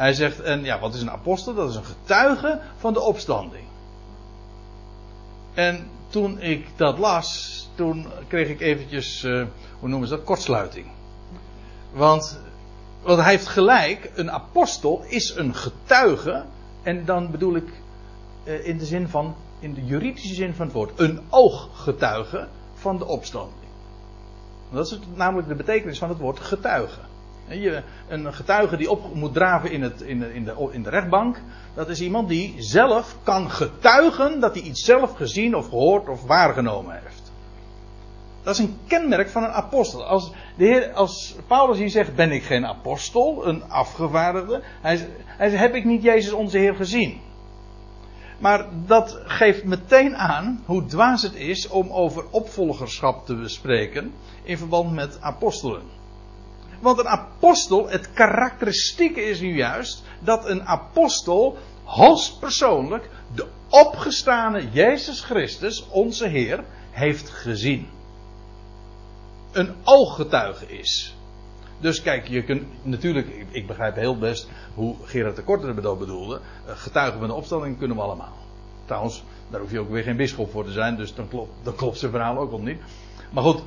Hij 0.00 0.12
zegt, 0.12 0.40
en 0.40 0.64
ja, 0.64 0.78
wat 0.78 0.94
is 0.94 1.00
een 1.00 1.10
apostel? 1.10 1.54
Dat 1.54 1.70
is 1.70 1.76
een 1.76 1.84
getuige 1.84 2.60
van 2.76 2.92
de 2.92 3.00
opstanding. 3.00 3.64
En 5.54 5.88
toen 6.08 6.40
ik 6.40 6.66
dat 6.76 6.98
las, 6.98 7.68
toen 7.74 8.06
kreeg 8.28 8.48
ik 8.48 8.60
eventjes, 8.60 9.24
uh, 9.24 9.46
hoe 9.78 9.88
noemen 9.88 10.08
ze 10.08 10.14
dat, 10.14 10.24
kortsluiting. 10.24 10.86
Want, 11.92 12.40
want 13.02 13.20
hij 13.20 13.30
heeft 13.30 13.46
gelijk, 13.46 14.10
een 14.14 14.30
apostel 14.30 15.04
is 15.06 15.34
een 15.34 15.54
getuige, 15.54 16.44
en 16.82 17.04
dan 17.04 17.30
bedoel 17.30 17.56
ik 17.56 17.68
uh, 18.44 18.66
in 18.66 18.78
de 18.78 18.86
zin 18.86 19.08
van, 19.08 19.34
in 19.58 19.74
de 19.74 19.84
juridische 19.84 20.34
zin 20.34 20.54
van 20.54 20.66
het 20.66 20.74
woord, 20.74 21.00
een 21.00 21.20
ooggetuige 21.28 22.48
van 22.74 22.98
de 22.98 23.04
opstanding. 23.04 23.68
Dat 24.70 24.86
is 24.86 24.98
namelijk 25.14 25.48
de 25.48 25.54
betekenis 25.54 25.98
van 25.98 26.08
het 26.08 26.18
woord 26.18 26.40
getuige. 26.40 27.00
Een 28.08 28.34
getuige 28.34 28.76
die 28.76 28.90
op 28.90 29.14
moet 29.14 29.34
draven 29.34 29.70
in, 29.70 29.82
het, 29.82 30.00
in, 30.00 30.18
de, 30.18 30.34
in, 30.34 30.44
de, 30.44 30.68
in 30.70 30.82
de 30.82 30.90
rechtbank, 30.90 31.40
dat 31.74 31.88
is 31.88 32.00
iemand 32.00 32.28
die 32.28 32.54
zelf 32.58 33.16
kan 33.22 33.50
getuigen 33.50 34.40
dat 34.40 34.54
hij 34.54 34.62
iets 34.62 34.84
zelf 34.84 35.16
gezien 35.16 35.56
of 35.56 35.68
gehoord 35.68 36.08
of 36.08 36.22
waargenomen 36.22 37.00
heeft. 37.02 37.32
Dat 38.42 38.54
is 38.54 38.60
een 38.60 38.78
kenmerk 38.86 39.28
van 39.28 39.42
een 39.42 39.50
apostel. 39.50 40.04
Als, 40.04 40.32
de 40.56 40.64
heer, 40.64 40.92
als 40.92 41.36
Paulus 41.46 41.78
hier 41.78 41.90
zegt, 41.90 42.14
ben 42.14 42.30
ik 42.30 42.42
geen 42.42 42.66
apostel, 42.66 43.46
een 43.46 43.62
afgevaardigde, 43.62 44.62
hij, 44.80 45.08
hij 45.24 45.48
zegt, 45.48 45.62
heb 45.62 45.74
ik 45.74 45.84
niet 45.84 46.02
Jezus 46.02 46.32
onze 46.32 46.58
Heer 46.58 46.74
gezien? 46.74 47.20
Maar 48.38 48.66
dat 48.86 49.20
geeft 49.24 49.64
meteen 49.64 50.16
aan 50.16 50.62
hoe 50.66 50.84
dwaas 50.84 51.22
het 51.22 51.34
is 51.34 51.68
om 51.68 51.90
over 51.90 52.24
opvolgerschap 52.30 53.26
te 53.26 53.34
bespreken 53.34 54.12
in 54.42 54.58
verband 54.58 54.92
met 54.92 55.18
apostelen. 55.20 55.82
Want 56.80 56.98
een 56.98 57.08
apostel, 57.08 57.88
het 57.88 58.12
karakteristieke 58.12 59.22
is 59.22 59.40
nu 59.40 59.56
juist 59.56 60.02
dat 60.20 60.48
een 60.48 60.62
apostel 60.62 61.58
hoogstpersoonlijk 61.84 63.10
de 63.34 63.46
opgestane 63.68 64.70
Jezus 64.70 65.20
Christus, 65.20 65.88
onze 65.88 66.26
Heer, 66.26 66.64
heeft 66.90 67.30
gezien. 67.30 67.88
Een 69.52 69.74
ooggetuige 69.84 70.78
is. 70.78 71.14
Dus 71.80 72.02
kijk, 72.02 72.28
je 72.28 72.44
kunt 72.44 72.62
natuurlijk, 72.82 73.46
ik 73.50 73.66
begrijp 73.66 73.94
heel 73.94 74.18
best 74.18 74.48
hoe 74.74 74.96
Gerard 75.04 75.36
de 75.36 75.42
Korte 75.42 75.80
dat 75.80 75.98
bedoelde. 75.98 76.40
Eh, 76.66 76.72
getuigen 76.76 77.18
van 77.18 77.28
de 77.28 77.34
opstelling 77.34 77.78
kunnen 77.78 77.96
we 77.96 78.02
allemaal. 78.02 78.36
Trouwens, 78.84 79.24
daar 79.50 79.60
hoef 79.60 79.70
je 79.70 79.80
ook 79.80 79.90
weer 79.90 80.02
geen 80.02 80.16
bischop 80.16 80.50
voor 80.50 80.64
te 80.64 80.72
zijn, 80.72 80.96
dus 80.96 81.14
dan 81.14 81.28
klopt, 81.28 81.52
dan 81.62 81.74
klopt 81.74 81.98
zijn 81.98 82.10
verhaal 82.10 82.38
ook 82.38 82.52
al 82.52 82.60
niet. 82.60 82.80
Maar 83.30 83.42
goed, 83.42 83.62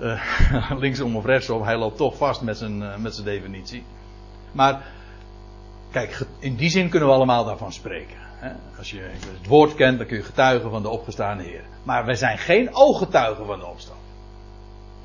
uh, 0.00 0.70
linksom 0.82 1.16
of 1.16 1.24
rechtsom, 1.24 1.62
hij 1.62 1.76
loopt 1.76 1.96
toch 1.96 2.16
vast 2.16 2.40
met 2.40 2.58
zijn, 2.58 2.80
uh, 2.80 2.96
met 2.96 3.14
zijn 3.14 3.26
definitie. 3.26 3.84
Maar, 4.52 4.82
kijk, 5.90 6.26
in 6.38 6.56
die 6.56 6.70
zin 6.70 6.88
kunnen 6.88 7.08
we 7.08 7.14
allemaal 7.14 7.44
daarvan 7.44 7.72
spreken. 7.72 8.16
Als 8.78 8.90
je 8.90 9.00
het 9.00 9.46
woord 9.46 9.74
kent, 9.74 9.98
dan 9.98 10.06
kun 10.06 10.16
je 10.16 10.22
getuigen 10.22 10.70
van 10.70 10.82
de 10.82 10.88
opgestaande 10.88 11.42
Heer. 11.42 11.64
Maar 11.82 12.04
wij 12.04 12.14
zijn 12.14 12.38
geen 12.38 12.74
ooggetuigen 12.74 13.46
van 13.46 13.58
de 13.58 13.66
opstand. 13.66 13.98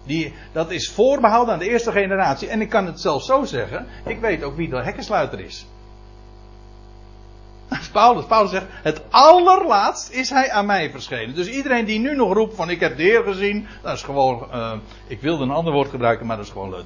Die, 0.06 0.34
dat 0.52 0.72
is 0.72 0.92
voorbehouden 0.92 1.54
aan 1.54 1.60
de 1.60 1.70
eerste 1.70 1.92
generatie. 1.92 2.48
En 2.48 2.62
ik 2.62 2.70
kan 2.70 2.86
het 2.86 3.02
zelfs 3.02 3.26
zo 3.26 3.44
zeggen. 3.44 3.86
Ik 4.06 4.20
weet 4.20 4.44
ook 4.44 4.56
wie 4.56 4.70
de 4.70 4.84
hekkensluiter 4.84 5.40
is. 5.40 5.66
Paulus, 7.92 8.26
Paulus 8.26 8.52
zegt, 8.52 8.66
het 8.70 9.02
allerlaatst 9.10 10.10
is 10.10 10.30
hij 10.30 10.52
aan 10.52 10.66
mij 10.66 10.92
verschenen. 10.92 11.36
Dus 11.36 11.48
iedereen 11.48 11.86
die 11.86 12.00
nu 12.00 12.16
nog 12.16 12.34
roept 12.34 12.56
van 12.56 12.70
ik 12.70 12.80
heb 12.80 12.98
de 12.98 13.04
Heer 13.04 13.24
gezien, 13.24 13.68
dat 13.82 13.94
is 13.94 14.04
gewoon, 14.04 14.48
uh, 14.54 14.74
ik 15.08 15.22
wilde 15.22 15.44
een 15.44 15.52
ander 15.52 15.74
woord 15.74 15.90
gebruiken, 15.90 16.26
maar 16.26 16.38
dat 16.38 16.46
is 16.46 16.52
gewoon 16.52 16.70
leuk. 16.70 16.86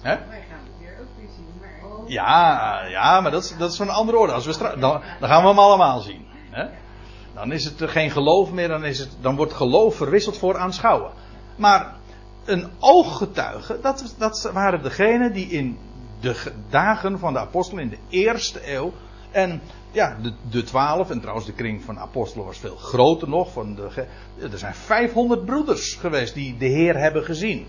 Hè? 0.00 0.16
Wij 0.28 0.44
gaan 0.50 0.58
het 0.64 0.78
weer 0.80 0.96
ook 1.00 1.06
weer 1.16 1.28
zien, 1.36 1.46
maar... 1.60 2.10
Ja, 2.10 2.84
ja, 2.84 3.20
maar 3.20 3.30
dat 3.30 3.44
is, 3.44 3.56
dat 3.56 3.70
is 3.70 3.76
van 3.76 3.88
een 3.88 3.94
andere 3.94 4.18
orde. 4.18 4.32
Als 4.32 4.46
we 4.46 4.58
dan, 4.58 5.02
dan 5.20 5.28
gaan 5.28 5.42
we 5.42 5.48
hem 5.48 5.58
allemaal 5.58 6.00
zien. 6.00 6.26
Hè? 6.50 6.66
Dan 7.34 7.52
is 7.52 7.64
het 7.64 7.90
geen 7.90 8.10
geloof 8.10 8.50
meer, 8.50 8.68
dan, 8.68 8.84
is 8.84 8.98
het, 8.98 9.16
dan 9.20 9.36
wordt 9.36 9.52
geloof 9.52 9.96
verwisseld 9.96 10.38
voor 10.38 10.58
aanschouwen. 10.58 11.12
Maar 11.56 11.94
een 12.44 12.70
ooggetuige, 12.78 13.78
dat, 13.80 14.14
dat 14.18 14.50
waren 14.52 14.82
degenen 14.82 15.32
die 15.32 15.46
in 15.46 15.78
de 16.20 16.52
dagen 16.68 17.18
van 17.18 17.32
de 17.32 17.38
apostelen 17.38 17.82
in 17.82 17.90
de 17.90 17.98
eerste 18.08 18.74
eeuw. 18.74 18.92
En 19.30 19.60
ja, 19.90 20.16
de, 20.22 20.32
de 20.50 20.62
twaalf, 20.62 21.10
en 21.10 21.20
trouwens 21.20 21.46
de 21.46 21.52
kring 21.52 21.82
van 21.82 21.98
apostelen 21.98 22.46
was 22.46 22.58
veel 22.58 22.76
groter 22.76 23.28
nog. 23.28 23.52
Van 23.52 23.74
de, 23.74 24.06
er 24.52 24.58
zijn 24.58 24.74
500 24.74 25.44
broeders 25.44 25.94
geweest 25.94 26.34
die 26.34 26.56
de 26.56 26.66
Heer 26.66 26.96
hebben 26.96 27.24
gezien. 27.24 27.66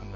En 0.00 0.08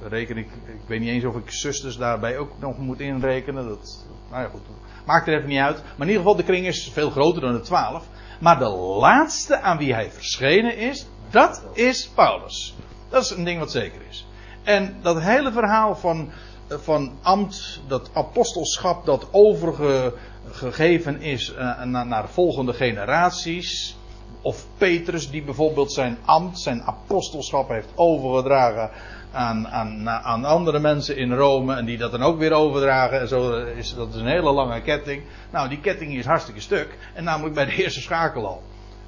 dan 0.00 0.08
reken 0.08 0.36
ik, 0.36 0.46
ik 0.66 0.86
weet 0.86 1.00
niet 1.00 1.08
eens 1.08 1.24
of 1.24 1.36
ik 1.36 1.50
zusters 1.50 1.96
daarbij 1.96 2.38
ook 2.38 2.50
nog 2.58 2.78
moet 2.78 3.00
inrekenen. 3.00 3.68
Dat, 3.68 4.06
nou 4.30 4.42
ja, 4.42 4.48
goed, 4.48 4.62
maakt 5.06 5.26
er 5.26 5.36
even 5.36 5.48
niet 5.48 5.58
uit. 5.58 5.82
Maar 5.82 6.06
in 6.06 6.12
ieder 6.12 6.22
geval, 6.22 6.36
de 6.36 6.42
kring 6.42 6.66
is 6.66 6.90
veel 6.92 7.10
groter 7.10 7.40
dan 7.40 7.52
de 7.52 7.60
twaalf. 7.60 8.08
Maar 8.40 8.58
de 8.58 8.68
laatste 9.00 9.60
aan 9.60 9.78
wie 9.78 9.94
hij 9.94 10.10
verschenen 10.10 10.76
is, 10.76 11.06
dat 11.30 11.64
is 11.72 12.08
Paulus. 12.08 12.74
Dat 13.08 13.22
is 13.22 13.30
een 13.30 13.44
ding 13.44 13.58
wat 13.58 13.70
zeker 13.70 14.00
is. 14.08 14.26
En 14.66 14.96
dat 15.02 15.20
hele 15.20 15.52
verhaal 15.52 15.96
van 15.96 16.30
van 16.68 17.12
ambt, 17.22 17.80
dat 17.86 18.10
apostelschap 18.12 19.04
dat 19.04 19.28
overgegeven 19.30 21.20
is 21.20 21.54
uh, 21.58 21.82
naar, 21.82 22.28
volgende 22.28 22.72
generaties. 22.72 23.96
Of 24.40 24.66
Petrus 24.78 25.30
die 25.30 25.42
bijvoorbeeld 25.42 25.92
zijn 25.92 26.18
ambt, 26.24 26.58
zijn 26.58 26.82
apostelschap 26.82 27.68
heeft 27.68 27.88
overgedragen 27.94 28.90
aan, 29.32 29.68
aan, 29.68 30.08
aan 30.08 30.44
andere 30.44 30.78
mensen 30.78 31.16
in 31.16 31.32
Rome. 31.32 31.74
En 31.74 31.84
die 31.84 31.98
dat 31.98 32.10
dan 32.10 32.22
ook 32.22 32.38
weer 32.38 32.52
overdragen. 32.52 33.20
En 33.20 33.28
zo 33.28 33.64
is, 33.64 33.94
dat 33.94 34.14
is 34.14 34.20
een 34.20 34.26
hele 34.26 34.52
lange 34.52 34.80
ketting. 34.82 35.22
Nou, 35.50 35.68
die 35.68 35.80
ketting 35.80 36.16
is 36.16 36.26
hartstikke 36.26 36.60
stuk. 36.60 36.98
En 37.14 37.24
namelijk 37.24 37.54
bij 37.54 37.64
de 37.64 37.74
eerste 37.82 38.00
schakel 38.00 38.46
al. 38.46 38.62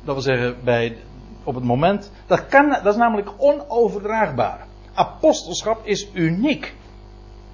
Dat 0.04 0.14
wil 0.14 0.22
zeggen, 0.22 0.56
bij, 0.64 0.96
op 1.44 1.54
het 1.54 1.64
moment. 1.64 2.10
Dat, 2.26 2.46
kan, 2.46 2.68
dat 2.68 2.86
is 2.86 2.96
namelijk 2.96 3.30
onoverdraagbaar. 3.36 4.67
Apostelschap 4.98 5.86
is 5.86 6.08
uniek. 6.12 6.74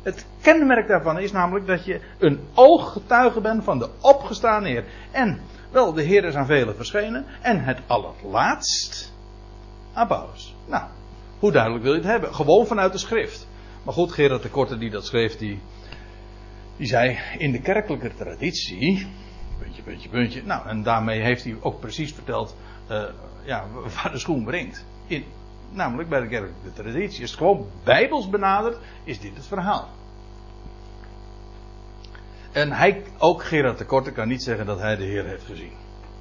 Het 0.02 0.26
kenmerk 0.40 0.88
daarvan 0.88 1.18
is 1.18 1.32
namelijk 1.32 1.66
dat 1.66 1.84
je 1.84 2.00
een 2.18 2.40
ooggetuige 2.54 3.40
bent 3.40 3.64
van 3.64 3.78
de 3.78 3.88
opgestaan 4.00 4.64
Heer. 4.64 4.84
En 5.10 5.40
wel, 5.70 5.92
de 5.92 6.02
Heer 6.02 6.24
is 6.24 6.34
aan 6.34 6.46
velen 6.46 6.76
verschenen. 6.76 7.24
En 7.40 7.64
het 7.64 7.78
allerlaatst 7.86 9.12
aan 9.92 10.06
Paulus. 10.06 10.54
Nou, 10.66 10.84
hoe 11.38 11.52
duidelijk 11.52 11.82
wil 11.82 11.92
je 11.92 11.98
het 11.98 12.08
hebben? 12.08 12.34
Gewoon 12.34 12.66
vanuit 12.66 12.92
de 12.92 12.98
schrift. 12.98 13.46
Maar 13.82 13.94
goed, 13.94 14.12
Gerard 14.12 14.42
de 14.42 14.48
Korte 14.50 14.78
die 14.78 14.90
dat 14.90 15.06
schreef, 15.06 15.36
die, 15.36 15.60
die 16.76 16.86
zei 16.86 17.18
in 17.38 17.52
de 17.52 17.60
kerkelijke 17.60 18.14
traditie. 18.14 19.06
Puntje, 19.58 19.82
puntje, 19.82 20.08
puntje. 20.08 20.42
Nou, 20.44 20.68
en 20.68 20.82
daarmee 20.82 21.20
heeft 21.20 21.44
hij 21.44 21.56
ook 21.60 21.80
precies 21.80 22.12
verteld 22.12 22.56
uh, 22.90 23.02
ja, 23.44 23.64
waar 24.02 24.12
de 24.12 24.18
schoen 24.18 24.44
brengt. 24.44 24.84
In, 25.06 25.24
namelijk 25.74 26.08
bij 26.08 26.20
de 26.20 26.28
kerkelijke 26.28 26.72
traditie. 26.72 27.22
Is 27.22 27.34
gewoon 27.34 27.66
bijbels 27.84 28.28
benaderd, 28.28 28.78
is 29.04 29.20
dit 29.20 29.36
het 29.36 29.46
verhaal. 29.46 29.88
En 32.52 32.72
hij, 32.72 33.02
ook 33.18 33.44
Gerard 33.44 33.78
de 33.78 33.84
Korte, 33.84 34.12
kan 34.12 34.28
niet 34.28 34.42
zeggen 34.42 34.66
dat 34.66 34.78
hij 34.78 34.96
de 34.96 35.04
Heer 35.04 35.24
heeft 35.24 35.44
gezien. 35.44 35.72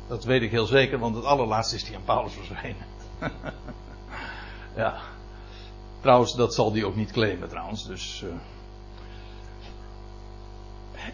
Dat 0.08 0.24
weet 0.24 0.42
ik 0.42 0.52
heel 0.52 0.66
zeker, 0.66 1.00
want 1.00 1.16
het 1.16 1.26
allerlaatste 1.26 1.76
is 1.76 1.88
hij 1.88 1.96
aan 1.96 2.04
Paulus 2.04 2.34
verschenen. 2.34 2.86
ja. 4.76 5.00
Trouwens, 6.02 6.36
dat 6.36 6.54
zal 6.54 6.74
hij 6.74 6.84
ook 6.84 6.96
niet 6.96 7.12
claimen 7.12 7.50
trouwens. 7.50 7.86
Dus, 7.86 8.24
uh... 8.26 8.34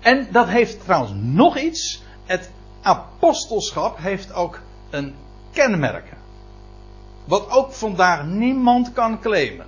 En 0.02 0.28
dat 0.32 0.48
heeft 0.48 0.84
trouwens 0.84 1.14
nog 1.16 1.58
iets. 1.58 2.04
Het 2.26 2.52
apostelschap 2.82 3.98
heeft 3.98 4.34
ook 4.34 4.60
een 4.90 5.16
kenmerk. 5.52 6.06
Wat 7.30 7.52
ook 7.52 7.72
vandaag 7.72 8.26
niemand 8.26 8.94
kan 8.94 9.20
claimen. 9.20 9.66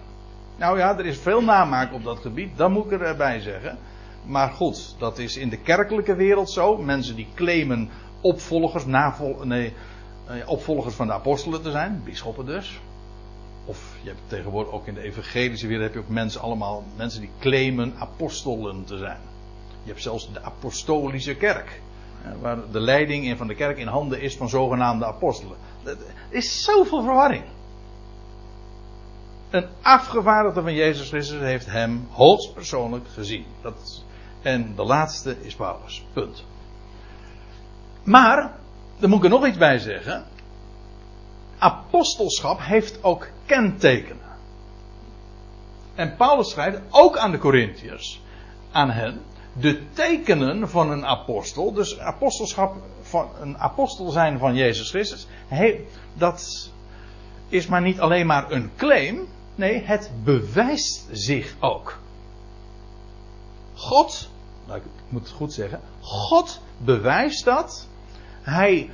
Nou 0.57 0.77
ja, 0.77 0.97
er 0.97 1.05
is 1.05 1.17
veel 1.17 1.41
namaak 1.41 1.93
op 1.93 2.03
dat 2.03 2.19
gebied, 2.19 2.57
dat 2.57 2.69
moet 2.69 2.91
ik 2.91 3.01
erbij 3.01 3.39
zeggen. 3.39 3.77
Maar 4.25 4.49
goed, 4.49 4.95
dat 4.99 5.17
is 5.17 5.37
in 5.37 5.49
de 5.49 5.57
kerkelijke 5.57 6.15
wereld 6.15 6.51
zo. 6.51 6.77
Mensen 6.77 7.15
die 7.15 7.27
claimen 7.35 7.89
opvolgers, 8.21 8.85
navol, 8.85 9.37
nee, 9.43 9.73
eh, 10.27 10.49
opvolgers 10.49 10.95
van 10.95 11.07
de 11.07 11.13
apostelen 11.13 11.61
te 11.61 11.71
zijn, 11.71 12.01
bisschoppen 12.05 12.45
dus. 12.45 12.79
Of 13.65 13.95
je 14.01 14.09
hebt 14.09 14.21
tegenwoordig 14.27 14.73
ook 14.73 14.87
in 14.87 14.93
de 14.93 15.01
evangelische 15.01 15.67
wereld 15.67 15.85
heb 15.85 15.93
je 15.93 15.99
ook 15.99 16.09
mensen 16.09 16.41
allemaal, 16.41 16.83
mensen 16.95 17.21
die 17.21 17.29
claimen 17.39 17.93
apostelen 17.97 18.85
te 18.85 18.97
zijn. 18.97 19.19
Je 19.83 19.89
hebt 19.89 20.01
zelfs 20.01 20.33
de 20.33 20.41
apostolische 20.41 21.35
kerk. 21.35 21.81
Waar 22.41 22.57
de 22.71 22.79
leiding 22.79 23.37
van 23.37 23.47
de 23.47 23.55
kerk 23.55 23.77
in 23.77 23.87
handen 23.87 24.21
is 24.21 24.35
van 24.35 24.49
zogenaamde 24.49 25.05
apostelen. 25.05 25.57
Er 25.83 25.97
is 26.29 26.63
zoveel 26.63 27.03
verwarring. 27.03 27.43
Een 29.49 29.67
afgevaardigde 29.81 30.61
van 30.61 30.73
Jezus 30.73 31.09
Christus 31.09 31.39
heeft 31.39 31.65
hem 31.65 32.07
hoogstpersoonlijk 32.09 33.07
gezien. 33.13 33.45
Dat, 33.61 34.03
en 34.41 34.75
de 34.75 34.83
laatste 34.83 35.35
is 35.41 35.55
Paulus. 35.55 36.05
Punt. 36.13 36.43
Maar, 38.03 38.53
daar 38.99 39.09
moet 39.09 39.17
ik 39.17 39.23
er 39.23 39.29
nog 39.29 39.47
iets 39.47 39.57
bij 39.57 39.77
zeggen. 39.77 40.25
Apostelschap 41.57 42.59
heeft 42.61 43.03
ook 43.03 43.27
kentekenen. 43.45 44.29
En 45.95 46.15
Paulus 46.15 46.49
schrijft 46.49 46.79
ook 46.89 47.17
aan 47.17 47.31
de 47.31 47.37
Corinthiërs, 47.37 48.21
aan 48.71 48.89
hen, 48.89 49.21
de 49.53 49.83
tekenen 49.93 50.69
van 50.69 50.91
een 50.91 51.05
apostel, 51.05 51.73
dus 51.73 51.99
apostelschap 51.99 52.75
van 53.01 53.29
een 53.41 53.57
apostel 53.57 54.09
zijn 54.09 54.39
van 54.39 54.55
Jezus 54.55 54.89
Christus, 54.89 55.27
dat 56.13 56.69
is 57.49 57.67
maar 57.67 57.81
niet 57.81 57.99
alleen 57.99 58.25
maar 58.25 58.51
een 58.51 58.71
claim, 58.75 59.27
nee, 59.55 59.81
het 59.83 60.11
bewijst 60.23 61.07
zich 61.11 61.55
ook. 61.59 61.99
God, 63.73 64.29
nou 64.67 64.79
ik 64.79 64.85
moet 65.09 65.21
het 65.21 65.31
goed 65.31 65.53
zeggen, 65.53 65.81
God 66.01 66.61
bewijst 66.77 67.45
dat. 67.45 67.87
Hij, 68.41 68.89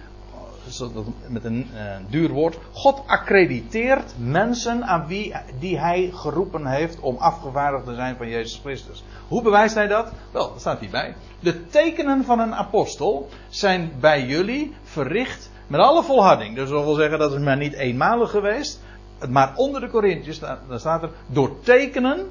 met 1.28 1.43
een 1.43 1.70
uh, 1.74 1.95
duur 2.09 2.30
woord, 2.30 2.57
God 2.72 3.03
accrediteert 3.05 4.13
mensen 4.18 4.86
aan 4.86 5.07
wie 5.07 5.36
die 5.59 5.80
hij 5.80 6.09
geroepen 6.13 6.65
heeft 6.65 6.99
om 6.99 7.18
afgevaardigd 7.18 7.86
te 7.86 7.95
zijn 7.95 8.15
van 8.15 8.30
Jezus 8.30 8.59
Christus. 8.63 9.03
Hoe 9.28 9.41
bewijst 9.41 9.76
hij 9.76 9.88
dat? 9.88 10.11
Wel, 10.32 10.49
dat 10.49 10.59
staat 10.59 10.80
hierbij. 10.80 11.15
De 11.39 11.68
tekenen 11.68 12.24
van 12.24 12.39
een 12.39 12.55
apostel 12.55 13.30
zijn 13.49 13.91
bij 13.99 14.26
jullie 14.26 14.76
verricht 14.84 15.49
met 15.68 15.82
alle 15.82 16.03
volharding. 16.03 16.55
Dus 16.55 16.70
dat 16.70 16.84
wil 16.84 16.93
zeggen 16.93 17.20
dat 17.20 17.34
is 17.34 17.39
maar 17.39 17.57
niet 17.57 17.74
eenmalig 17.74 18.30
geweest. 18.30 18.82
Maar 19.30 19.55
onder 19.55 19.82
de 19.82 19.89
Corinthiërs 19.89 20.36
staat, 20.36 20.59
staat 20.76 21.03
er 21.03 21.09
door 21.28 21.59
tekenen, 21.59 22.30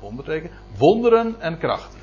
wondertekenen, 0.00 0.56
wonderen 0.78 1.40
en 1.40 1.58
krachten. 1.58 1.98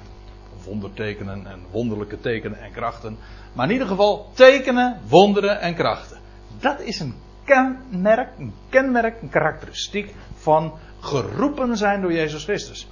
Wondertekenen 0.65 1.47
en 1.47 1.59
wonderlijke 1.71 2.19
tekenen 2.19 2.59
en 2.59 2.71
krachten. 2.71 3.17
Maar 3.53 3.65
in 3.65 3.71
ieder 3.71 3.87
geval 3.87 4.29
tekenen, 4.33 5.01
wonderen 5.07 5.59
en 5.59 5.75
krachten. 5.75 6.17
Dat 6.59 6.79
is 6.79 6.99
een 6.99 7.15
kenmerk, 7.43 8.29
een 8.37 8.53
kenmerk, 8.69 9.21
een 9.21 9.29
karakteristiek 9.29 10.15
van 10.35 10.73
geroepen 10.99 11.77
zijn 11.77 12.01
door 12.01 12.13
Jezus 12.13 12.43
Christus. 12.43 12.87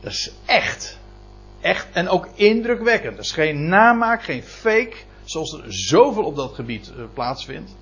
Dat 0.00 0.12
is 0.12 0.32
echt. 0.44 0.98
Echt 1.60 1.88
en 1.92 2.08
ook 2.08 2.28
indrukwekkend. 2.34 3.16
Dat 3.16 3.24
is 3.24 3.32
geen 3.32 3.68
namaak, 3.68 4.22
geen 4.22 4.42
fake, 4.42 4.96
zoals 5.24 5.52
er 5.52 5.64
zoveel 5.66 6.24
op 6.24 6.36
dat 6.36 6.54
gebied 6.54 6.92
uh, 6.96 7.04
plaatsvindt. 7.14 7.74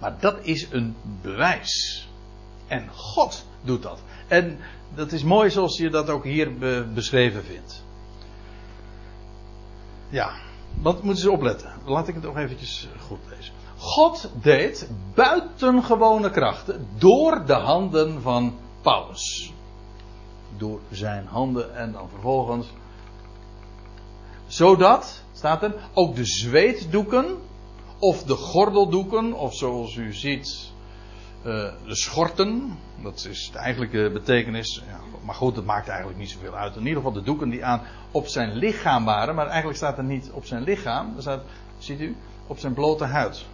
Maar 0.00 0.20
dat 0.20 0.38
is 0.42 0.66
een 0.70 0.96
bewijs. 1.22 2.08
En 2.66 2.88
God 2.94 3.44
doet 3.62 3.82
dat. 3.82 3.98
En 4.28 4.58
dat 4.94 5.12
is 5.12 5.22
mooi 5.22 5.50
zoals 5.50 5.76
je 5.76 5.90
dat 5.90 6.10
ook 6.10 6.24
hier 6.24 6.58
be 6.58 6.86
beschreven 6.94 7.44
vindt. 7.44 7.84
Ja, 10.08 10.32
wat 10.82 11.02
moeten 11.02 11.22
ze 11.22 11.30
opletten? 11.30 11.72
Laat 11.84 12.08
ik 12.08 12.14
het 12.14 12.24
nog 12.24 12.36
eventjes 12.36 12.88
goed 13.00 13.18
lezen. 13.36 13.54
God 13.76 14.30
deed 14.42 14.88
buitengewone 15.14 16.30
krachten 16.30 16.88
door 16.98 17.46
de 17.46 17.52
handen 17.52 18.22
van 18.22 18.54
Paulus. 18.82 19.52
door 20.56 20.80
zijn 20.90 21.26
handen. 21.26 21.76
En 21.76 21.92
dan 21.92 22.08
vervolgens. 22.08 22.66
Zodat, 24.46 25.22
staat 25.32 25.62
er, 25.62 25.74
ook 25.94 26.14
de 26.14 26.24
zweetdoeken. 26.24 27.38
Of 27.98 28.22
de 28.22 28.34
gordeldoeken. 28.34 29.32
Of 29.32 29.54
zoals 29.54 29.94
u 29.94 30.12
ziet. 30.12 30.72
Uh, 31.46 31.70
de 31.86 31.96
schorten. 31.96 32.78
Dat 33.02 33.26
is 33.30 33.50
de 33.52 33.58
eigenlijke 33.58 34.10
betekenis. 34.12 34.82
Ja, 34.86 35.00
maar 35.24 35.34
goed, 35.34 35.54
dat 35.54 35.64
maakt 35.64 35.88
eigenlijk 35.88 36.18
niet 36.18 36.30
zoveel 36.30 36.54
uit. 36.54 36.74
In 36.74 36.80
ieder 36.80 36.96
geval 36.96 37.12
de 37.12 37.22
doeken 37.22 37.50
die 37.50 37.64
aan 37.64 37.82
op 38.10 38.26
zijn 38.26 38.52
lichaam 38.52 39.04
waren. 39.04 39.34
Maar 39.34 39.46
eigenlijk 39.46 39.76
staat 39.76 39.98
er 39.98 40.04
niet 40.04 40.30
op 40.30 40.44
zijn 40.44 40.62
lichaam. 40.62 41.12
Er 41.16 41.22
staat, 41.22 41.42
ziet 41.78 42.00
u, 42.00 42.16
op 42.46 42.58
zijn 42.58 42.74
blote 42.74 43.04
huid. 43.04 43.46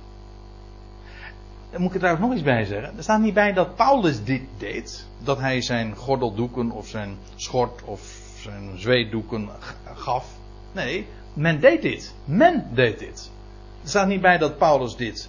Daar 1.70 1.80
moet 1.80 1.88
ik 1.88 1.94
er 1.94 2.00
trouwens 2.00 2.26
nog 2.26 2.34
iets 2.34 2.44
bij 2.44 2.64
zeggen. 2.64 2.96
Er 2.96 3.02
staat 3.02 3.20
niet 3.20 3.34
bij 3.34 3.52
dat 3.52 3.74
Paulus 3.74 4.24
dit 4.24 4.42
deed. 4.58 5.06
Dat 5.18 5.38
hij 5.38 5.60
zijn 5.60 5.96
gordeldoeken 5.96 6.70
of 6.70 6.88
zijn 6.88 7.16
schort 7.36 7.82
of 7.84 8.00
zijn 8.36 8.78
zweetdoeken 8.78 9.48
gaf. 9.94 10.38
Nee, 10.72 11.06
men 11.34 11.60
deed 11.60 11.82
dit. 11.82 12.14
Men 12.24 12.70
deed 12.74 12.98
dit. 12.98 13.30
Er 13.82 13.88
staat 13.88 14.06
niet 14.06 14.20
bij 14.20 14.38
dat 14.38 14.58
Paulus 14.58 14.96
dit 14.96 15.28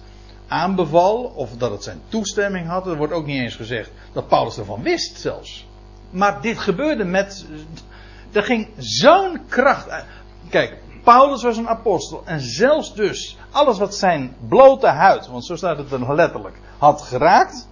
aanbeval 0.52 1.32
of 1.34 1.50
dat 1.56 1.70
het 1.70 1.82
zijn 1.82 2.02
toestemming 2.08 2.66
had. 2.66 2.86
Er 2.86 2.96
wordt 2.96 3.12
ook 3.12 3.26
niet 3.26 3.40
eens 3.40 3.56
gezegd 3.56 3.90
dat 4.12 4.28
Paulus 4.28 4.58
ervan 4.58 4.82
wist 4.82 5.20
zelfs. 5.20 5.66
Maar 6.10 6.40
dit 6.40 6.58
gebeurde 6.58 7.04
met. 7.04 7.46
Er 8.32 8.42
ging 8.42 8.68
zo'n 8.76 9.40
kracht. 9.48 10.04
Kijk, 10.48 10.78
Paulus 11.02 11.42
was 11.42 11.56
een 11.56 11.68
apostel. 11.68 12.22
En 12.24 12.40
zelfs 12.40 12.94
dus 12.94 13.36
alles 13.50 13.78
wat 13.78 13.94
zijn 13.94 14.36
blote 14.48 14.86
huid, 14.86 15.26
want 15.26 15.44
zo 15.44 15.56
staat 15.56 15.78
het 15.78 15.92
er 15.92 16.14
letterlijk, 16.14 16.56
had 16.78 17.02
geraakt. 17.02 17.68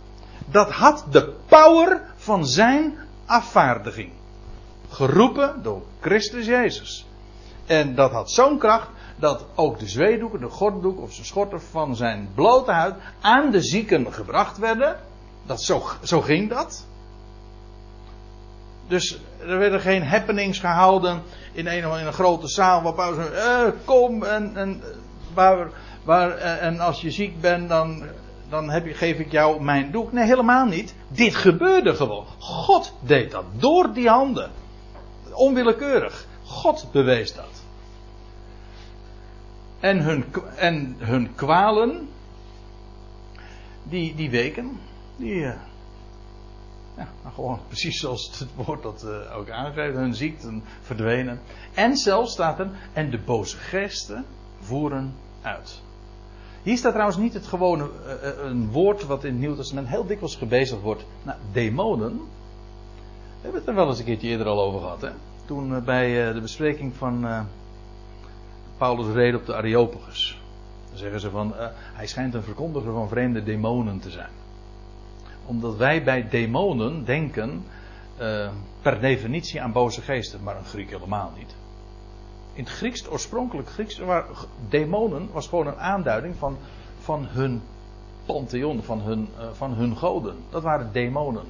Dat 0.47 0.71
had 0.71 1.05
de 1.11 1.33
power 1.47 2.03
van 2.17 2.47
zijn 2.47 2.99
afvaardiging. 3.27 4.13
Geroepen 4.89 5.63
door 5.63 5.83
Christus 6.01 6.47
Jezus. 6.47 7.07
En 7.67 7.95
dat 7.95 8.11
had 8.11 8.31
zo'n 8.31 8.59
kracht 8.59 8.89
dat 9.21 9.45
ook 9.55 9.79
de 9.79 9.89
zweedoeken, 9.89 10.41
de 10.41 10.49
gorddoek 10.49 11.01
of 11.01 11.13
zijn 11.13 11.27
schorten 11.27 11.61
van 11.61 11.97
zijn 11.97 12.29
blote 12.35 12.71
huid 12.71 12.95
aan 13.21 13.51
de 13.51 13.63
zieken 13.63 14.13
gebracht 14.13 14.59
werden. 14.59 14.97
Dat 15.47 15.63
zo, 15.63 15.83
zo 16.03 16.21
ging 16.21 16.51
dat. 16.51 16.87
Dus 18.87 19.19
er 19.39 19.59
werden 19.59 19.81
geen 19.81 20.03
happenings 20.03 20.59
gehouden 20.59 21.23
in 21.53 21.67
een, 21.67 21.99
in 21.99 22.07
een 22.07 22.13
grote 22.13 22.49
zaal 22.49 22.83
waar 22.83 22.95
Paulus 22.95 23.31
eh, 23.31 23.63
kom 23.85 24.25
en, 24.25 24.57
en, 24.57 24.83
waar, 25.35 25.69
waar, 26.05 26.31
eh, 26.31 26.63
en 26.63 26.81
als 26.81 27.01
je 27.01 27.11
ziek 27.11 27.41
bent 27.41 27.69
dan, 27.69 28.03
dan 28.49 28.71
heb 28.71 28.87
geef 28.87 29.19
ik 29.19 29.31
jou 29.31 29.63
mijn 29.63 29.91
doek. 29.91 30.13
Nee, 30.13 30.25
helemaal 30.25 30.67
niet. 30.67 30.95
Dit 31.09 31.35
gebeurde 31.35 31.95
gewoon. 31.95 32.27
God 32.39 32.93
deed 33.01 33.31
dat 33.31 33.45
door 33.53 33.93
die 33.93 34.09
handen. 34.09 34.51
Onwillekeurig. 35.33 36.27
God 36.45 36.87
bewees 36.93 37.35
dat. 37.35 37.60
En 39.81 40.03
hun, 40.03 40.25
en 40.57 40.97
hun 40.99 41.35
kwalen, 41.35 42.09
die, 43.83 44.15
die 44.15 44.31
weken, 44.31 44.79
die, 45.17 45.45
eh, 45.45 45.59
ja, 46.97 47.09
nou 47.23 47.35
gewoon 47.35 47.59
precies 47.67 48.01
zoals 48.01 48.39
het 48.39 48.49
woord 48.67 48.83
dat 48.83 49.05
uh, 49.07 49.37
ook 49.37 49.51
aangeeft. 49.51 49.95
Hun 49.95 50.15
ziekten 50.15 50.63
verdwenen. 50.81 51.41
En 51.75 51.97
zelfs 51.97 52.33
staat 52.33 52.59
er, 52.59 52.71
en 52.93 53.11
de 53.11 53.19
boze 53.19 53.57
geesten 53.57 54.25
voeren 54.61 55.15
uit. 55.43 55.81
Hier 56.63 56.77
staat 56.77 56.93
trouwens 56.93 57.19
niet 57.19 57.35
het 57.35 57.47
gewone, 57.47 57.85
uh, 57.85 58.45
een 58.45 58.71
woord 58.71 59.07
wat 59.07 59.25
in 59.25 59.31
het 59.31 59.41
Nieuw 59.41 59.55
Testament 59.55 59.89
heel 59.89 60.07
dikwijls 60.07 60.37
gebezigd 60.37 60.81
wordt. 60.83 61.05
Nou, 61.23 61.39
demonen. 61.53 62.17
We 62.17 63.43
hebben 63.43 63.61
het 63.61 63.69
er 63.69 63.75
wel 63.75 63.89
eens 63.89 63.99
een 63.99 64.05
keertje 64.05 64.29
eerder 64.29 64.47
al 64.47 64.63
over 64.63 64.81
gehad. 64.81 65.01
Hè? 65.01 65.11
Toen 65.45 65.85
bij 65.85 66.33
de 66.33 66.41
bespreking 66.41 66.95
van 66.97 67.47
Paulus 68.81 69.15
reden 69.15 69.41
op 69.41 69.47
de 69.47 69.55
Areopagus. 69.55 70.41
Dan 70.89 70.99
zeggen 70.99 71.21
ze 71.21 71.31
van, 71.31 71.55
hij 71.73 72.07
schijnt 72.07 72.35
een 72.35 72.43
verkondiger 72.43 72.93
van 72.93 73.09
vreemde 73.09 73.43
demonen 73.43 74.01
te 74.01 74.11
zijn 74.11 74.31
omdat 75.51 75.77
wij 75.77 76.03
bij 76.03 76.29
demonen 76.29 77.05
denken 77.05 77.65
uh, 78.21 78.49
per 78.83 79.01
definitie 79.01 79.63
aan 79.63 79.73
boze 79.73 80.01
geesten, 80.01 80.43
maar 80.43 80.57
een 80.57 80.65
Griek 80.65 80.91
helemaal 80.91 81.33
niet. 81.37 81.55
In 82.53 82.65
het 82.65 82.73
Grieks, 82.73 83.11
oorspronkelijk 83.11 83.69
Grieks, 83.69 83.99
waar 83.99 84.25
demonen 84.69 85.29
was 85.33 85.49
gewoon 85.49 85.67
een 85.67 85.79
aanduiding 85.79 86.37
van, 86.37 86.57
van 87.01 87.27
hun 87.29 87.63
pantheon, 88.27 88.83
van 88.83 89.01
hun, 89.01 89.29
uh, 89.39 89.45
van 89.53 89.73
hun 89.73 89.97
goden. 89.97 90.37
Dat 90.51 90.63
waren 90.63 90.93
demonen. 90.93 91.47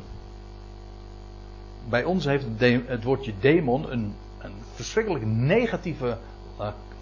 Bij 1.88 2.04
ons 2.04 2.24
heeft 2.24 2.46
het, 2.86 3.04
woordje 3.04 3.32
demon 3.40 3.92
een, 3.92 4.14
een 4.38 4.54
verschrikkelijk 4.74 5.24
negatieve 5.24 6.18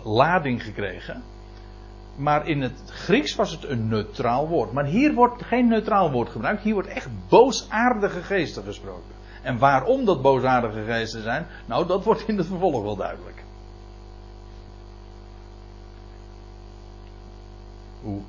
lading 0.08 0.62
gekregen. 0.62 1.22
Maar 2.16 2.46
in 2.46 2.60
het 2.60 2.82
Grieks 2.86 3.34
was 3.34 3.50
het 3.50 3.64
een 3.64 3.88
neutraal 3.88 4.48
woord. 4.48 4.72
Maar 4.72 4.84
hier 4.84 5.14
wordt 5.14 5.42
geen 5.42 5.68
neutraal 5.68 6.10
woord 6.10 6.28
gebruikt. 6.28 6.62
Hier 6.62 6.74
wordt 6.74 6.88
echt 6.88 7.08
boosaardige 7.28 8.22
geesten 8.22 8.64
gesproken. 8.64 9.16
En 9.42 9.58
waarom 9.58 10.04
dat 10.04 10.22
boosaardige 10.22 10.84
geesten 10.84 11.22
zijn, 11.22 11.46
nou 11.66 11.86
dat 11.86 12.04
wordt 12.04 12.28
in 12.28 12.36
het 12.36 12.46
vervolg 12.46 12.82
wel 12.82 12.96
duidelijk. 12.96 13.44
Hoe 18.02 18.20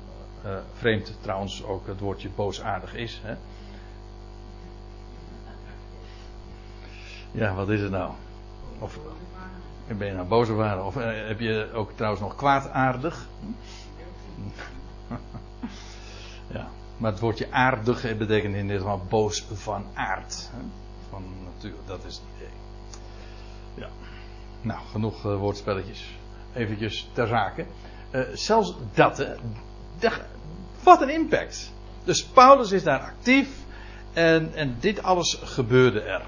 uh, 0.44 0.56
vreemd 0.72 1.18
trouwens 1.20 1.64
ook 1.64 1.86
het 1.86 2.00
woordje 2.00 2.30
boosaardig 2.34 2.94
is. 2.94 3.20
Hè? 3.24 3.34
Ja, 7.30 7.54
wat 7.54 7.68
is 7.68 7.80
het 7.80 7.90
nou? 7.90 8.12
Of 8.80 8.98
ben 9.86 10.06
je 10.06 10.12
nou 10.12 10.26
boos 10.26 10.48
of 10.48 10.58
aardig? 10.58 10.84
Of 10.84 10.96
uh, 10.96 11.26
heb 11.26 11.40
je 11.40 11.70
ook 11.74 11.92
trouwens 11.94 12.22
nog 12.22 12.34
kwaadaardig? 12.34 13.26
ja, 16.54 16.68
maar 16.96 17.10
het 17.10 17.20
woordje 17.20 17.52
aardig 17.52 18.16
betekent 18.16 18.54
in 18.54 18.68
dit 18.68 18.78
geval 18.78 19.02
boos 19.08 19.46
van 19.52 19.84
aard. 19.94 20.50
Van 21.10 21.22
natuur, 21.44 21.74
dat 21.86 22.04
is 22.04 22.14
het 22.14 22.24
idee. 22.36 22.54
Ja. 23.74 23.88
Nou, 24.62 24.80
genoeg 24.90 25.22
woordspelletjes. 25.22 26.18
Eventjes 26.54 27.10
ter 27.12 27.26
zake. 27.26 27.66
Zelfs 28.32 28.74
dat, 28.94 29.26
wat 30.82 31.02
een 31.02 31.10
impact. 31.10 31.72
Dus 32.04 32.24
Paulus 32.24 32.72
is 32.72 32.82
daar 32.82 33.00
actief 33.00 33.48
en, 34.12 34.54
en 34.54 34.76
dit 34.80 35.02
alles 35.02 35.40
gebeurde 35.44 36.00
er. 36.00 36.22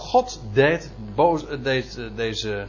God 0.00 0.40
deed 0.52 0.90
boos, 1.14 1.44
deze, 1.62 2.14
deze, 2.14 2.66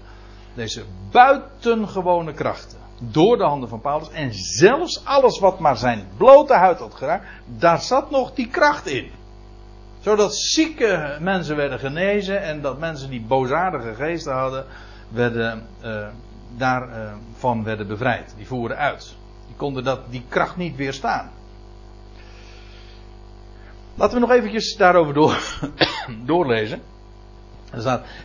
deze 0.54 0.84
buitengewone 1.12 2.34
krachten 2.34 2.78
door 3.02 3.38
de 3.38 3.44
handen 3.44 3.70
van 3.70 3.82
Paulus. 3.82 4.10
En 4.10 4.34
zelfs 4.34 5.06
alles 5.06 5.40
wat 5.40 5.60
maar 5.60 5.78
zijn 5.78 6.08
blote 6.18 6.54
huid 6.54 6.80
had 6.80 6.94
geraakt, 6.94 7.26
daar 7.46 7.82
zat 7.82 8.12
nog 8.12 8.34
die 8.34 8.48
kracht 8.48 8.88
in. 8.88 9.12
Zodat 10.00 10.36
zieke 10.36 11.18
mensen 11.20 11.56
werden 11.56 11.80
genezen 11.80 12.42
en 12.42 12.62
dat 12.62 12.80
mensen 12.80 13.10
die 13.10 13.22
boosaardige 13.22 13.96
geesten 13.96 14.34
hadden, 14.34 14.66
werden, 15.10 15.68
uh, 15.84 16.08
daarvan 16.58 17.60
uh, 17.60 17.66
werden 17.66 17.88
bevrijd. 17.88 18.34
Die 18.38 18.48
voeren 18.48 18.78
uit. 18.78 19.16
Die 19.48 19.56
konden 19.56 19.84
dat, 19.84 20.00
die 20.10 20.24
kracht 20.30 20.58
niet 20.58 20.76
weerstaan. 20.76 21.32
Laten 23.96 24.14
we 24.14 24.20
nog 24.20 24.32
eventjes 24.32 24.76
daarover 24.76 25.14
door, 25.14 25.40
doorlezen. 26.26 26.82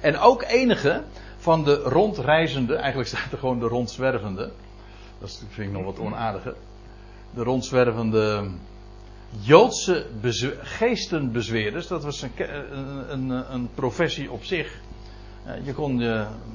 En 0.00 0.18
ook 0.18 0.42
enige 0.42 1.02
van 1.38 1.64
de 1.64 1.74
rondreizende, 1.74 2.74
eigenlijk 2.74 3.08
staat 3.08 3.32
er 3.32 3.38
gewoon 3.38 3.58
de 3.58 3.66
rondzwervende. 3.66 4.50
Dat 5.18 5.44
vind 5.48 5.68
ik 5.68 5.74
nog 5.74 5.84
wat 5.84 5.98
onaardiger. 5.98 6.54
De 7.34 7.42
rondzwervende 7.42 8.50
Joodse 9.40 10.06
geestenbezweerders, 10.60 11.86
dat 11.86 12.04
was 12.04 12.22
een, 12.22 12.30
een, 13.12 13.52
een, 13.52 13.68
professie 13.74 14.30
op 14.30 14.44
zich. 14.44 14.80
Je 15.62 15.72
kon, 15.72 15.96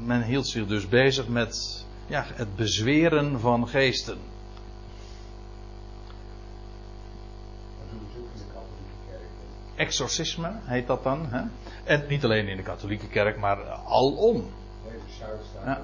men 0.06 0.24
hield 0.24 0.48
zich 0.48 0.68
dus 0.68 0.88
bezig 0.88 1.28
met 1.28 1.86
ja, 2.08 2.26
het 2.34 2.56
bezweren 2.56 3.40
van 3.40 3.68
geesten. 3.68 4.18
Exorcisme 9.76 10.52
heet 10.64 10.88
dat 10.88 11.04
dan. 11.04 11.28
Hè? 11.30 11.42
En 11.92 12.04
niet 12.08 12.24
alleen 12.24 12.48
in 12.48 12.58
de 12.58 12.64
katholieke 12.64 13.08
kerk, 13.08 13.38
maar 13.38 13.64
alom. 13.86 14.46
Ja. 15.66 15.82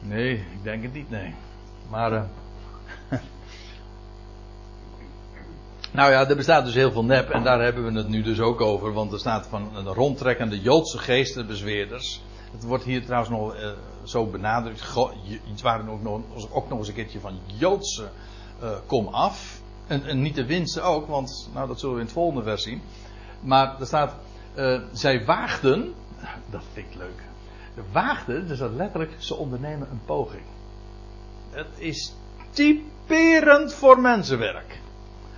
Nee, 0.00 0.34
ik 0.34 0.62
denk 0.62 0.82
het 0.82 0.92
niet, 0.92 1.10
nee. 1.10 1.34
Maar. 1.90 2.12
Uh, 2.12 2.22
nou 5.98 6.10
ja, 6.10 6.28
er 6.28 6.36
bestaat 6.36 6.64
dus 6.64 6.74
heel 6.74 6.92
veel 6.92 7.04
nep 7.04 7.30
en 7.30 7.42
daar 7.42 7.62
hebben 7.62 7.84
we 7.84 7.98
het 7.98 8.08
nu 8.08 8.22
dus 8.22 8.40
ook 8.40 8.60
over. 8.60 8.92
Want 8.92 9.12
er 9.12 9.18
staat 9.18 9.46
van 9.46 9.76
een 9.76 9.86
rondtrekkende 9.86 10.60
Joodse 10.60 10.98
geestenbezweerders. 10.98 12.22
Het 12.52 12.64
wordt 12.64 12.84
hier 12.84 13.04
trouwens 13.04 13.30
nog 13.30 13.54
uh, 13.54 13.70
zo 14.02 14.26
benadrukt. 14.26 14.94
Het 15.50 15.62
waren 15.62 15.88
ook 15.88 16.02
nog, 16.02 16.20
ook 16.52 16.68
nog 16.68 16.78
eens 16.78 16.88
een 16.88 16.94
keertje 16.94 17.20
van 17.20 17.38
Joodse 17.46 18.08
uh, 18.62 18.70
kom 18.86 19.08
af. 19.08 19.60
En, 19.86 20.04
en, 20.04 20.22
niet 20.22 20.34
de 20.34 20.46
winsten 20.46 20.84
ook, 20.84 21.06
want 21.06 21.50
nou, 21.54 21.68
dat 21.68 21.80
zullen 21.80 21.94
we 21.94 22.00
in 22.00 22.06
het 22.06 22.14
volgende 22.14 22.42
vers 22.42 22.62
zien. 22.62 22.82
Maar 23.42 23.80
er 23.80 23.86
staat 23.86 24.14
uh, 24.54 24.80
zij 24.92 25.24
waagden, 25.24 25.94
dat 26.50 26.62
vind 26.72 26.86
ik 26.90 26.96
leuk. 26.96 27.22
Waagden, 27.92 28.48
dus 28.48 28.58
dat 28.58 28.72
letterlijk, 28.72 29.12
ze 29.18 29.34
ondernemen 29.34 29.88
een 29.90 30.00
poging. 30.04 30.42
Het 31.50 31.68
is 31.76 32.14
typerend 32.50 33.74
voor 33.74 34.00
mensenwerk. 34.00 34.80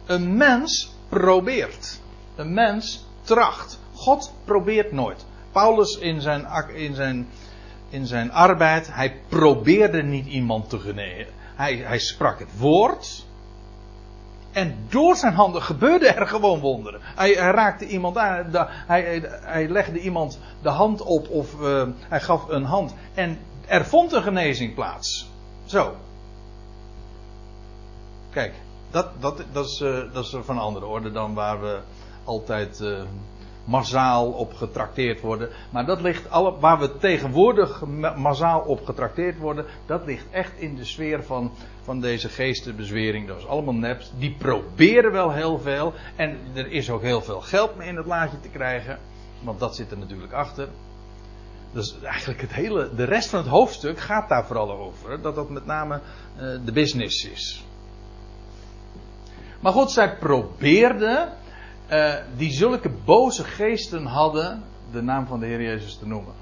Een 0.06 0.36
mens 0.36 0.94
probeert. 1.08 2.00
Een 2.36 2.54
mens 2.54 3.04
tracht. 3.22 3.80
God 3.94 4.32
probeert 4.44 4.92
nooit. 4.92 5.26
Paulus 5.52 5.98
in 5.98 6.20
zijn, 6.20 6.46
in 6.74 6.94
zijn, 6.94 7.28
in 7.88 8.06
zijn 8.06 8.32
arbeid, 8.32 8.94
hij 8.94 9.20
probeerde 9.28 10.02
niet 10.02 10.26
iemand 10.26 10.68
te 10.68 10.78
genezen. 10.78 11.32
Hij, 11.54 11.76
hij 11.76 11.98
sprak 11.98 12.38
het 12.38 12.58
woord. 12.58 13.26
En 14.54 14.86
door 14.88 15.16
zijn 15.16 15.34
handen 15.34 15.62
gebeurde 15.62 16.08
er 16.08 16.26
gewoon 16.26 16.60
wonderen. 16.60 17.00
Hij, 17.02 17.34
raakte 17.34 17.86
iemand 17.86 18.16
aan. 18.18 18.50
hij, 18.66 19.22
hij, 19.42 19.68
legde 19.68 20.00
iemand 20.00 20.38
de 20.62 20.68
hand 20.68 21.02
op 21.02 21.28
of 21.28 21.60
uh, 21.60 21.86
hij 21.98 22.20
gaf 22.20 22.48
een 22.48 22.64
hand. 22.64 22.94
En 23.14 23.38
er 23.66 23.84
vond 23.84 24.12
een 24.12 24.22
genezing 24.22 24.74
plaats. 24.74 25.30
Zo. 25.64 25.94
Kijk, 28.30 28.54
dat, 28.90 29.08
dat, 29.20 29.42
dat, 29.52 29.66
is, 29.66 29.80
uh, 29.80 30.12
dat 30.12 30.24
is 30.24 30.36
van 30.40 30.56
een 30.56 30.62
andere 30.62 30.86
orde 30.86 31.12
dan 31.12 31.34
waar 31.34 31.60
we 31.60 31.80
altijd 32.24 32.80
uh, 32.80 33.00
massaal 33.64 34.30
op 34.30 34.54
getrakteerd 34.54 35.20
worden. 35.20 35.48
Maar 35.70 35.86
dat 35.86 36.00
ligt 36.00 36.30
alle, 36.30 36.58
waar 36.58 36.78
we 36.78 36.96
tegenwoordig 36.96 37.82
massaal 38.16 38.60
op 38.60 38.84
getrakteerd 38.84 39.38
worden, 39.38 39.64
dat 39.86 40.06
ligt 40.06 40.26
echt 40.30 40.52
in 40.56 40.76
de 40.76 40.84
sfeer 40.84 41.24
van, 41.24 41.52
van 41.82 42.00
deze 42.00 42.28
geestenbezwering. 42.28 43.28
Dat 43.28 43.38
is 43.38 43.46
allemaal 43.46 43.74
neps. 43.74 44.12
Die 44.18 44.34
proberen 44.38 45.12
wel 45.12 45.32
heel 45.32 45.58
veel. 45.58 45.92
En 46.16 46.38
er 46.54 46.70
is 46.70 46.90
ook 46.90 47.02
heel 47.02 47.22
veel 47.22 47.40
geld 47.40 47.76
mee 47.76 47.88
in 47.88 47.96
het 47.96 48.06
laadje 48.06 48.40
te 48.40 48.48
krijgen. 48.48 48.98
Want 49.40 49.58
dat 49.58 49.76
zit 49.76 49.90
er 49.90 49.98
natuurlijk 49.98 50.32
achter. 50.32 50.68
Dus 51.72 52.00
eigenlijk 52.02 52.40
het 52.40 52.52
hele, 52.52 52.94
de 52.94 53.04
rest 53.04 53.28
van 53.28 53.38
het 53.38 53.48
hoofdstuk 53.48 53.98
gaat 53.98 54.28
daar 54.28 54.46
vooral 54.46 54.70
over. 54.72 55.22
Dat 55.22 55.34
dat 55.34 55.50
met 55.50 55.66
name 55.66 56.00
uh, 56.36 56.40
de 56.64 56.72
business 56.72 57.24
is. 57.24 57.64
Maar 59.60 59.72
goed, 59.72 59.90
zij 59.90 60.16
probeerden 60.16 61.28
uh, 61.90 62.14
die 62.36 62.52
zulke 62.52 62.90
boze 63.04 63.44
geesten 63.44 64.06
hadden 64.06 64.62
de 64.92 65.02
naam 65.02 65.26
van 65.26 65.40
de 65.40 65.46
Heer 65.46 65.62
Jezus 65.62 65.96
te 65.96 66.06
noemen. 66.06 66.32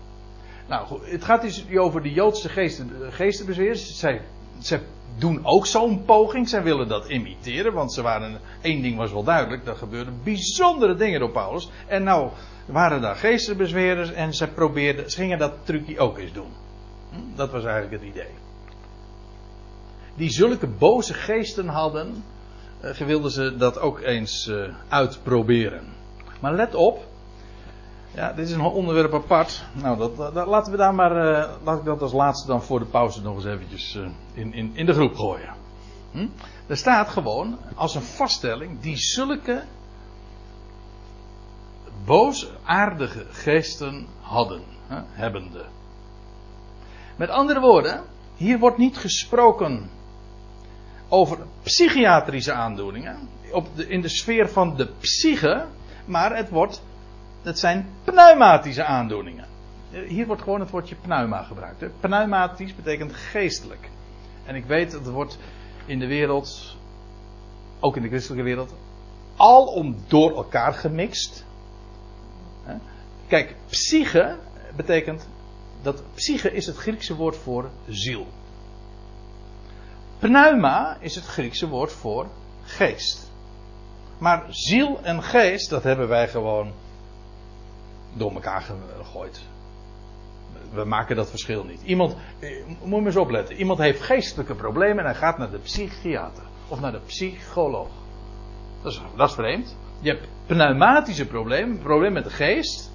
Nou 0.69 0.87
goed, 0.87 1.11
het 1.11 1.25
gaat 1.25 1.43
dus 1.43 1.65
over 1.77 2.03
de 2.03 2.13
Joodse 2.13 2.49
geesten, 2.49 2.91
geestenbezeers. 3.11 3.99
Zij, 3.99 4.23
zij 4.59 4.81
doen 5.19 5.45
ook 5.45 5.67
zo'n 5.67 6.05
poging. 6.05 6.49
Zij 6.49 6.63
willen 6.63 6.89
dat 6.89 7.09
imiteren, 7.09 7.73
want 7.73 7.93
ze 7.93 8.03
waren, 8.03 8.41
één 8.61 8.83
ding 8.83 8.97
was 8.97 9.13
wel 9.13 9.25
duidelijk, 9.25 9.67
er 9.67 9.77
gebeurden 9.77 10.21
bijzondere 10.25 10.95
dingen 10.95 11.21
door 11.21 11.31
Paulus. 11.31 11.71
En 11.87 12.03
nou 12.03 12.31
waren 12.67 13.01
daar 13.01 13.17
geestenbezweerders 13.17 14.13
en 14.13 14.35
ze 14.35 14.49
probeerden, 14.49 15.11
ze 15.11 15.17
gingen 15.17 15.39
dat 15.39 15.53
trucje 15.63 15.99
ook 15.99 16.19
eens 16.19 16.33
doen. 16.33 16.51
Hm? 17.11 17.37
Dat 17.37 17.51
was 17.51 17.65
eigenlijk 17.65 18.03
het 18.03 18.11
idee. 18.11 18.31
Die 20.15 20.31
zulke 20.31 20.67
boze 20.67 21.15
geesten 21.15 21.69
hadden, 21.69 22.25
wilden 22.83 23.31
ze 23.31 23.57
dat 23.57 23.79
ook 23.79 24.01
eens 24.01 24.47
uh, 24.47 24.75
uitproberen. 24.89 25.85
Maar 26.41 26.55
let 26.55 26.75
op. 26.75 27.05
Ja, 28.15 28.33
dit 28.33 28.49
is 28.49 28.55
een 28.55 28.61
onderwerp 28.61 29.15
apart. 29.15 29.65
Nou, 29.73 29.99
dat, 29.99 30.35
dat, 30.35 30.47
laten 30.47 30.73
we 30.73 30.79
daar 30.79 30.95
maar. 30.95 31.17
Uh, 31.17 31.51
laat 31.65 31.79
ik 31.79 31.85
dat 31.85 32.03
als 32.03 32.13
laatste 32.13 32.47
dan 32.47 32.63
voor 32.63 32.79
de 32.79 32.85
pauze 32.85 33.23
nog 33.23 33.35
eens 33.35 33.45
eventjes 33.45 33.99
in, 34.35 34.55
in, 34.55 34.71
in 34.75 34.87
de 34.87 34.93
groep 34.93 35.15
gooien. 35.15 35.55
Hm? 36.11 36.27
Er 36.67 36.77
staat 36.77 37.09
gewoon 37.09 37.59
als 37.75 37.95
een 37.95 38.03
vaststelling 38.03 38.81
die 38.81 38.97
zulke 38.97 39.63
boosaardige 42.05 43.27
geesten 43.31 44.07
hadden, 44.21 44.63
hè, 44.87 45.01
hebbende. 45.07 45.65
Met 47.17 47.29
andere 47.29 47.61
woorden, 47.61 48.05
hier 48.37 48.59
wordt 48.59 48.79
niet 48.79 48.97
gesproken 48.97 49.91
over 51.13 51.39
psychiatrische 51.63 52.53
aandoeningen. 52.53 53.29
Op 53.51 53.77
de, 53.77 53.89
in 53.89 54.01
de 54.01 54.09
sfeer 54.09 54.49
van 54.49 54.77
de 54.77 54.89
psyche. 55.01 55.65
Maar 56.05 56.37
het, 56.37 56.49
wordt, 56.49 56.83
het 57.43 57.59
zijn 57.59 57.89
pneumatische 58.05 58.85
aandoeningen. 58.85 59.47
Hier 59.91 60.27
wordt 60.27 60.43
gewoon 60.43 60.61
het 60.61 60.71
woordje 60.71 60.95
pneuma 60.95 61.43
gebruikt. 61.43 62.01
Pneumatisch 62.01 62.75
betekent 62.75 63.13
geestelijk. 63.13 63.89
En 64.45 64.55
ik 64.55 64.65
weet 64.65 64.91
dat 64.91 65.05
het 65.05 65.15
wordt 65.15 65.39
in 65.87 65.99
de 65.99 66.07
wereld, 66.07 66.77
ook 67.81 67.97
in 67.97 68.03
de 68.03 68.09
christelijke 68.09 68.45
wereld, 68.45 68.75
alom 69.37 69.97
door 70.09 70.37
elkaar 70.37 70.75
gemixt. 70.75 71.45
Kijk, 73.27 73.55
psyche 73.69 74.37
betekent 74.77 75.27
dat 75.83 76.03
psyche 76.15 76.53
is 76.53 76.67
het 76.67 76.77
Griekse 76.77 77.17
woord 77.17 77.37
voor 77.37 77.71
ziel. 77.89 78.27
Pneuma 80.23 80.97
is 81.01 81.15
het 81.15 81.25
Griekse 81.25 81.69
woord 81.69 81.93
voor 81.93 82.27
geest. 82.65 83.31
Maar 84.19 84.45
ziel 84.49 84.99
en 85.03 85.23
geest, 85.23 85.71
dat 85.71 85.83
hebben 85.83 86.09
wij 86.09 86.29
gewoon 86.29 86.73
door 88.13 88.33
elkaar 88.33 88.61
gegooid. 88.99 89.41
We 90.73 90.85
maken 90.85 91.17
dat 91.17 91.31
verschil 91.31 91.65
niet. 91.65 91.83
Iemand, 91.83 92.17
eh, 92.39 92.65
moet 92.85 93.01
je 93.01 93.07
eens 93.07 93.17
opletten. 93.17 93.57
Iemand 93.57 93.79
heeft 93.79 94.03
geestelijke 94.03 94.55
problemen 94.55 94.99
en 94.99 95.05
hij 95.05 95.15
gaat 95.15 95.39
naar 95.39 95.51
de 95.51 95.59
psychiater. 95.59 96.43
Of 96.69 96.81
naar 96.81 96.93
de 96.93 97.01
psycholoog. 97.07 97.91
Dat 98.83 98.93
is, 98.93 99.01
dat 99.17 99.29
is 99.29 99.35
vreemd. 99.35 99.77
Je 100.01 100.11
hebt 100.11 100.29
pneumatische 100.47 101.27
problemen, 101.27 101.77
een 101.77 101.83
probleem 101.83 102.13
met 102.13 102.25
de 102.25 102.31
geest. 102.31 102.93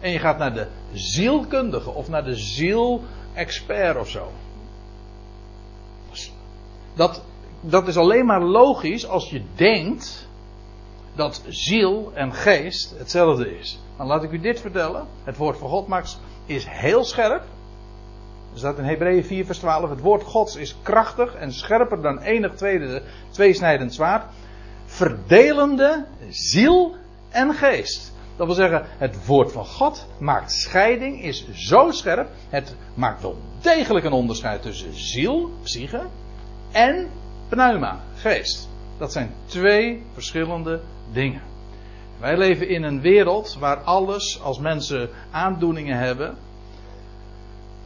En 0.00 0.10
je 0.10 0.18
gaat 0.18 0.38
naar 0.38 0.54
de 0.54 0.66
zielkundige 0.92 1.90
of 1.90 2.08
naar 2.08 2.24
de 2.24 2.36
zielexpert 2.36 3.96
of 3.96 4.08
zo. 4.08 4.32
Dat, 6.94 7.22
dat 7.60 7.88
is 7.88 7.96
alleen 7.96 8.26
maar 8.26 8.42
logisch 8.42 9.06
als 9.06 9.30
je 9.30 9.42
denkt 9.54 10.28
dat 11.14 11.42
ziel 11.48 12.10
en 12.14 12.34
geest 12.34 12.94
hetzelfde 12.98 13.58
is. 13.58 13.80
Dan 13.96 14.06
laat 14.06 14.22
ik 14.22 14.30
u 14.30 14.40
dit 14.40 14.60
vertellen. 14.60 15.06
Het 15.24 15.36
woord 15.36 15.58
van 15.58 15.68
God 15.68 15.86
Max 15.86 16.18
is 16.46 16.66
heel 16.68 17.04
scherp. 17.04 17.42
Er 18.52 18.58
staat 18.58 18.78
in 18.78 18.84
Hebreeën 18.84 19.24
4 19.24 19.44
vers 19.44 19.58
12. 19.58 19.90
Het 19.90 20.00
woord 20.00 20.22
Gods 20.22 20.56
is 20.56 20.76
krachtig 20.82 21.34
en 21.34 21.52
scherper 21.52 22.02
dan 22.02 22.18
enig 22.18 22.54
tweede, 22.54 23.02
tweesnijdend 23.30 23.94
zwaard. 23.94 24.24
Verdelende 24.84 26.04
ziel 26.28 26.94
en 27.30 27.54
geest. 27.54 28.12
Dat 28.36 28.46
wil 28.46 28.56
zeggen, 28.56 28.86
het 28.98 29.26
woord 29.26 29.52
van 29.52 29.64
God 29.64 30.06
maakt 30.18 30.52
scheiding, 30.52 31.22
is 31.22 31.46
zo 31.52 31.90
scherp. 31.90 32.28
Het 32.48 32.74
maakt 32.94 33.22
wel 33.22 33.36
degelijk 33.60 34.04
een 34.04 34.12
onderscheid 34.12 34.62
tussen 34.62 34.94
ziel, 34.94 35.50
psyche, 35.62 36.06
en 36.72 37.08
pneuma, 37.48 38.00
geest. 38.14 38.68
Dat 38.98 39.12
zijn 39.12 39.30
twee 39.46 40.02
verschillende 40.12 40.80
dingen. 41.12 41.42
Wij 42.20 42.36
leven 42.36 42.68
in 42.68 42.82
een 42.82 43.00
wereld 43.00 43.56
waar 43.58 43.76
alles, 43.76 44.40
als 44.40 44.58
mensen 44.58 45.10
aandoeningen 45.30 45.98
hebben. 45.98 46.36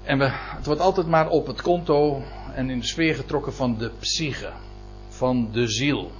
En 0.03 0.18
we, 0.18 0.28
het 0.30 0.66
wordt 0.66 0.80
altijd 0.80 1.07
maar 1.07 1.28
op 1.28 1.47
het 1.47 1.62
konto 1.62 2.22
en 2.55 2.70
in 2.70 2.78
de 2.78 2.87
sfeer 2.87 3.14
getrokken 3.14 3.55
van 3.55 3.78
de 3.78 3.91
psyche, 3.99 4.53
van 5.09 5.49
de 5.53 5.68
ziel. 5.68 6.11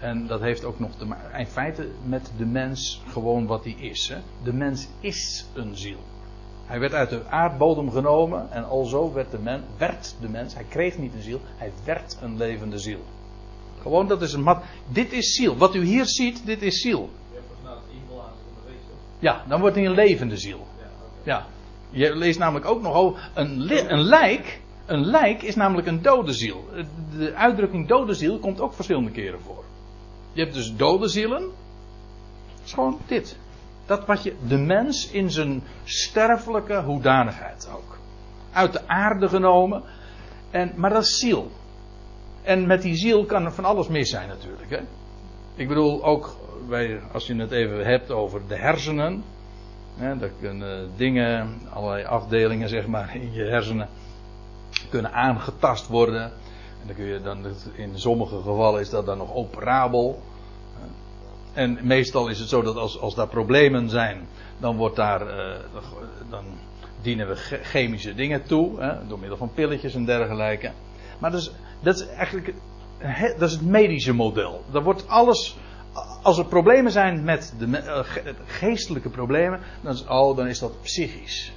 En 0.00 0.26
dat 0.26 0.40
heeft 0.40 0.64
ook 0.64 0.78
nog 0.78 0.90
te 0.96 1.06
in 1.38 1.46
feite, 1.46 1.88
met 2.04 2.32
de 2.36 2.44
mens 2.44 3.02
gewoon 3.06 3.46
wat 3.46 3.64
hij 3.64 3.76
is. 3.78 4.08
Hè? 4.08 4.16
De 4.42 4.52
mens 4.52 4.88
is 5.00 5.46
een 5.54 5.76
ziel. 5.76 5.98
Hij 6.66 6.80
werd 6.80 6.92
uit 6.92 7.10
de 7.10 7.26
aardbodem 7.28 7.90
genomen 7.90 8.50
en 8.50 8.68
alzo 8.68 9.12
werd 9.12 9.30
de, 9.30 9.38
men, 9.38 9.64
werd 9.78 10.14
de 10.20 10.28
mens, 10.28 10.54
hij 10.54 10.64
kreeg 10.68 10.98
niet 10.98 11.14
een 11.14 11.22
ziel, 11.22 11.40
hij 11.56 11.72
werd 11.84 12.18
een 12.22 12.36
levende 12.36 12.78
ziel. 12.78 13.00
Gewoon 13.82 14.08
dat 14.08 14.22
is 14.22 14.32
een 14.32 14.42
mat. 14.42 14.62
Dit 14.88 15.12
is 15.12 15.34
ziel. 15.34 15.56
Wat 15.56 15.74
u 15.74 15.84
hier 15.84 16.06
ziet, 16.06 16.46
dit 16.46 16.62
is 16.62 16.80
ziel. 16.80 17.10
Ja, 19.18 19.44
dan 19.48 19.60
wordt 19.60 19.76
hij 19.76 19.86
een 19.86 19.94
levende 19.94 20.36
ziel. 20.36 20.66
Ja. 21.22 21.46
Je 21.90 22.16
leest 22.16 22.38
namelijk 22.38 22.66
ook 22.66 22.82
nog 22.82 22.94
over 22.94 23.30
een, 23.34 23.92
een 23.92 24.02
lijk. 24.02 24.60
Een 24.86 25.04
lijk 25.04 25.42
is 25.42 25.54
namelijk 25.54 25.86
een 25.86 26.02
dode 26.02 26.32
ziel. 26.32 26.64
De 27.18 27.34
uitdrukking 27.34 27.88
dode 27.88 28.14
ziel 28.14 28.38
komt 28.38 28.60
ook 28.60 28.74
verschillende 28.74 29.10
keren 29.10 29.40
voor. 29.40 29.64
Je 30.32 30.42
hebt 30.42 30.54
dus 30.54 30.76
dode 30.76 31.08
zielen. 31.08 31.40
Dat 31.40 32.64
is 32.64 32.72
gewoon 32.72 32.98
dit. 33.06 33.36
Dat 33.86 34.06
wat 34.06 34.22
je, 34.22 34.34
de 34.46 34.58
mens 34.58 35.10
in 35.10 35.30
zijn 35.30 35.62
sterfelijke 35.84 36.82
hoedanigheid 36.82 37.68
ook. 37.74 37.98
Uit 38.52 38.72
de 38.72 38.88
aarde 38.88 39.28
genomen. 39.28 39.82
En, 40.50 40.72
maar 40.76 40.90
dat 40.90 41.02
is 41.02 41.18
ziel. 41.18 41.50
En 42.42 42.66
met 42.66 42.82
die 42.82 42.96
ziel 42.96 43.24
kan 43.24 43.44
er 43.44 43.52
van 43.52 43.64
alles 43.64 43.88
mis 43.88 44.10
zijn 44.10 44.28
natuurlijk. 44.28 44.70
Hè? 44.70 44.80
Ik 45.54 45.68
bedoel 45.68 46.04
ook, 46.04 46.36
bij, 46.68 47.00
als 47.12 47.26
je 47.26 47.34
het 47.34 47.50
even 47.50 47.84
hebt 47.84 48.10
over 48.10 48.40
de 48.48 48.56
hersenen. 48.56 49.24
Hè, 49.96 50.30
kunnen 50.40 50.90
dingen, 50.96 51.60
allerlei 51.72 52.04
afdelingen 52.04 52.68
zeg 52.68 52.86
maar 52.86 53.16
in 53.16 53.32
je 53.32 53.44
hersenen 53.44 53.88
kunnen 54.90 55.12
aangetast 55.12 55.88
worden. 55.88 56.22
En 56.80 56.86
dan 56.86 56.96
kun 56.96 57.04
je 57.04 57.20
dan, 57.20 57.46
in 57.72 57.98
sommige 57.98 58.36
gevallen 58.36 58.80
is 58.80 58.90
dat 58.90 59.06
dan 59.06 59.18
nog 59.18 59.34
operabel. 59.34 60.22
En 61.56 61.78
meestal 61.82 62.28
is 62.28 62.38
het 62.38 62.48
zo 62.48 62.62
dat 62.62 62.76
als, 62.76 63.00
als 63.00 63.14
daar 63.14 63.28
problemen 63.28 63.90
zijn, 63.90 64.26
dan 64.58 64.76
wordt 64.76 64.96
daar, 64.96 65.22
uh, 65.26 65.54
dan 66.30 66.44
dienen 67.02 67.28
we 67.28 67.36
chemische 67.62 68.14
dingen 68.14 68.42
toe, 68.42 68.80
hè, 68.80 69.06
door 69.06 69.18
middel 69.18 69.36
van 69.36 69.50
pilletjes 69.54 69.94
en 69.94 70.04
dergelijke. 70.04 70.72
Maar 71.18 71.30
dus, 71.30 71.52
dat 71.80 71.94
is 71.94 72.06
eigenlijk 72.06 72.54
dat 73.38 73.48
is 73.48 73.52
het 73.52 73.66
medische 73.66 74.12
model. 74.12 74.64
Dan 74.70 74.82
wordt 74.82 75.08
alles, 75.08 75.56
als 76.22 76.38
er 76.38 76.44
problemen 76.44 76.92
zijn 76.92 77.24
met 77.24 77.54
de 77.58 77.66
uh, 77.66 77.98
geestelijke 78.46 79.08
problemen, 79.08 79.60
dan 79.82 79.92
is, 79.92 80.06
oh, 80.06 80.36
dan 80.36 80.46
is 80.46 80.58
dat 80.58 80.82
psychisch. 80.82 81.52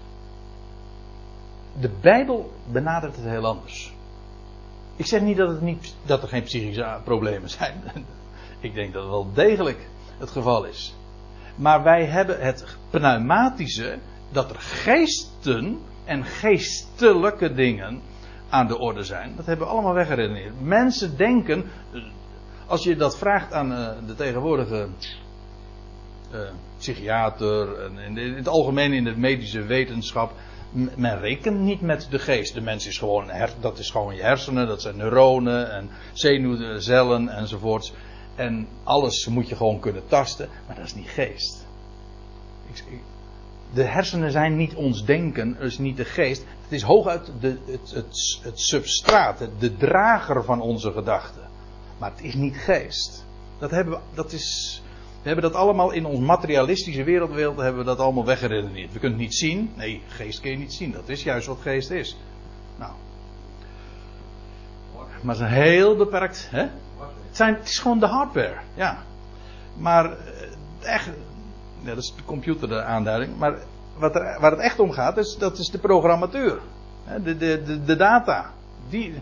De 1.80 1.90
Bijbel 2.02 2.52
benadert 2.72 3.16
het 3.16 3.26
heel 3.26 3.46
anders. 3.46 3.94
Ik 4.96 5.06
zeg 5.06 5.22
niet 5.22 5.38
dat, 5.38 5.50
het 5.50 5.62
niet 5.62 5.96
dat 6.06 6.22
er 6.22 6.28
geen 6.28 6.44
psychische 6.44 7.00
problemen 7.04 7.50
zijn. 7.50 7.74
Ik 8.60 8.74
denk 8.74 8.94
dat 8.94 9.02
het 9.02 9.12
wel 9.12 9.34
degelijk 9.34 9.88
het 10.18 10.32
geval 10.32 10.66
is. 10.66 10.96
Maar 11.56 11.84
wij 11.84 12.06
hebben 12.06 12.40
het 12.40 12.78
pneumatische, 12.90 13.98
dat 14.32 14.50
er 14.50 14.60
geesten 14.60 15.80
en 16.06 16.26
geestelijke 16.26 17.54
dingen 17.54 18.02
aan 18.50 18.68
de 18.68 18.78
orde 18.78 19.04
zijn. 19.04 19.36
Dat 19.36 19.46
hebben 19.46 19.66
we 19.66 19.72
allemaal 19.74 19.94
weggeredeneerd. 19.94 20.62
Mensen 20.62 21.18
denken, 21.18 21.66
als 22.68 22.84
je 22.84 22.96
dat 22.96 23.18
vraagt 23.18 23.54
aan 23.54 23.72
uh, 23.72 23.90
de 24.08 24.16
tegenwoordige 24.16 24.88
uh, 26.34 26.40
psychiater 26.78 27.80
en 27.84 27.98
in, 27.98 28.18
in, 28.18 28.34
het 28.34 28.48
algemeen 28.48 28.94
in 28.94 29.04
de 29.04 29.18
medische 29.18 29.62
wetenschap, 29.62 30.32
men 30.96 31.20
rekent 31.20 31.60
niet 31.60 31.82
met 31.82 32.08
de 32.10 32.20
geest. 32.20 32.54
De 32.54 32.62
mens 32.62 32.88
is 32.88 32.98
gewoon, 32.98 33.32
dat 33.60 33.80
is 33.80 33.90
gewoon 33.90 34.16
je 34.16 34.22
hersenen, 34.22 34.68
dat 34.68 34.82
zijn 34.82 34.98
neuronen 34.98 35.72
en 35.72 35.90
zenuwcellen 36.14 37.30
enzovoorts. 37.30 37.94
En 38.40 38.68
alles 38.84 39.28
moet 39.28 39.50
je 39.50 39.56
gewoon 39.56 39.80
kunnen 39.80 40.08
tasten, 40.08 40.50
maar 40.68 40.76
dat 40.76 40.86
is 40.86 40.96
niet 40.96 41.10
geest. 41.10 41.66
De 43.74 43.84
hersenen 43.84 44.32
zijn 44.32 44.56
niet 44.56 44.76
ons 44.76 45.06
denken, 45.06 45.58
dus 45.60 45.78
niet 45.78 45.98
de 45.98 46.06
geest. 46.06 46.46
Het 46.62 46.72
is 46.72 46.82
hooguit 46.82 47.32
de, 47.40 47.58
het, 47.66 47.92
het, 47.92 48.40
het 48.44 48.60
substraat, 48.60 49.48
de 49.60 49.78
drager 49.78 50.44
van 50.44 50.62
onze 50.62 50.92
gedachten. 50.92 51.42
Maar 51.98 52.12
het 52.12 52.24
is 52.24 52.34
niet 52.34 52.58
geest. 52.58 53.26
Dat 53.58 53.72
hebben 53.72 53.94
we, 53.94 54.00
dat 54.14 54.32
is, 54.32 54.82
we 55.22 55.28
hebben 55.28 55.52
dat 55.52 55.62
allemaal 55.62 55.92
in 55.92 56.06
ons 56.06 56.20
materialistische 56.20 57.04
wereldbeeld 57.04 57.58
hebben 57.58 57.80
we 57.80 57.88
dat 57.88 58.00
allemaal 58.00 58.26
weggeredeneerd. 58.26 58.94
We 58.94 59.00
kunnen 59.00 59.18
het 59.18 59.28
niet 59.28 59.38
zien. 59.38 59.72
Nee, 59.76 60.02
geest 60.08 60.40
kun 60.40 60.52
je 60.52 60.58
niet 60.58 60.74
zien. 60.74 60.92
Dat 60.92 61.10
is 61.10 61.24
juist 61.24 61.48
wat 61.48 61.62
geest 61.62 61.90
is. 61.90 62.18
Nou. 62.78 62.92
Maar 65.22 65.36
het 65.36 65.46
is 65.46 65.52
een 65.52 65.62
heel 65.64 65.96
beperkt. 65.96 66.48
Hè? 66.52 66.68
Het, 67.30 67.38
zijn, 67.38 67.56
het 67.56 67.68
is 67.68 67.80
gewoon 67.80 68.00
de 68.00 68.08
hardware. 68.08 68.58
Ja. 68.74 68.98
Maar 69.78 70.06
eh, 70.06 70.94
echt, 70.94 71.10
ja, 71.82 71.90
dat 71.90 72.04
is 72.04 72.14
de 72.16 72.24
computer 72.24 72.68
de 72.68 72.84
aanduiding. 72.84 73.38
Maar 73.38 73.58
wat 73.98 74.16
er, 74.16 74.38
waar 74.40 74.52
het 74.52 74.60
echt 74.60 74.80
om 74.80 74.92
gaat, 74.92 75.18
is, 75.18 75.38
dat 75.38 75.58
is 75.58 75.68
de 75.68 75.78
programmateur. 75.78 76.60
De, 77.24 77.38
de, 77.38 77.64
de, 77.64 77.84
de 77.84 77.96
data. 77.96 78.52
Die, 78.90 79.22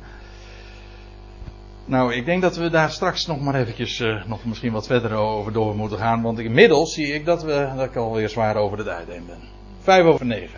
nou, 1.88 2.14
ik 2.14 2.26
denk 2.26 2.42
dat 2.42 2.56
we 2.56 2.70
daar 2.70 2.92
straks 2.92 3.26
nog 3.26 3.42
maar 3.42 3.56
eventjes 3.56 4.00
uh, 4.00 4.26
nog 4.26 4.46
misschien 4.46 4.72
wat 4.72 4.88
verder 4.88 5.14
over 5.14 5.54
door 5.54 5.76
moeten 5.76 5.98
gaan. 5.98 6.22
Want 6.22 6.40
inmiddels 6.40 6.94
zie 6.94 7.14
ik 7.14 7.26
dat, 7.26 7.44
we, 7.44 7.72
dat 7.76 7.86
ik 7.86 7.96
alweer 7.96 8.30
zwaar 8.30 8.56
over 8.56 8.78
de 8.78 8.84
tijd 8.84 9.08
heen 9.08 9.26
ben. 9.26 9.40
Vijf 9.80 10.06
over 10.06 10.26
negen. 10.26 10.56